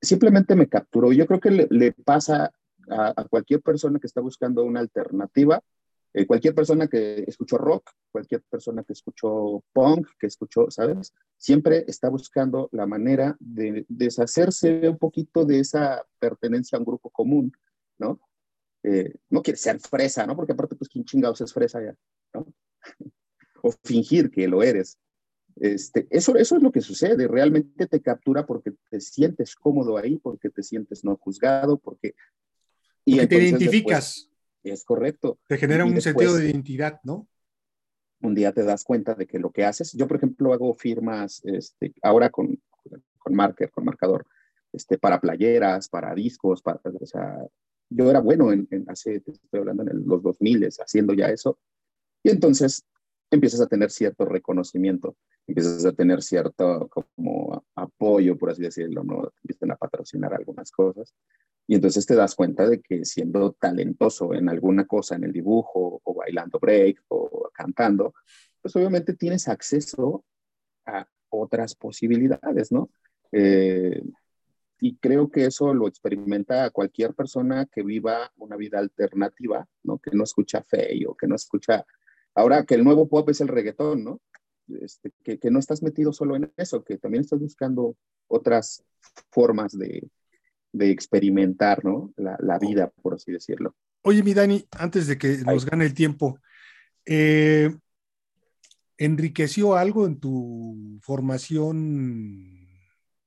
Simplemente 0.01 0.55
me 0.55 0.69
capturó. 0.69 1.11
Yo 1.11 1.25
creo 1.25 1.39
que 1.39 1.51
le, 1.51 1.91
pasa 1.91 2.51
a, 2.89 3.25
cualquier 3.27 3.61
persona 3.61 3.99
que 3.99 4.07
está 4.07 4.21
buscando 4.21 4.63
una 4.63 4.79
alternativa, 4.79 5.61
eh, 6.17 6.25
cualquier 6.25 6.55
persona 6.55 6.87
que 6.87 7.25
escuchó 7.27 7.57
rock, 7.57 7.91
cualquier 8.09 8.41
persona 8.43 8.85
que 8.85 8.93
escuchó 8.93 9.61
punk, 9.73 10.07
que 10.17 10.27
escuchó, 10.27 10.71
¿sabes? 10.71 11.13
Siempre 11.35 11.83
está 11.89 12.07
buscando 12.07 12.69
la 12.71 12.85
manera 12.85 13.35
de 13.37 13.85
deshacerse 13.89 14.87
un 14.87 14.97
poquito 14.97 15.43
de 15.43 15.59
esa 15.59 16.05
pertenencia 16.17 16.77
a 16.77 16.79
un 16.79 16.85
grupo 16.85 17.09
común, 17.09 17.51
¿no? 17.97 18.21
Eh, 18.83 19.13
no 19.29 19.41
quiere 19.41 19.57
ser 19.57 19.77
fresa, 19.81 20.25
¿no? 20.25 20.37
Porque 20.37 20.53
aparte, 20.53 20.77
pues, 20.77 20.87
¿quién 20.87 21.03
chingados 21.03 21.41
es 21.41 21.51
fresa 21.51 21.83
ya? 21.83 21.93
¿no? 22.33 22.47
o 23.61 23.73
fingir 23.83 24.31
que 24.31 24.47
lo 24.47 24.63
eres. 24.63 24.97
Este, 25.57 26.07
eso, 26.09 26.37
eso 26.37 26.55
es 26.55 26.63
lo 26.63 26.71
que 26.71 26.79
sucede, 26.79 27.27
realmente 27.27 27.87
te 27.87 28.01
captura 28.01 28.45
porque 28.45 28.71
te 28.89 29.01
sientes 29.01 29.53
cómodo 29.53 29.97
ahí, 29.97 30.17
porque 30.17 30.49
te 30.49 30.63
sientes 30.63 31.03
no 31.03 31.17
juzgado, 31.17 31.77
porque... 31.77 32.15
Y 33.03 33.17
te 33.27 33.35
identificas. 33.35 34.29
Es 34.69 34.83
correcto. 34.83 35.39
Te 35.47 35.57
genera 35.57 35.85
un 35.85 35.99
sentido 36.01 36.35
de 36.35 36.49
identidad, 36.49 36.99
¿no? 37.03 37.27
un 38.25 38.35
día 38.35 38.51
te 38.51 38.63
das 38.63 38.83
cuenta 38.83 39.13
de 39.13 39.27
que 39.27 39.39
lo 39.39 39.51
que 39.51 39.65
haces, 39.65 39.93
yo 39.93 40.07
por 40.07 40.17
ejemplo 40.17 40.53
hago 40.53 40.73
firmas 40.73 41.41
este, 41.45 41.93
ahora 42.01 42.29
con, 42.29 42.61
con 43.17 43.35
marker, 43.35 43.71
con 43.71 43.85
marcador, 43.85 44.25
este, 44.71 44.97
para 44.97 45.21
playeras, 45.21 45.89
para 45.89 46.13
discos, 46.13 46.61
para, 46.61 46.81
o 46.83 47.05
sea, 47.05 47.37
yo 47.89 48.09
era 48.09 48.19
bueno 48.19 48.51
en, 48.51 48.67
hace, 48.87 49.15
estoy 49.15 49.59
hablando 49.59 49.83
en 49.83 50.07
los 50.07 50.21
2000, 50.21 50.69
haciendo 50.79 51.13
ya 51.13 51.27
eso, 51.27 51.59
y 52.23 52.29
entonces 52.29 52.83
empiezas 53.31 53.61
a 53.61 53.67
tener 53.67 53.91
cierto 53.91 54.25
reconocimiento, 54.25 55.15
empiezas 55.47 55.85
a 55.85 55.93
tener 55.93 56.21
cierto 56.21 56.89
como 56.89 57.65
apoyo, 57.75 58.37
por 58.37 58.51
así 58.51 58.61
decirlo, 58.61 59.03
¿no? 59.03 59.31
Empiezan 59.43 59.71
a 59.71 59.75
patrocinar 59.75 60.33
algunas 60.33 60.71
cosas. 60.71 61.13
Y 61.67 61.75
entonces 61.75 62.05
te 62.05 62.15
das 62.15 62.35
cuenta 62.35 62.67
de 62.67 62.81
que 62.81 63.05
siendo 63.05 63.53
talentoso 63.53 64.33
en 64.33 64.49
alguna 64.49 64.85
cosa, 64.85 65.15
en 65.15 65.23
el 65.23 65.31
dibujo, 65.31 66.01
o 66.03 66.13
bailando 66.13 66.59
break, 66.59 67.03
o 67.07 67.49
cantando, 67.53 68.13
pues 68.61 68.75
obviamente 68.75 69.13
tienes 69.13 69.47
acceso 69.47 70.23
a 70.85 71.07
otras 71.29 71.75
posibilidades, 71.75 72.71
¿no? 72.71 72.89
Eh, 73.31 74.01
y 74.79 74.97
creo 74.97 75.31
que 75.31 75.45
eso 75.45 75.73
lo 75.73 75.87
experimenta 75.87 76.69
cualquier 76.69 77.13
persona 77.13 77.65
que 77.65 77.81
viva 77.81 78.31
una 78.37 78.55
vida 78.55 78.79
alternativa, 78.79 79.67
¿no? 79.83 79.97
Que 79.97 80.11
no 80.11 80.23
escucha 80.23 80.61
fe 80.61 81.05
o 81.07 81.15
que 81.15 81.27
no 81.27 81.35
escucha... 81.35 81.85
Ahora 82.35 82.65
que 82.65 82.75
el 82.75 82.83
nuevo 82.83 83.07
pop 83.07 83.29
es 83.29 83.39
el 83.41 83.47
reggaetón, 83.47 84.03
¿no? 84.03 84.21
Este, 84.81 85.11
que, 85.23 85.37
que, 85.37 85.51
no 85.51 85.59
estás 85.59 85.83
metido 85.83 86.11
solo 86.11 86.35
en 86.35 86.51
eso, 86.57 86.83
que 86.83 86.97
también 86.97 87.21
estás 87.21 87.39
buscando 87.39 87.95
otras 88.27 88.83
formas 89.31 89.77
de, 89.77 90.09
de 90.71 90.89
experimentar, 90.89 91.83
¿no? 91.85 92.13
La, 92.17 92.37
la, 92.39 92.57
vida, 92.57 92.91
por 93.01 93.13
así 93.13 93.31
decirlo. 93.31 93.75
Oye, 94.01 94.23
mi 94.23 94.33
Dani, 94.33 94.65
antes 94.71 95.07
de 95.07 95.17
que 95.17 95.37
nos 95.39 95.65
gane 95.65 95.85
el 95.85 95.93
tiempo, 95.93 96.39
eh, 97.05 97.75
¿enriqueció 98.97 99.75
algo 99.75 100.05
en 100.05 100.19
tu 100.19 100.99
formación 101.01 102.65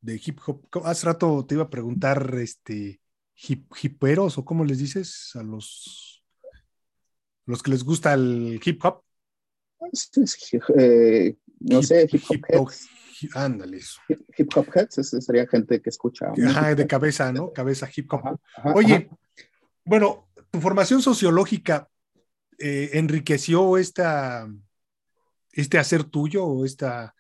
de 0.00 0.20
hip 0.24 0.38
hop. 0.46 0.64
Hace 0.84 1.06
rato 1.06 1.44
te 1.46 1.54
iba 1.54 1.64
a 1.64 1.70
preguntar, 1.70 2.34
este, 2.36 3.00
hip, 3.34 3.72
hiperos 3.82 4.38
o 4.38 4.44
cómo 4.44 4.64
les 4.64 4.78
dices 4.78 5.32
a 5.34 5.42
los, 5.42 6.24
los 7.46 7.62
que 7.62 7.70
les 7.70 7.84
gusta 7.84 8.14
el 8.14 8.60
hip 8.64 8.84
hop. 8.84 9.02
Eh, 10.78 11.36
no 11.60 11.82
sé, 11.82 12.08
hip 12.10 12.44
hop. 12.54 12.70
ándale 13.34 13.78
eso. 13.78 14.00
Hip, 14.08 14.48
hop 14.54 14.68
heads 14.74 15.24
sería 15.24 15.46
gente 15.46 15.80
que 15.82 15.90
escucha. 15.90 16.32
Ajá, 16.46 16.74
de 16.74 16.86
cabeza, 16.86 17.32
¿no? 17.32 17.52
Cabeza 17.52 17.88
hip 17.94 18.12
hop. 18.12 18.38
Oye, 18.74 19.10
bueno, 19.84 20.28
tu 20.50 20.60
formación 20.60 21.02
sociológica 21.02 21.88
eh, 22.58 22.90
enriqueció 22.94 23.76
esta, 23.76 24.48
este 25.52 25.78
hacer 25.78 26.04
tuyo 26.04 26.44
o 26.44 26.64
esta 26.64 27.14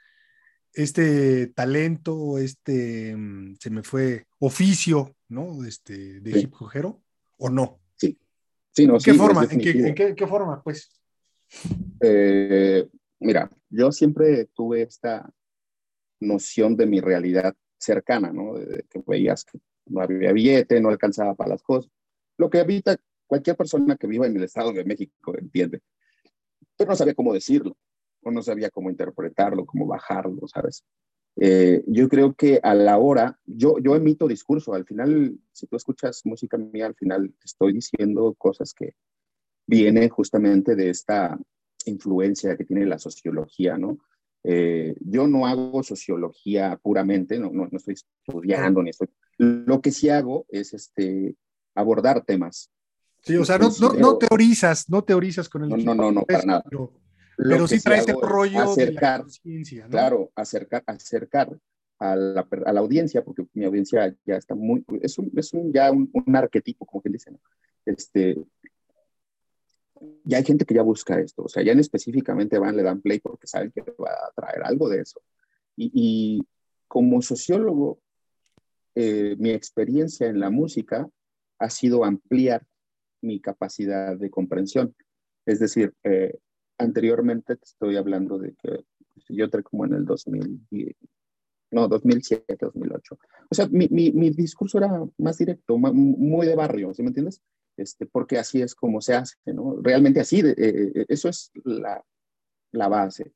este 0.78 1.48
talento, 1.48 2.38
este, 2.38 3.16
mm, 3.16 3.56
se 3.58 3.70
me 3.70 3.82
fue, 3.82 4.26
oficio, 4.38 5.16
¿no? 5.28 5.64
Este, 5.64 6.20
de 6.20 6.38
hip 6.38 6.54
hopero, 6.60 7.02
¿o 7.38 7.50
no? 7.50 7.80
Sí. 7.96 8.16
sí 8.70 8.86
no, 8.86 8.94
¿En, 8.94 9.00
qué 9.00 9.14
forma? 9.14 9.46
¿En, 9.50 9.94
qué, 9.94 10.26
forma, 10.26 10.62
pues? 10.62 10.90
Eh, 12.00 12.88
mira, 13.20 13.50
yo 13.70 13.92
siempre 13.92 14.46
tuve 14.54 14.82
esta 14.82 15.30
noción 16.20 16.76
de 16.76 16.86
mi 16.86 17.00
realidad 17.00 17.54
cercana, 17.78 18.32
¿no? 18.32 18.54
De 18.54 18.84
que 18.88 19.02
veías 19.06 19.44
que 19.44 19.58
no 19.86 20.00
había 20.00 20.32
billete, 20.32 20.80
no 20.80 20.88
alcanzaba 20.88 21.34
para 21.34 21.50
las 21.50 21.62
cosas. 21.62 21.90
Lo 22.36 22.50
que 22.50 22.60
habita 22.60 22.96
cualquier 23.26 23.56
persona 23.56 23.96
que 23.96 24.06
viva 24.06 24.26
en 24.26 24.36
el 24.36 24.44
Estado 24.44 24.72
de 24.72 24.84
México 24.84 25.36
entiende. 25.36 25.80
Pero 26.76 26.90
no 26.90 26.96
sabía 26.96 27.14
cómo 27.14 27.32
decirlo 27.32 27.76
o 28.22 28.30
no 28.30 28.42
sabía 28.42 28.70
cómo 28.70 28.90
interpretarlo, 28.90 29.66
cómo 29.66 29.86
bajarlo, 29.86 30.48
¿sabes? 30.48 30.84
Eh, 31.36 31.84
yo 31.86 32.08
creo 32.08 32.34
que 32.34 32.58
a 32.62 32.74
la 32.74 32.98
hora, 32.98 33.38
yo, 33.44 33.78
yo 33.78 33.94
emito 33.94 34.26
discurso, 34.26 34.74
al 34.74 34.84
final, 34.84 35.38
si 35.52 35.66
tú 35.68 35.76
escuchas 35.76 36.22
música 36.24 36.56
mía, 36.56 36.86
al 36.86 36.96
final 36.96 37.32
estoy 37.44 37.74
diciendo 37.74 38.34
cosas 38.36 38.74
que 38.74 38.94
vienen 39.66 40.08
justamente 40.08 40.74
de 40.74 40.90
esta 40.90 41.38
influencia 41.88 42.56
que 42.56 42.64
tiene 42.64 42.86
la 42.86 42.98
sociología, 42.98 43.76
¿no? 43.76 43.98
Eh, 44.44 44.94
yo 45.00 45.26
no 45.26 45.46
hago 45.46 45.82
sociología 45.82 46.78
puramente, 46.82 47.38
no, 47.38 47.50
no, 47.50 47.68
no, 47.70 47.76
estoy 47.76 47.94
estudiando, 47.94 48.82
ni 48.82 48.90
estoy... 48.90 49.08
Lo 49.36 49.80
que 49.80 49.90
sí 49.90 50.08
hago 50.08 50.46
es 50.48 50.74
este, 50.74 51.36
abordar 51.74 52.24
temas. 52.24 52.70
Sí, 53.22 53.36
o 53.36 53.44
sea, 53.44 53.58
no, 53.58 53.70
no, 53.80 53.92
no, 53.94 54.16
teorizas, 54.16 54.88
no 54.88 55.02
teorizas 55.02 55.48
con 55.48 55.64
el... 55.64 55.68
No, 55.70 55.76
no, 55.76 55.94
no, 55.94 56.12
no, 56.12 56.22
para 56.22 56.44
nada. 56.44 56.64
Pero 57.36 57.68
sí 57.68 57.80
trae 57.80 57.98
este 57.98 58.14
rollo 58.20 58.62
acercar, 58.62 59.24
de 59.24 59.76
la 59.76 59.88
Claro, 59.88 60.30
acercar, 60.34 60.82
acercar 60.86 61.56
a 62.00 62.16
la, 62.16 62.48
a 62.66 62.72
la, 62.72 62.80
audiencia, 62.80 63.24
porque 63.24 63.46
mi 63.54 63.64
audiencia 63.64 64.14
ya 64.24 64.36
está 64.36 64.54
muy, 64.54 64.84
es, 65.02 65.18
un, 65.18 65.30
es 65.36 65.52
un, 65.52 65.72
ya 65.72 65.90
un, 65.90 66.10
un, 66.12 66.36
arquetipo, 66.36 66.84
como 66.84 67.00
quien 67.00 67.12
dice, 67.12 67.30
¿no? 67.30 67.40
Este, 67.84 68.36
ya 70.24 70.38
hay 70.38 70.44
gente 70.44 70.64
que 70.64 70.74
ya 70.74 70.82
busca 70.82 71.18
esto, 71.18 71.44
o 71.44 71.48
sea, 71.48 71.62
ya 71.62 71.72
en 71.72 71.80
específicamente 71.80 72.58
van, 72.58 72.76
le 72.76 72.82
dan 72.82 73.00
play 73.00 73.18
porque 73.20 73.46
saben 73.46 73.70
que 73.70 73.82
va 73.82 74.10
a 74.10 74.32
traer 74.34 74.62
algo 74.64 74.88
de 74.88 75.00
eso. 75.00 75.20
Y, 75.76 76.42
como 76.88 77.22
sociólogo, 77.22 78.00
eh, 78.94 79.36
mi 79.38 79.50
experiencia 79.50 80.26
en 80.26 80.40
la 80.40 80.50
música 80.50 81.08
ha 81.58 81.70
sido 81.70 82.04
ampliar 82.04 82.66
mi 83.20 83.40
capacidad 83.40 84.16
de 84.16 84.30
comprensión. 84.30 84.94
Es 85.46 85.60
decir, 85.60 85.94
eh, 86.02 86.38
anteriormente 86.78 87.56
te 87.56 87.64
estoy 87.64 87.96
hablando 87.96 88.38
de 88.38 88.54
que 88.54 88.84
yo 89.28 89.44
entré 89.44 89.62
como 89.62 89.84
en 89.84 89.94
el 89.94 90.04
2000, 90.04 90.96
no, 91.70 91.88
2007, 91.88 92.56
2008. 92.58 93.18
O 93.50 93.54
sea, 93.54 93.68
mi, 93.68 93.88
mi, 93.88 94.10
mi 94.12 94.30
discurso 94.30 94.78
era 94.78 95.04
más 95.18 95.38
directo, 95.38 95.76
muy 95.76 96.46
de 96.46 96.56
barrio, 96.56 96.94
¿sí 96.94 97.02
me 97.02 97.08
entiendes? 97.08 97.42
Este, 97.78 98.06
porque 98.06 98.38
así 98.38 98.60
es 98.60 98.74
como 98.74 99.00
se 99.00 99.14
hace, 99.14 99.36
¿no? 99.46 99.76
Realmente 99.80 100.20
así, 100.20 100.40
eh, 100.40 100.54
eh, 100.58 101.06
eso 101.08 101.28
es 101.28 101.50
la, 101.64 102.04
la, 102.72 102.88
base. 102.88 103.32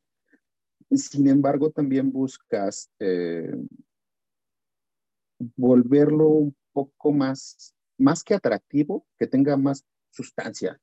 Sin 0.90 1.28
embargo, 1.28 1.70
también 1.70 2.11
buscas 2.12 2.90
eh, 2.99 3.55
volverlo 5.57 6.28
un 6.28 6.57
poco 6.72 7.12
más, 7.12 7.74
más 7.99 8.24
que 8.24 8.34
atractivo, 8.34 9.07
que 9.18 9.26
tenga 9.26 9.57
más 9.57 9.84
sustancia, 10.11 10.80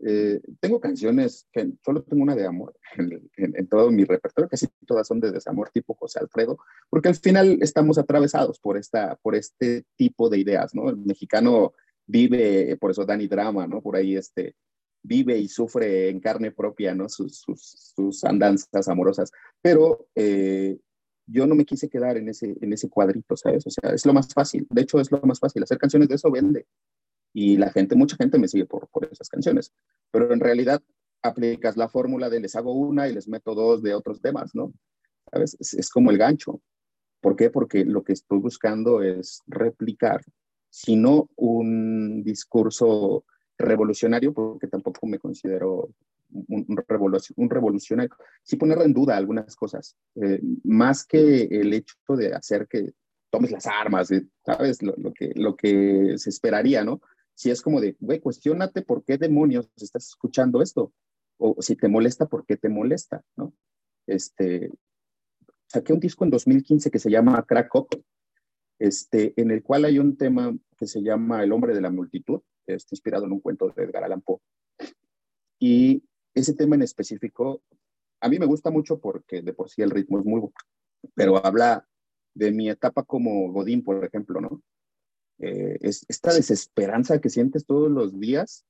eh, 0.00 0.40
tengo 0.60 0.80
canciones 0.80 1.46
que 1.52 1.72
solo 1.82 2.02
tengo 2.02 2.22
una 2.24 2.34
de 2.34 2.46
amor 2.46 2.76
en, 3.36 3.68
todo 3.68 3.90
mi 3.90 4.04
repertorio, 4.04 4.48
casi 4.48 4.66
todas 4.86 5.06
son 5.06 5.20
de 5.20 5.30
desamor 5.30 5.70
tipo 5.70 5.94
José 5.94 6.18
Alfredo, 6.18 6.58
porque 6.90 7.08
al 7.08 7.14
final 7.14 7.58
estamos 7.62 7.96
atravesados 7.96 8.58
por, 8.58 8.76
esta, 8.76 9.16
por 9.16 9.34
este 9.34 9.84
tipo 9.96 10.28
de 10.28 10.38
ideas, 10.38 10.74
¿no? 10.74 10.90
El 10.90 10.96
mexicano 10.96 11.72
vive, 12.06 12.76
por 12.76 12.90
eso 12.90 13.04
Dani 13.04 13.26
Drama, 13.26 13.66
¿no? 13.66 13.80
Por 13.80 13.96
ahí 13.96 14.16
este, 14.16 14.54
vive 15.02 15.38
y 15.38 15.48
sufre 15.48 16.08
en 16.08 16.20
carne 16.20 16.50
propia, 16.52 16.94
¿no? 16.94 17.08
Sus, 17.08 17.44
sus, 17.46 18.24
andanzas 18.24 18.88
amorosas, 18.88 19.30
pero 19.60 20.08
eh, 20.14 20.78
yo 21.26 21.46
no 21.46 21.54
me 21.54 21.64
quise 21.64 21.88
quedar 21.88 22.16
en 22.16 22.28
ese, 22.28 22.56
en 22.60 22.72
ese 22.72 22.88
cuadrito, 22.88 23.36
¿sabes? 23.36 23.66
O 23.66 23.70
sea, 23.70 23.90
es 23.90 24.04
lo 24.06 24.12
más 24.12 24.32
fácil, 24.32 24.66
de 24.70 24.82
hecho 24.82 25.00
es 25.00 25.10
lo 25.10 25.20
más 25.22 25.38
fácil, 25.38 25.62
hacer 25.62 25.78
canciones 25.78 26.08
de 26.08 26.16
eso 26.16 26.30
vende, 26.30 26.66
y 27.32 27.56
la 27.56 27.70
gente, 27.70 27.96
mucha 27.96 28.16
gente 28.16 28.38
me 28.38 28.48
sigue 28.48 28.66
por, 28.66 28.88
por 28.88 29.08
esas 29.10 29.28
canciones, 29.28 29.72
pero 30.10 30.32
en 30.32 30.40
realidad 30.40 30.80
aplicas 31.24 31.76
la 31.76 31.88
fórmula 31.88 32.28
de 32.30 32.38
les 32.38 32.54
hago 32.54 32.72
una 32.74 33.08
y 33.08 33.14
les 33.14 33.26
meto 33.26 33.54
dos 33.54 33.82
de 33.82 33.94
otros 33.94 34.20
temas, 34.20 34.54
¿no? 34.54 34.72
¿Sabes? 35.32 35.56
Es, 35.58 35.90
como 35.90 36.10
el 36.10 36.18
gancho. 36.18 36.60
¿Por 37.20 37.34
qué? 37.34 37.50
Porque 37.50 37.84
lo 37.84 38.04
que 38.04 38.12
estoy 38.12 38.38
buscando 38.38 39.02
es 39.02 39.40
replicar, 39.46 40.22
si 40.74 40.96
no 40.96 41.28
un 41.36 42.24
discurso 42.24 43.24
revolucionario, 43.56 44.32
porque 44.32 44.66
tampoco 44.66 45.06
me 45.06 45.20
considero 45.20 45.90
un, 46.30 46.66
un 47.36 47.50
revolucionario, 47.50 48.12
sí 48.42 48.56
poner 48.56 48.82
en 48.82 48.92
duda 48.92 49.16
algunas 49.16 49.54
cosas, 49.54 49.96
eh, 50.16 50.40
más 50.64 51.06
que 51.06 51.44
el 51.44 51.72
hecho 51.72 51.94
de 52.08 52.34
hacer 52.34 52.66
que 52.66 52.92
tomes 53.30 53.52
las 53.52 53.68
armas, 53.68 54.08
¿sabes? 54.44 54.82
Lo, 54.82 54.94
lo, 54.96 55.12
que, 55.12 55.30
lo 55.36 55.54
que 55.54 56.14
se 56.18 56.30
esperaría, 56.30 56.82
¿no? 56.82 57.00
si 57.34 57.50
es 57.50 57.62
como 57.62 57.80
de, 57.80 57.96
güey, 58.00 58.20
cuestionate 58.20 58.82
por 58.82 59.04
qué 59.04 59.16
demonios 59.18 59.68
estás 59.76 60.08
escuchando 60.08 60.62
esto, 60.62 60.92
o 61.38 61.56
si 61.60 61.76
te 61.76 61.88
molesta, 61.88 62.26
por 62.26 62.46
qué 62.46 62.56
te 62.56 62.68
molesta, 62.68 63.22
¿no? 63.36 63.52
Este, 64.06 64.70
saqué 65.66 65.92
un 65.92 66.00
disco 66.00 66.24
en 66.24 66.30
2015 66.30 66.90
que 66.90 66.98
se 66.98 67.10
llama 67.10 67.44
Crack 67.46 67.74
Up, 67.74 67.88
este, 68.78 69.34
en 69.40 69.50
el 69.50 69.62
cual 69.62 69.84
hay 69.84 69.98
un 69.98 70.16
tema 70.16 70.56
que 70.76 70.86
se 70.86 71.02
llama 71.02 71.42
El 71.42 71.52
hombre 71.52 71.74
de 71.74 71.80
la 71.80 71.90
multitud, 71.90 72.40
está 72.66 72.88
inspirado 72.92 73.26
en 73.26 73.32
un 73.32 73.40
cuento 73.40 73.68
de 73.68 73.84
Edgar 73.84 74.04
Allan 74.04 74.22
Poe. 74.22 74.40
Y 75.58 76.02
ese 76.34 76.54
tema 76.54 76.74
en 76.74 76.82
específico, 76.82 77.62
a 78.20 78.28
mí 78.28 78.38
me 78.38 78.46
gusta 78.46 78.70
mucho 78.70 78.98
porque 78.98 79.42
de 79.42 79.52
por 79.52 79.70
sí 79.70 79.82
el 79.82 79.90
ritmo 79.90 80.18
es 80.18 80.24
muy 80.24 80.40
bueno, 80.40 80.54
pero 81.14 81.44
habla 81.44 81.86
de 82.34 82.50
mi 82.50 82.68
etapa 82.68 83.04
como 83.04 83.52
Godín, 83.52 83.84
por 83.84 84.04
ejemplo, 84.04 84.40
¿no? 84.40 84.62
Eh, 85.38 85.78
es 85.80 86.04
esta 86.08 86.32
desesperanza 86.32 87.20
que 87.20 87.28
sientes 87.28 87.66
todos 87.66 87.90
los 87.90 88.18
días 88.18 88.64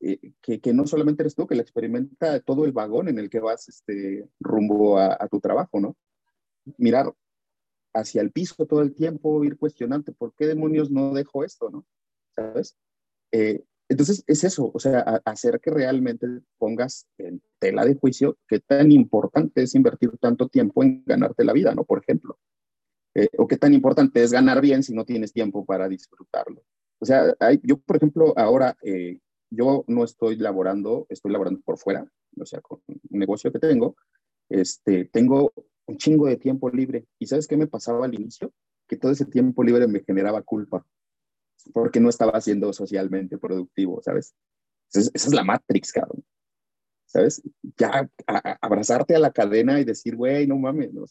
eh, 0.00 0.32
que, 0.40 0.60
que, 0.60 0.72
no 0.72 0.86
solamente 0.86 1.22
eres 1.22 1.34
tú, 1.34 1.46
que 1.46 1.54
la 1.54 1.62
experimenta 1.62 2.40
todo 2.40 2.64
el 2.64 2.72
vagón 2.72 3.08
en 3.08 3.18
el 3.18 3.28
que 3.28 3.40
vas 3.40 3.68
este, 3.68 4.28
rumbo 4.38 4.98
a, 4.98 5.16
a, 5.18 5.28
tu 5.28 5.40
trabajo, 5.40 5.80
¿no? 5.80 5.96
Mirar 6.78 7.12
hacia 7.94 8.22
el 8.22 8.30
piso 8.30 8.66
todo 8.66 8.82
el 8.82 8.94
tiempo, 8.94 9.44
ir 9.44 9.56
cuestionante, 9.56 10.12
¿por 10.12 10.34
qué 10.34 10.46
demonios 10.46 10.90
no 10.90 11.12
dejo 11.12 11.44
esto, 11.44 11.70
no? 11.70 11.86
¿Sabes? 12.36 12.76
Eh, 13.32 13.64
entonces 13.88 14.22
es 14.28 14.44
eso, 14.44 14.70
o 14.72 14.78
sea, 14.78 15.00
hacer 15.24 15.60
que 15.60 15.70
realmente 15.70 16.26
pongas 16.58 17.08
en 17.18 17.42
tela 17.58 17.84
de 17.84 17.96
juicio 17.96 18.38
qué 18.46 18.60
tan 18.60 18.92
importante 18.92 19.62
es 19.64 19.74
invertir 19.74 20.16
tanto 20.18 20.48
tiempo 20.48 20.84
en 20.84 21.02
ganarte 21.04 21.44
la 21.44 21.52
vida, 21.52 21.74
¿no? 21.74 21.84
Por 21.84 21.98
ejemplo. 21.98 22.38
Eh, 23.14 23.28
o 23.38 23.48
qué 23.48 23.56
tan 23.56 23.74
importante 23.74 24.22
es 24.22 24.30
ganar 24.30 24.60
bien 24.60 24.84
si 24.84 24.94
no 24.94 25.04
tienes 25.04 25.32
tiempo 25.32 25.64
para 25.64 25.88
disfrutarlo. 25.88 26.62
O 27.00 27.04
sea, 27.04 27.34
yo, 27.64 27.78
por 27.78 27.96
ejemplo, 27.96 28.32
ahora 28.36 28.76
eh, 28.82 29.18
yo 29.50 29.84
no 29.88 30.04
estoy 30.04 30.36
laborando, 30.36 31.06
estoy 31.08 31.32
laborando 31.32 31.60
por 31.62 31.76
fuera, 31.76 32.06
o 32.38 32.46
sea, 32.46 32.60
con 32.60 32.80
un 32.86 33.00
negocio 33.18 33.50
que 33.50 33.58
tengo, 33.58 33.96
este, 34.48 35.06
tengo 35.06 35.52
un 35.86 35.96
chingo 35.96 36.26
de 36.26 36.36
tiempo 36.36 36.70
libre. 36.70 37.06
¿Y 37.18 37.26
sabes 37.26 37.46
qué 37.46 37.56
me 37.56 37.66
pasaba 37.66 38.04
al 38.04 38.14
inicio? 38.14 38.52
Que 38.86 38.96
todo 38.96 39.12
ese 39.12 39.24
tiempo 39.24 39.62
libre 39.62 39.86
me 39.86 40.02
generaba 40.04 40.42
culpa, 40.42 40.84
porque 41.72 42.00
no 42.00 42.08
estaba 42.08 42.40
siendo 42.40 42.72
socialmente 42.72 43.38
productivo, 43.38 44.00
¿sabes? 44.02 44.34
Esa 44.92 45.10
es, 45.14 45.32
la 45.32 45.44
Matrix, 45.44 45.92
cabrón. 45.92 46.24
¿Sabes? 47.06 47.42
Ya 47.76 48.08
abrazarte 48.60 49.16
a 49.16 49.18
la 49.18 49.32
cadena 49.32 49.80
y 49.80 49.84
decir, 49.84 50.16
güey, 50.16 50.46
no 50.46 50.56
mames, 50.58 50.92
no, 50.92 51.04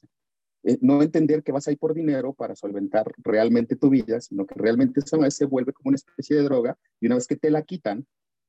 eh, 0.63 0.77
no 0.81 1.01
entender 1.01 1.43
que 1.43 1.51
vas 1.51 1.67
a 1.67 1.71
ir 1.71 1.77
por 1.77 1.93
dinero 1.93 2.33
para 2.33 2.55
solventar 2.55 3.11
realmente 3.17 3.75
tu 3.75 3.89
vida, 3.89 4.19
sino 4.19 4.45
que 4.45 4.55
realmente 4.55 4.99
eso 4.99 5.17
se 5.29 5.45
vuelve 5.45 5.73
como 5.73 5.89
una 5.89 5.95
especie 5.95 6.35
de 6.35 6.43
droga 6.43 6.77
y 6.99 7.07
una 7.07 7.15
vez 7.15 7.27
que 7.27 7.37
te 7.37 7.49
la 7.49 7.63
quitan, 7.63 8.05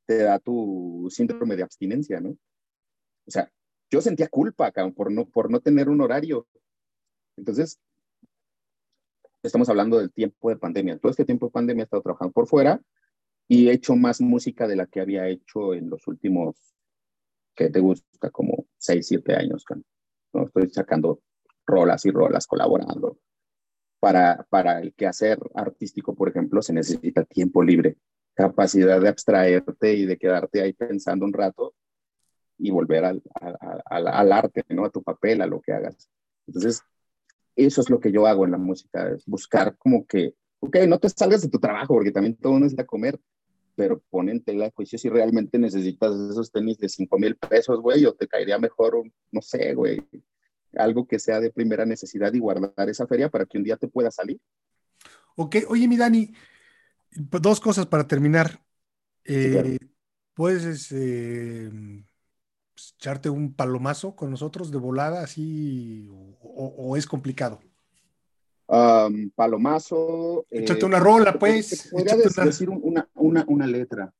te 0.06 0.18
da 0.18 0.38
tu 0.40 1.06
síndrome 1.10 1.56
de 1.56 1.62
abstinencia, 1.62 2.20
¿no? 2.20 2.30
O 2.30 3.30
sea, 3.30 3.50
yo 3.90 4.00
sentía 4.00 4.28
culpa, 4.28 4.72
por 4.94 5.10
no, 5.10 5.26
por 5.26 5.50
no 5.50 5.60
tener 5.60 5.88
un 5.88 6.00
horario. 6.00 6.46
Entonces, 7.36 7.80
estamos 9.42 9.68
hablando 9.68 9.98
del 9.98 10.12
tiempo 10.12 10.48
de 10.50 10.56
pandemia. 10.56 10.98
Todo 10.98 11.10
este 11.10 11.24
tiempo 11.24 11.46
de 11.46 11.52
pandemia 11.52 11.82
he 11.82 11.84
estado 11.84 12.02
trabajando 12.02 12.32
por 12.32 12.46
fuera 12.46 12.80
y 13.48 13.68
he 13.68 13.72
hecho 13.72 13.96
más 13.96 14.20
música 14.20 14.68
de 14.68 14.76
la 14.76 14.86
que 14.86 15.00
había 15.00 15.26
hecho 15.28 15.74
en 15.74 15.90
los 15.90 16.06
últimos, 16.06 16.56
que 17.54 17.68
te 17.68 17.80
gusta, 17.80 18.30
como 18.30 18.66
6, 18.78 19.06
7 19.06 19.34
años. 19.34 19.64
¿no? 20.32 20.44
Estoy 20.44 20.70
sacando 20.70 21.20
rolas 21.66 22.04
y 22.06 22.10
rolas, 22.10 22.46
colaborando. 22.46 23.18
Para, 23.98 24.46
para 24.48 24.80
el 24.80 24.94
quehacer 24.94 25.38
artístico, 25.54 26.14
por 26.14 26.28
ejemplo, 26.28 26.62
se 26.62 26.72
necesita 26.72 27.24
tiempo 27.24 27.62
libre, 27.62 27.98
capacidad 28.34 29.00
de 29.00 29.08
abstraerte 29.08 29.94
y 29.94 30.06
de 30.06 30.16
quedarte 30.16 30.62
ahí 30.62 30.72
pensando 30.72 31.26
un 31.26 31.32
rato 31.32 31.74
y 32.60 32.70
volver 32.70 33.04
al, 33.04 33.22
al, 33.86 34.06
al, 34.08 34.32
arte, 34.32 34.64
¿no? 34.68 34.84
A 34.84 34.90
tu 34.90 35.02
papel, 35.02 35.40
a 35.40 35.46
lo 35.46 35.60
que 35.60 35.72
hagas. 35.72 36.10
Entonces, 36.46 36.82
eso 37.56 37.80
es 37.80 37.90
lo 37.90 38.00
que 38.00 38.12
yo 38.12 38.26
hago 38.26 38.44
en 38.44 38.52
la 38.52 38.58
música, 38.58 39.10
es 39.10 39.24
buscar 39.26 39.76
como 39.76 40.06
que, 40.06 40.34
ok, 40.60 40.76
no 40.88 40.98
te 40.98 41.08
salgas 41.08 41.42
de 41.42 41.48
tu 41.48 41.58
trabajo, 41.58 41.94
porque 41.94 42.12
también 42.12 42.36
todo 42.36 42.58
necesita 42.58 42.86
comer, 42.86 43.18
pero 43.76 44.02
ponen 44.10 44.42
tela 44.42 44.66
de 44.66 44.72
juicio 44.72 44.98
si 44.98 45.08
realmente 45.08 45.58
necesitas 45.58 46.14
esos 46.30 46.52
tenis 46.52 46.78
de 46.78 46.88
5 46.88 47.18
mil 47.18 47.36
pesos, 47.36 47.80
güey, 47.80 48.04
o 48.04 48.14
te 48.14 48.28
caería 48.28 48.58
mejor, 48.58 49.02
no 49.32 49.42
sé, 49.42 49.74
güey, 49.74 50.02
algo 50.74 51.06
que 51.06 51.18
sea 51.18 51.40
de 51.40 51.50
primera 51.50 51.86
necesidad 51.86 52.32
y 52.32 52.38
guardar 52.38 52.88
esa 52.88 53.06
feria 53.06 53.30
para 53.30 53.46
que 53.46 53.58
un 53.58 53.64
día 53.64 53.76
te 53.76 53.88
pueda 53.88 54.10
salir. 54.10 54.38
Ok, 55.36 55.56
oye, 55.68 55.88
mi 55.88 55.96
Dani, 55.96 56.32
dos 57.10 57.60
cosas 57.60 57.86
para 57.86 58.06
terminar. 58.06 58.62
Eh, 59.24 59.78
Puedes 60.40 60.90
eh, 60.92 61.70
pues, 62.80 62.94
echarte 62.98 63.28
un 63.28 63.52
palomazo 63.52 64.16
con 64.16 64.30
nosotros 64.30 64.70
de 64.70 64.78
volada 64.78 65.22
así 65.22 66.08
o, 66.42 66.96
es 66.96 67.06
complicado? 67.06 67.60
palomazo. 69.34 70.46
Échate 70.48 70.84
una 70.84 71.00
rola, 71.00 71.38
pues. 71.38 71.88
Podría 71.90 72.16
decir 72.16 72.70
una, 72.70 73.08
una, 73.14 73.44
una, 73.48 73.66
letra. 73.66 74.12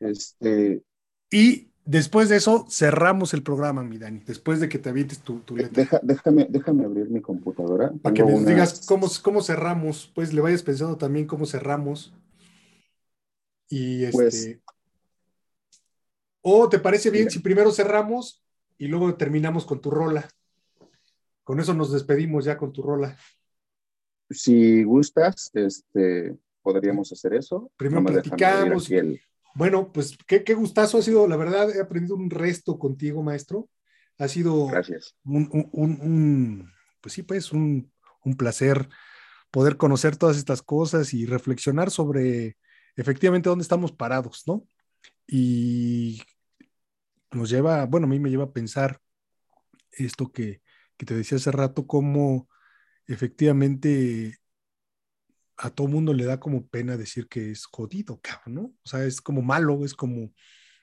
Este... 0.00 0.82
Y 1.30 1.68
después 1.84 2.30
de 2.30 2.36
eso 2.36 2.66
cerramos 2.70 3.34
el 3.34 3.42
programa, 3.42 3.82
mi 3.82 3.98
Dani, 3.98 4.20
después 4.26 4.60
de 4.60 4.68
que 4.70 4.78
te 4.78 4.88
avientes 4.88 5.18
tu, 5.18 5.40
tu 5.40 5.56
letra. 5.56 6.00
déjame, 6.02 6.46
déjame 6.48 6.86
abrir 6.86 7.10
mi 7.10 7.20
computadora. 7.20 7.92
Para 8.00 8.14
que 8.14 8.24
me 8.24 8.44
digas 8.44 8.86
cómo, 8.86 9.08
cómo 9.22 9.42
cerramos, 9.42 10.10
pues 10.14 10.32
le 10.32 10.40
vayas 10.40 10.62
pensando 10.62 10.96
también 10.96 11.26
cómo 11.26 11.44
cerramos. 11.44 12.14
Y 13.68 14.06
pues, 14.06 14.34
este, 14.34 14.62
¿O 16.50 16.68
te 16.68 16.78
parece 16.78 17.10
bien 17.10 17.30
si 17.30 17.40
primero 17.40 17.70
cerramos 17.70 18.42
y 18.78 18.86
luego 18.88 19.14
terminamos 19.16 19.66
con 19.66 19.80
tu 19.80 19.90
rola? 19.90 20.28
Con 21.44 21.60
eso 21.60 21.74
nos 21.74 21.92
despedimos 21.92 22.44
ya 22.44 22.56
con 22.56 22.72
tu 22.72 22.82
rola. 22.82 23.16
Si 24.30 24.82
gustas, 24.84 25.50
este, 25.54 26.36
podríamos 26.62 27.12
hacer 27.12 27.34
eso. 27.34 27.70
Primero 27.76 28.04
platicamos. 28.04 28.88
Bueno, 29.54 29.92
pues 29.92 30.16
qué, 30.26 30.54
gustazo 30.54 30.98
ha 30.98 31.02
sido, 31.02 31.26
la 31.26 31.36
verdad, 31.36 31.74
he 31.74 31.80
aprendido 31.80 32.16
un 32.16 32.30
resto 32.30 32.78
contigo, 32.78 33.22
maestro. 33.22 33.68
Ha 34.18 34.28
sido 34.28 34.68
Gracias. 34.68 35.16
Un, 35.24 36.70
pues 37.00 37.12
sí, 37.12 37.22
pues 37.22 37.52
un, 37.52 37.90
un 38.24 38.36
placer 38.36 38.88
poder 39.50 39.76
conocer 39.76 40.16
todas 40.16 40.36
estas 40.36 40.62
cosas 40.62 41.12
y 41.14 41.26
reflexionar 41.26 41.90
sobre 41.90 42.56
efectivamente 42.96 43.48
dónde 43.48 43.62
estamos 43.62 43.92
parados, 43.92 44.44
¿no? 44.46 44.64
y 45.28 46.22
nos 47.32 47.50
lleva, 47.50 47.86
bueno, 47.86 48.06
a 48.06 48.10
mí 48.10 48.18
me 48.18 48.30
lleva 48.30 48.44
a 48.44 48.52
pensar 48.52 49.00
esto 49.92 50.30
que, 50.30 50.60
te 50.96 51.14
decía 51.14 51.36
hace 51.36 51.52
rato, 51.52 51.86
cómo 51.86 52.48
efectivamente 53.06 54.36
a 55.56 55.70
todo 55.70 55.86
mundo 55.86 56.12
le 56.12 56.24
da 56.24 56.40
como 56.40 56.66
pena 56.66 56.96
decir 56.96 57.28
que 57.28 57.50
es 57.50 57.66
jodido, 57.66 58.18
cabrón, 58.20 58.54
¿no? 58.54 58.62
O 58.62 58.88
sea, 58.88 59.04
es 59.04 59.20
como 59.20 59.42
malo, 59.42 59.84
es 59.84 59.94
como, 59.94 60.32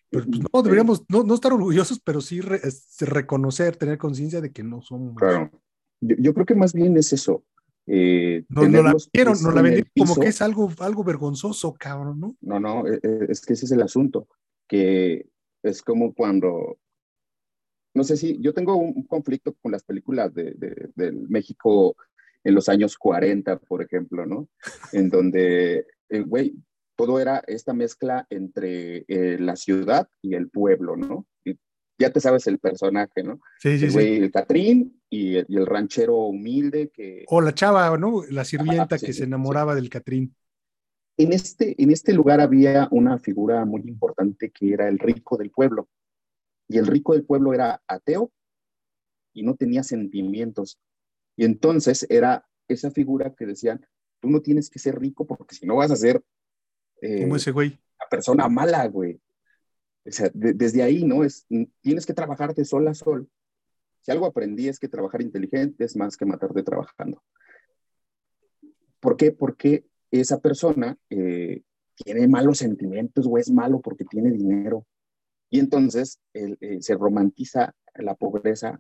pues, 0.09 0.25
no, 0.27 0.61
deberíamos 0.61 1.03
no, 1.09 1.33
estar 1.33 1.51
orgullosos, 1.51 1.99
pero 1.99 2.21
sí 2.21 2.39
reconocer, 3.01 3.75
tener 3.75 3.97
conciencia 3.97 4.39
de 4.39 4.51
que 4.51 4.63
no 4.63 4.81
somos. 4.81 5.15
Claro. 5.15 5.51
Yo, 5.99 6.33
creo 6.33 6.45
que 6.45 6.55
más 6.55 6.73
bien 6.73 6.95
es 6.97 7.11
eso. 7.13 7.43
Eh, 7.87 8.45
no, 8.49 8.67
no 8.67 8.81
la 8.81 8.93
vendieron, 8.93 9.41
no 9.43 9.51
la 9.51 9.61
vendieron 9.61 9.91
como 9.97 10.15
que 10.15 10.27
es 10.27 10.41
algo, 10.41 10.71
algo 10.79 11.03
vergonzoso, 11.03 11.73
cabrón, 11.73 12.19
¿no? 12.19 12.35
No, 12.41 12.59
no, 12.59 12.87
e, 12.87 12.99
e, 13.01 13.25
es 13.29 13.41
que 13.41 13.53
ese 13.53 13.65
es 13.65 13.71
el 13.71 13.81
asunto, 13.81 14.27
que 14.67 15.27
es 15.65 15.81
como 15.81 16.13
cuando, 16.13 16.77
no 17.93 18.03
sé 18.03 18.17
si, 18.17 18.39
yo 18.39 18.53
tengo 18.53 18.75
un 18.75 19.03
conflicto 19.03 19.53
con 19.61 19.71
las 19.71 19.83
películas 19.83 20.33
de, 20.33 20.55
del 20.95 21.27
México 21.27 21.95
en 22.43 22.53
los 22.53 22.69
años 22.69 22.97
40, 22.97 23.57
por 23.59 23.81
ejemplo, 23.81 24.25
¿no? 24.25 24.47
En 24.91 25.09
donde, 25.09 25.87
eh, 26.09 26.19
güey, 26.21 26.55
todo 26.95 27.19
era 27.19 27.43
esta 27.47 27.73
mezcla 27.73 28.27
entre 28.29 29.05
eh, 29.07 29.37
la 29.39 29.55
ciudad 29.55 30.07
y 30.21 30.35
el 30.35 30.49
pueblo, 30.49 30.95
¿no? 30.95 31.25
ya 31.97 32.09
te 32.09 32.19
sabes 32.19 32.45
el 32.47 32.59
personaje, 32.59 33.23
¿no? 33.23 33.39
Sí, 33.59 33.79
sí, 33.79 33.85
el 33.85 33.91
sí. 33.91 33.99
El 33.99 34.31
Catrín 34.31 35.01
y 35.09 35.37
el, 35.37 35.65
ranchero 35.65 36.15
humilde 36.15 36.91
que... 36.93 37.23
O 37.27 37.39
la 37.39 37.53
chava, 37.53 37.97
¿no? 37.97 38.23
La 38.29 38.43
sirvienta 38.43 38.97
que 38.97 39.13
se 39.13 39.23
enamoraba 39.23 39.75
del 39.75 39.89
Catrín. 39.89 40.35
En 41.17 41.31
este, 41.31 41.81
en 41.81 41.91
este 41.91 42.13
lugar 42.13 42.41
había 42.41 42.87
una 42.91 43.17
figura 43.19 43.63
muy 43.65 43.81
importante 43.81 44.51
que 44.51 44.73
era 44.73 44.87
el 44.89 44.99
rico 44.99 45.37
del 45.37 45.51
pueblo. 45.51 45.87
Y 46.67 46.77
el 46.77 46.87
rico 46.87 47.13
del 47.13 47.25
pueblo 47.25 47.53
era 47.53 47.81
ateo 47.87 48.31
y 49.33 49.43
no 49.43 49.55
tenía 49.55 49.83
sentimientos. 49.83 50.79
Y 51.37 51.45
entonces 51.45 52.05
era 52.09 52.45
esa 52.67 52.91
figura 52.91 53.33
que 53.33 53.45
decían, 53.45 53.85
tú 54.19 54.29
no 54.29 54.41
tienes 54.41 54.69
que 54.69 54.79
ser 54.79 54.99
rico 54.99 55.25
porque 55.25 55.55
si 55.55 55.65
no 55.65 55.75
vas 55.77 55.91
a 55.91 55.95
ser... 55.95 56.23
Eh, 57.01 57.21
Como 57.21 57.35
ese 57.35 57.51
güey. 57.51 57.79
La 57.99 58.09
persona 58.09 58.47
mala, 58.49 58.87
güey. 58.87 59.21
O 60.05 60.11
sea, 60.11 60.29
desde 60.33 60.83
ahí, 60.83 61.03
¿no? 61.03 61.23
Es, 61.23 61.47
tienes 61.81 62.05
que 62.05 62.13
trabajarte 62.13 62.65
sol 62.65 62.87
a 62.87 62.93
sol. 62.93 63.29
Si 64.01 64.11
algo 64.11 64.25
aprendí 64.25 64.67
es 64.67 64.79
que 64.79 64.87
trabajar 64.87 65.21
inteligente 65.21 65.83
es 65.83 65.95
más 65.95 66.15
que 66.15 66.25
matarte 66.25 66.61
trabajando. 66.61 67.23
¿Por 68.99 69.17
qué? 69.17 69.31
Porque 69.31 69.85
esa 70.19 70.39
persona 70.39 70.97
eh, 71.09 71.61
tiene 71.95 72.27
malos 72.27 72.59
sentimientos 72.59 73.25
o 73.29 73.37
es 73.37 73.51
malo 73.51 73.81
porque 73.81 74.05
tiene 74.05 74.31
dinero. 74.31 74.85
Y 75.49 75.59
entonces 75.59 76.19
eh, 76.33 76.81
se 76.81 76.95
romantiza 76.95 77.73
la 77.95 78.15
pobreza, 78.15 78.79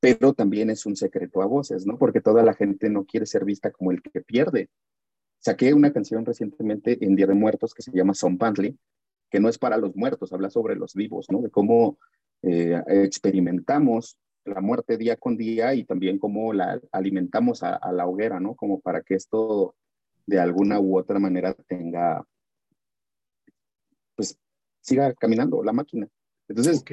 pero 0.00 0.32
también 0.32 0.70
es 0.70 0.86
un 0.86 0.96
secreto 0.96 1.42
a 1.42 1.46
voces, 1.46 1.86
¿no? 1.86 1.98
Porque 1.98 2.20
toda 2.20 2.42
la 2.42 2.54
gente 2.54 2.90
no 2.90 3.04
quiere 3.04 3.26
ser 3.26 3.44
vista 3.44 3.70
como 3.70 3.92
el 3.92 4.02
que 4.02 4.20
pierde. 4.20 4.68
Saqué 5.38 5.74
una 5.74 5.92
canción 5.92 6.24
recientemente 6.24 6.98
en 7.04 7.14
Día 7.14 7.26
de 7.26 7.34
Muertos 7.34 7.74
que 7.74 7.82
se 7.82 7.92
llama 7.92 8.14
Son 8.14 8.38
Pantley, 8.38 8.76
que 9.30 9.40
no 9.40 9.48
es 9.48 9.58
para 9.58 9.76
los 9.76 9.94
muertos, 9.96 10.32
habla 10.32 10.50
sobre 10.50 10.76
los 10.76 10.94
vivos, 10.94 11.26
¿no? 11.30 11.40
De 11.40 11.50
cómo 11.50 11.98
eh, 12.42 12.82
experimentamos 12.86 14.18
la 14.44 14.60
muerte 14.60 14.96
día 14.96 15.16
con 15.16 15.36
día 15.36 15.74
y 15.74 15.84
también 15.84 16.18
cómo 16.18 16.52
la 16.52 16.80
alimentamos 16.90 17.62
a, 17.62 17.92
la 17.92 18.06
hoguera, 18.06 18.40
¿no? 18.40 18.54
Como 18.54 18.80
para 18.80 19.02
que 19.02 19.14
esto 19.14 19.74
de 20.26 20.40
alguna 20.40 20.80
u 20.80 20.98
otra 20.98 21.18
manera 21.18 21.54
tenga, 21.54 22.26
pues, 24.14 24.38
siga 24.80 25.12
caminando 25.14 25.62
la 25.62 25.72
máquina. 25.72 26.08
Entonces, 26.48 26.84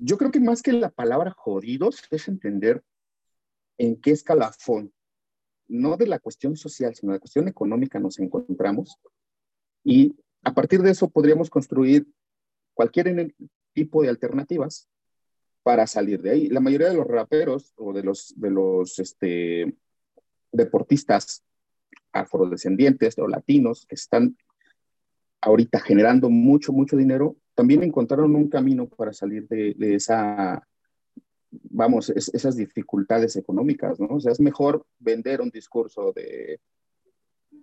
yo 0.00 0.18
creo 0.18 0.30
que 0.30 0.40
más 0.40 0.62
que 0.62 0.72
la 0.72 0.90
palabra 0.90 1.30
jodidos 1.30 2.02
es 2.10 2.28
entender 2.28 2.82
en 3.78 4.00
qué 4.00 4.12
escalafón, 4.12 4.92
no 5.66 5.96
de 5.96 6.06
la 6.06 6.18
cuestión 6.18 6.56
social, 6.56 6.94
sino 6.94 7.12
de 7.12 7.16
la 7.16 7.20
cuestión 7.20 7.48
económica 7.48 7.98
nos 7.98 8.18
encontramos. 8.18 8.98
Y 9.82 10.16
a 10.42 10.54
partir 10.54 10.82
de 10.82 10.90
eso 10.90 11.08
podríamos 11.08 11.50
construir 11.50 12.06
cualquier 12.74 13.34
tipo 13.72 14.02
de 14.02 14.08
alternativas 14.08 14.88
para 15.62 15.86
salir 15.86 16.20
de 16.20 16.30
ahí. 16.30 16.48
La 16.48 16.60
mayoría 16.60 16.90
de 16.90 16.96
los 16.96 17.06
raperos 17.06 17.72
o 17.76 17.92
de 17.92 18.02
los, 18.02 18.34
de 18.36 18.50
los 18.50 18.98
este, 18.98 19.74
deportistas 20.52 21.42
afrodescendientes 22.12 23.18
o 23.18 23.28
latinos 23.28 23.86
que 23.86 23.94
están 23.94 24.36
ahorita 25.40 25.80
generando 25.80 26.30
mucho, 26.30 26.72
mucho 26.72 26.96
dinero, 26.96 27.36
también 27.54 27.82
encontraron 27.82 28.34
un 28.34 28.48
camino 28.48 28.88
para 28.88 29.12
salir 29.12 29.46
de, 29.48 29.74
esa, 29.94 30.66
vamos, 31.50 32.10
esas 32.10 32.56
dificultades 32.56 33.36
económicas, 33.36 34.00
¿no? 34.00 34.06
O 34.16 34.20
sea, 34.20 34.32
es 34.32 34.40
mejor 34.40 34.84
vender 34.98 35.40
un 35.40 35.50
discurso 35.50 36.12
de, 36.14 36.60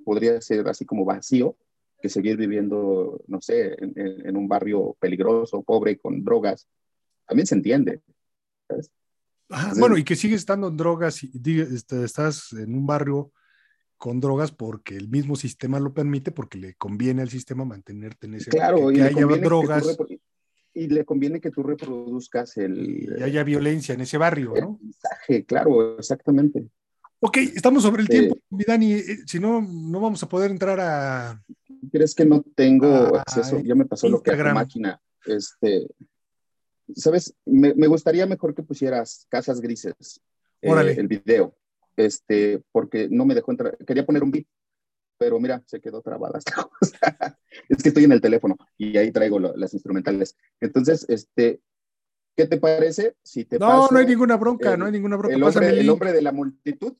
podría 0.06 0.40
ser 0.42 0.68
así 0.68 0.86
como 0.86 1.06
vacío, 1.06 1.58
que 2.02 2.10
seguir 2.10 2.38
viviendo, 2.38 3.22
no 3.28 3.42
sé, 3.42 3.76
en, 3.80 4.36
un 4.36 4.48
barrio 4.48 4.96
peligroso, 5.00 5.62
pobre, 5.62 5.98
con 5.98 6.24
drogas. 6.24 6.68
También 7.28 7.46
se 7.46 7.56
entiende. 7.56 8.02
bueno, 9.78 9.98
y 9.98 10.04
que 10.04 10.16
sigues 10.16 10.40
estando 10.40 10.70
en 10.70 10.78
drogas 10.78 11.24
y 11.24 11.32
este, 11.60 12.04
estás 12.04 12.54
en 12.54 12.74
un 12.74 12.88
barrio 12.88 13.32
con 14.02 14.20
drogas 14.20 14.52
porque 14.52 14.98
el 14.98 15.10
mismo 15.10 15.36
sistema 15.36 15.80
lo 15.80 15.94
permite, 15.94 16.32
porque 16.32 16.58
le 16.58 16.74
conviene 16.74 17.22
al 17.22 17.30
sistema 17.30 17.66
mantenerte 17.66 18.26
en 18.26 18.34
ese 18.34 18.50
claro, 18.50 18.88
que, 18.88 18.98
y 18.98 19.02
haya 19.02 19.28
drogas. 19.28 19.96
y 20.74 20.88
le 20.88 21.06
conviene 21.06 21.40
que 21.40 21.52
tú 21.52 21.62
reproduzcas 21.62 22.58
el... 22.58 23.08
Y 23.20 23.22
haya 23.22 23.44
violencia 23.44 23.94
en 23.94 24.02
ese 24.02 24.18
barrio, 24.18 24.56
¿no? 24.60 24.80
mensaje, 24.82 25.46
claro, 25.46 26.00
exactamente. 26.00 26.68
Ok, 27.20 27.38
estamos 27.38 27.84
sobre 27.84 28.02
el 28.02 28.10
tiempo, 28.10 28.40
mi 28.50 28.64
Dani. 28.64 28.94
Eh, 28.94 29.18
si 29.28 29.40
no, 29.40 29.62
no 29.62 30.02
vamos 30.02 30.24
a 30.24 30.28
poder 30.28 30.50
entrar 30.50 30.80
a. 30.80 31.40
¿Crees 31.92 32.16
que 32.16 32.26
no 32.26 32.44
tengo 32.56 33.16
acceso? 33.16 33.60
Ya 33.60 33.76
me 33.76 33.86
pasó 33.86 34.10
lo 34.10 34.24
que 34.24 34.32
a 34.32 34.36
la 34.36 34.56
máquina. 34.56 35.00
Este, 35.28 35.86
¿Sabes? 36.96 37.36
Me, 37.46 37.86
gustaría 37.86 38.26
mejor 38.26 38.56
que 38.56 38.64
pusieras 38.64 39.28
casas 39.30 39.62
grises. 39.62 40.20
Eh, 40.64 40.96
el 40.98 41.08
video 41.08 41.56
este, 41.96 42.62
porque 42.72 43.08
no 43.10 43.26
me 43.26 43.36
dejó 43.36 43.52
entrar. 43.52 43.78
Quería 43.86 44.06
poner 44.06 44.24
un 44.24 44.32
beat, 44.32 44.46
pero 45.18 45.40
mira, 45.40 45.62
se 45.66 45.80
quedó 45.80 46.02
trabada 46.02 46.40
esta 46.40 46.54
cosa. 46.80 47.40
es 47.70 47.84
que 47.84 47.90
estoy 47.90 48.06
en 48.06 48.12
el 48.12 48.22
teléfono 48.22 48.58
y 48.78 48.98
ahí 48.98 49.12
traigo 49.12 49.40
las 49.40 49.74
instrumentales. 49.74 50.36
Entonces, 50.60 51.06
este, 51.10 51.62
¿qué 52.36 52.48
te 52.48 52.58
parece 52.58 53.16
si 53.24 53.46
te 53.46 53.60
No, 53.60 53.88
no 53.90 53.98
hay 53.98 54.06
ninguna 54.06 54.36
bronca, 54.38 54.76
no 54.78 54.86
hay 54.86 54.92
ninguna 54.92 55.18
bronca. 55.18 55.36
El 55.36 55.44
hombre, 55.44 55.80
el 55.80 55.90
hombre 55.90 56.14
de 56.14 56.22
la 56.22 56.32
multitud. 56.32 56.94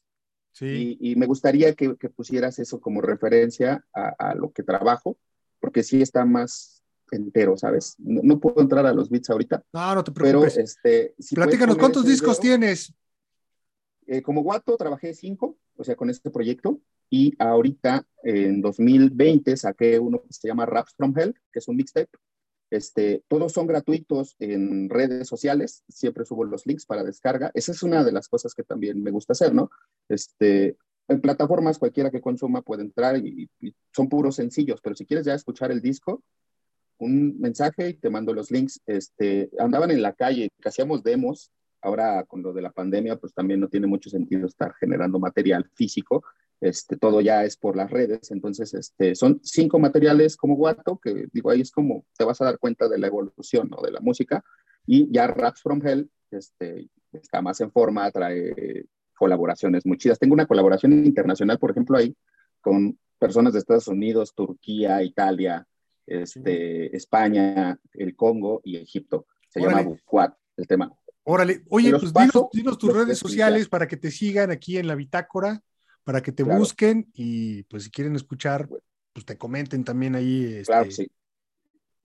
Sí. 0.54 0.98
Y, 1.00 1.16
me 1.16 1.26
gustaría 1.26 1.74
que, 1.76 1.96
pusieras 2.10 2.60
eso 2.60 2.82
como 2.82 3.02
referencia 3.02 3.86
a, 3.94 4.36
lo 4.36 4.52
que 4.52 4.64
trabajo, 4.64 5.18
porque 5.60 5.82
sí 5.82 6.02
está 6.02 6.26
más 6.26 6.84
entero, 7.10 7.58
¿sabes? 7.58 7.96
No, 7.98 8.40
puedo 8.40 8.62
entrar 8.62 8.86
a 8.86 8.94
los 8.94 9.10
beats 9.10 9.30
ahorita. 9.30 9.64
No, 9.74 9.96
no 9.96 10.04
te 10.04 10.12
preocupes. 10.12 10.54
Pero, 10.54 10.64
este, 10.64 11.16
Platícanos, 11.34 11.78
¿cuántos 11.78 12.06
discos 12.06 12.40
tienes? 12.40 12.94
Eh, 14.12 14.22
como 14.22 14.44
Guato 14.44 14.76
trabajé 14.76 15.14
cinco, 15.14 15.58
o 15.78 15.86
sea, 15.86 15.96
con 15.96 16.10
este 16.10 16.32
proyecto, 16.32 16.82
y 17.10 17.34
ahorita 17.40 18.06
en 18.24 18.60
2020 18.60 19.56
saqué 19.56 20.00
uno 20.00 20.22
que 20.22 20.34
se 20.34 20.50
llama 20.50 20.66
Raps 20.66 20.96
from 20.98 21.18
Hell, 21.18 21.34
que 21.50 21.60
es 21.60 21.68
un 21.70 21.78
mixtape. 21.78 22.10
Este, 22.70 23.24
todos 23.30 23.54
son 23.54 23.68
gratuitos 23.68 24.36
en 24.40 24.90
redes 24.90 25.30
sociales, 25.30 25.86
siempre 25.88 26.26
subo 26.26 26.44
los 26.44 26.68
links 26.68 26.86
para 26.86 27.06
descarga. 27.06 27.52
Esa 27.54 27.72
es 27.72 27.84
una 27.84 28.04
de 28.04 28.12
las 28.12 28.28
cosas 28.28 28.54
que 28.54 28.64
también 28.64 29.02
me 29.02 29.12
gusta 29.12 29.32
hacer, 29.32 29.54
¿no? 29.54 29.72
Este, 30.10 30.76
en 31.08 31.22
plataformas 31.22 31.80
cualquiera 31.80 32.12
que 32.12 32.20
consuma 32.20 32.64
puede 32.64 32.82
entrar 32.82 33.16
y, 33.16 33.50
son 33.96 34.10
puros 34.10 34.36
sencillos, 34.36 34.82
pero 34.82 34.94
si 34.94 35.06
quieres 35.06 35.26
ya 35.26 35.36
escuchar 35.36 35.72
el 35.72 35.82
disco, 35.82 36.22
un 36.98 37.40
mensaje 37.40 37.92
y 37.92 37.94
te 37.94 38.10
mando 38.10 38.34
los 38.34 38.52
links. 38.52 38.82
Este, 38.86 39.50
andaban 39.58 39.90
en 39.90 40.02
la 40.02 40.12
calle, 40.12 40.50
que 40.62 40.68
hacíamos 40.68 41.02
demos 41.02 41.50
ahora 41.82 42.24
con 42.26 42.42
lo 42.42 42.54
de 42.54 42.62
la 42.62 42.72
pandemia, 42.72 43.18
pues 43.18 43.34
también 43.34 43.60
no 43.60 43.68
tiene 43.68 43.88
mucho 43.88 44.10
sentido 44.10 44.48
estar 44.48 44.74
generando 44.76 45.20
material 45.20 45.70
físico, 45.74 46.24
este, 46.60 46.96
todo 46.96 47.22
ya 47.22 47.44
es 47.44 47.58
por 47.58 47.76
las 47.76 47.90
redes, 47.90 48.32
entonces 48.32 48.74
este, 48.74 49.16
son 49.16 49.40
cinco 49.44 49.80
materiales 49.80 50.38
como 50.38 50.56
Guato, 50.56 51.00
que 51.04 51.28
digo, 51.34 51.50
ahí 51.50 51.62
es 51.62 51.72
como 51.72 52.06
te 52.18 52.24
vas 52.24 52.40
a 52.42 52.46
dar 52.46 52.60
cuenta 52.60 52.88
de 52.88 53.00
la 53.00 53.08
evolución 53.08 53.70
¿no? 53.70 53.82
de 53.82 53.92
la 53.92 54.00
música, 54.00 54.44
y 54.86 55.12
ya 55.12 55.28
Raps 55.28 55.62
from 55.62 55.86
Hell 55.86 56.10
este, 56.30 56.90
está 57.12 57.42
más 57.42 57.60
en 57.62 57.72
forma, 57.72 58.10
trae 58.12 58.86
colaboraciones 59.22 59.86
muy 59.86 59.98
chidas. 59.98 60.18
Tengo 60.18 60.34
una 60.34 60.48
colaboración 60.48 60.94
internacional, 60.94 61.60
por 61.60 61.72
ejemplo, 61.72 61.98
ahí 61.98 62.16
con 62.60 62.98
personas 63.20 63.54
de 63.54 63.60
Estados 63.60 63.88
Unidos, 63.88 64.34
Turquía, 64.34 65.04
Italia, 65.04 65.68
este, 66.08 66.96
España, 66.96 67.78
el 67.94 68.16
Congo 68.16 68.62
y 68.64 68.78
Egipto. 68.78 69.28
Se 69.48 69.62
llama 69.62 69.84
Buquat, 69.84 70.34
el 70.58 70.68
tema. 70.68 70.92
Órale, 71.24 71.64
oye, 71.70 71.92
pues 71.92 72.12
dinos, 72.52 72.78
tus 72.78 72.94
redes 72.94 73.20
sociales 73.20 73.70
para 73.70 73.88
que 73.88 73.98
te 73.98 74.10
sigan 74.10 74.50
aquí 74.50 74.78
en 74.78 74.88
la 74.88 74.96
bitácora, 74.96 75.62
para 76.04 76.22
que 76.22 76.32
te 76.32 76.44
busquen 76.44 77.12
y 77.14 77.64
pues 77.64 77.84
si 77.84 77.92
quieren 77.92 78.16
escuchar, 78.16 78.68
pues 79.14 79.26
te 79.26 79.38
comenten 79.38 79.84
también 79.84 80.16
ahí. 80.16 80.46
Este, 80.46 80.66
claro, 80.66 80.92
sí. 80.92 81.12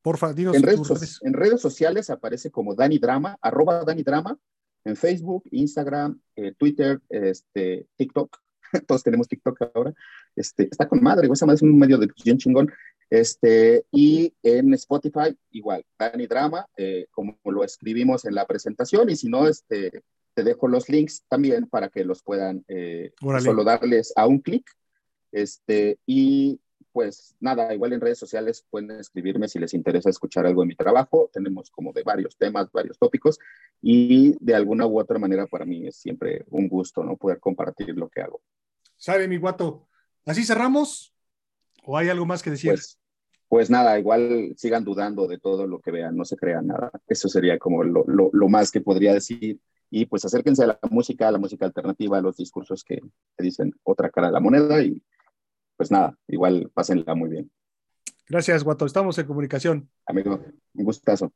Porfa, 0.02 0.32
dinos 0.32 0.54
en 0.54 0.62
redes, 0.62 1.20
En 1.22 1.32
redes 1.32 1.60
sociales 1.60 2.10
aparece 2.10 2.50
como 2.50 2.74
Dani 2.74 2.98
Drama, 2.98 3.36
arroba 3.40 3.82
Dani 3.84 4.02
Drama, 4.02 4.38
en 4.84 4.96
Facebook, 4.96 5.44
Instagram, 5.50 6.20
eh, 6.36 6.52
Twitter, 6.56 7.00
este, 7.08 7.88
TikTok. 7.96 8.38
Todos 8.86 9.02
tenemos 9.02 9.26
TikTok 9.28 9.62
ahora. 9.74 9.94
Este, 10.36 10.68
está 10.70 10.86
con 10.86 11.02
madre, 11.02 11.28
esa 11.32 11.46
madre 11.46 11.56
es 11.56 11.62
un 11.62 11.78
medio 11.78 11.98
de 11.98 12.06
difusión 12.06 12.38
chingón. 12.38 12.70
Este, 13.08 13.84
y 13.90 14.34
en 14.42 14.74
Spotify, 14.74 15.36
igual, 15.50 15.84
Dani 15.98 16.26
Drama, 16.26 16.66
eh, 16.76 17.06
como 17.10 17.38
lo 17.44 17.64
escribimos 17.64 18.24
en 18.24 18.34
la 18.34 18.46
presentación, 18.46 19.08
y 19.10 19.16
si 19.16 19.28
no, 19.28 19.48
este, 19.48 20.02
te 20.34 20.44
dejo 20.44 20.68
los 20.68 20.88
links 20.88 21.24
también 21.28 21.66
para 21.66 21.88
que 21.88 22.04
los 22.04 22.22
puedan 22.22 22.64
eh, 22.68 23.12
solo 23.42 23.64
darles 23.64 24.12
a 24.16 24.26
un 24.26 24.40
clic. 24.40 24.68
Este, 25.32 25.98
y 26.06 26.60
pues 26.92 27.36
nada, 27.40 27.74
igual 27.74 27.92
en 27.92 28.00
redes 28.00 28.18
sociales 28.18 28.64
pueden 28.70 28.90
escribirme 28.92 29.48
si 29.48 29.58
les 29.58 29.74
interesa 29.74 30.08
escuchar 30.08 30.46
algo 30.46 30.62
de 30.62 30.68
mi 30.68 30.74
trabajo. 30.74 31.30
Tenemos 31.32 31.70
como 31.70 31.92
de 31.92 32.02
varios 32.02 32.36
temas, 32.36 32.72
varios 32.72 32.98
tópicos, 32.98 33.38
y 33.82 34.36
de 34.40 34.54
alguna 34.54 34.86
u 34.86 34.98
otra 34.98 35.18
manera 35.18 35.46
para 35.46 35.64
mí 35.64 35.86
es 35.86 35.96
siempre 35.96 36.44
un 36.48 36.68
gusto, 36.68 37.04
¿no? 37.04 37.16
Poder 37.16 37.38
compartir 37.38 37.96
lo 37.96 38.08
que 38.08 38.22
hago. 38.22 38.40
Sabe, 38.96 39.28
mi 39.28 39.36
guato. 39.36 39.88
Así 40.26 40.44
cerramos. 40.44 41.14
¿O 41.84 41.96
hay 41.96 42.08
algo 42.08 42.26
más 42.26 42.42
que 42.42 42.50
decir? 42.50 42.72
Pues, 42.72 42.98
pues, 43.48 43.70
nada, 43.70 43.98
igual 43.98 44.54
sigan 44.56 44.84
dudando 44.84 45.26
de 45.28 45.38
todo 45.38 45.66
lo 45.66 45.80
que 45.80 45.92
vean, 45.92 46.16
no 46.16 46.24
se 46.24 46.36
crean 46.36 46.66
nada. 46.66 46.90
Eso 47.06 47.28
sería 47.28 47.58
como 47.58 47.84
lo, 47.84 48.04
lo, 48.06 48.48
más 48.48 48.70
que 48.70 48.80
podría 48.80 49.14
decir. 49.14 49.60
Y 49.88 50.06
pues 50.06 50.24
acérquense 50.24 50.64
a 50.64 50.66
la 50.66 50.78
música, 50.90 51.28
a 51.28 51.32
la 51.32 51.38
música 51.38 51.64
alternativa, 51.64 52.18
a 52.18 52.20
los 52.20 52.36
discursos 52.36 52.82
que, 52.82 52.96
que 52.96 53.44
dicen 53.44 53.72
otra 53.84 54.10
cara 54.10 54.26
de 54.26 54.32
la 54.32 54.40
moneda 54.40 54.82
y 54.82 55.00
pues 55.76 55.92
nada, 55.92 56.18
igual 56.26 56.70
pásenla 56.74 57.14
muy 57.14 57.30
bien. 57.30 57.50
Gracias, 58.28 58.64
Guato. 58.64 58.84
Estamos 58.84 59.16
en 59.18 59.26
comunicación. 59.26 59.88
Amigo, 60.06 60.40
un 60.74 60.84
gustazo. 60.84 61.32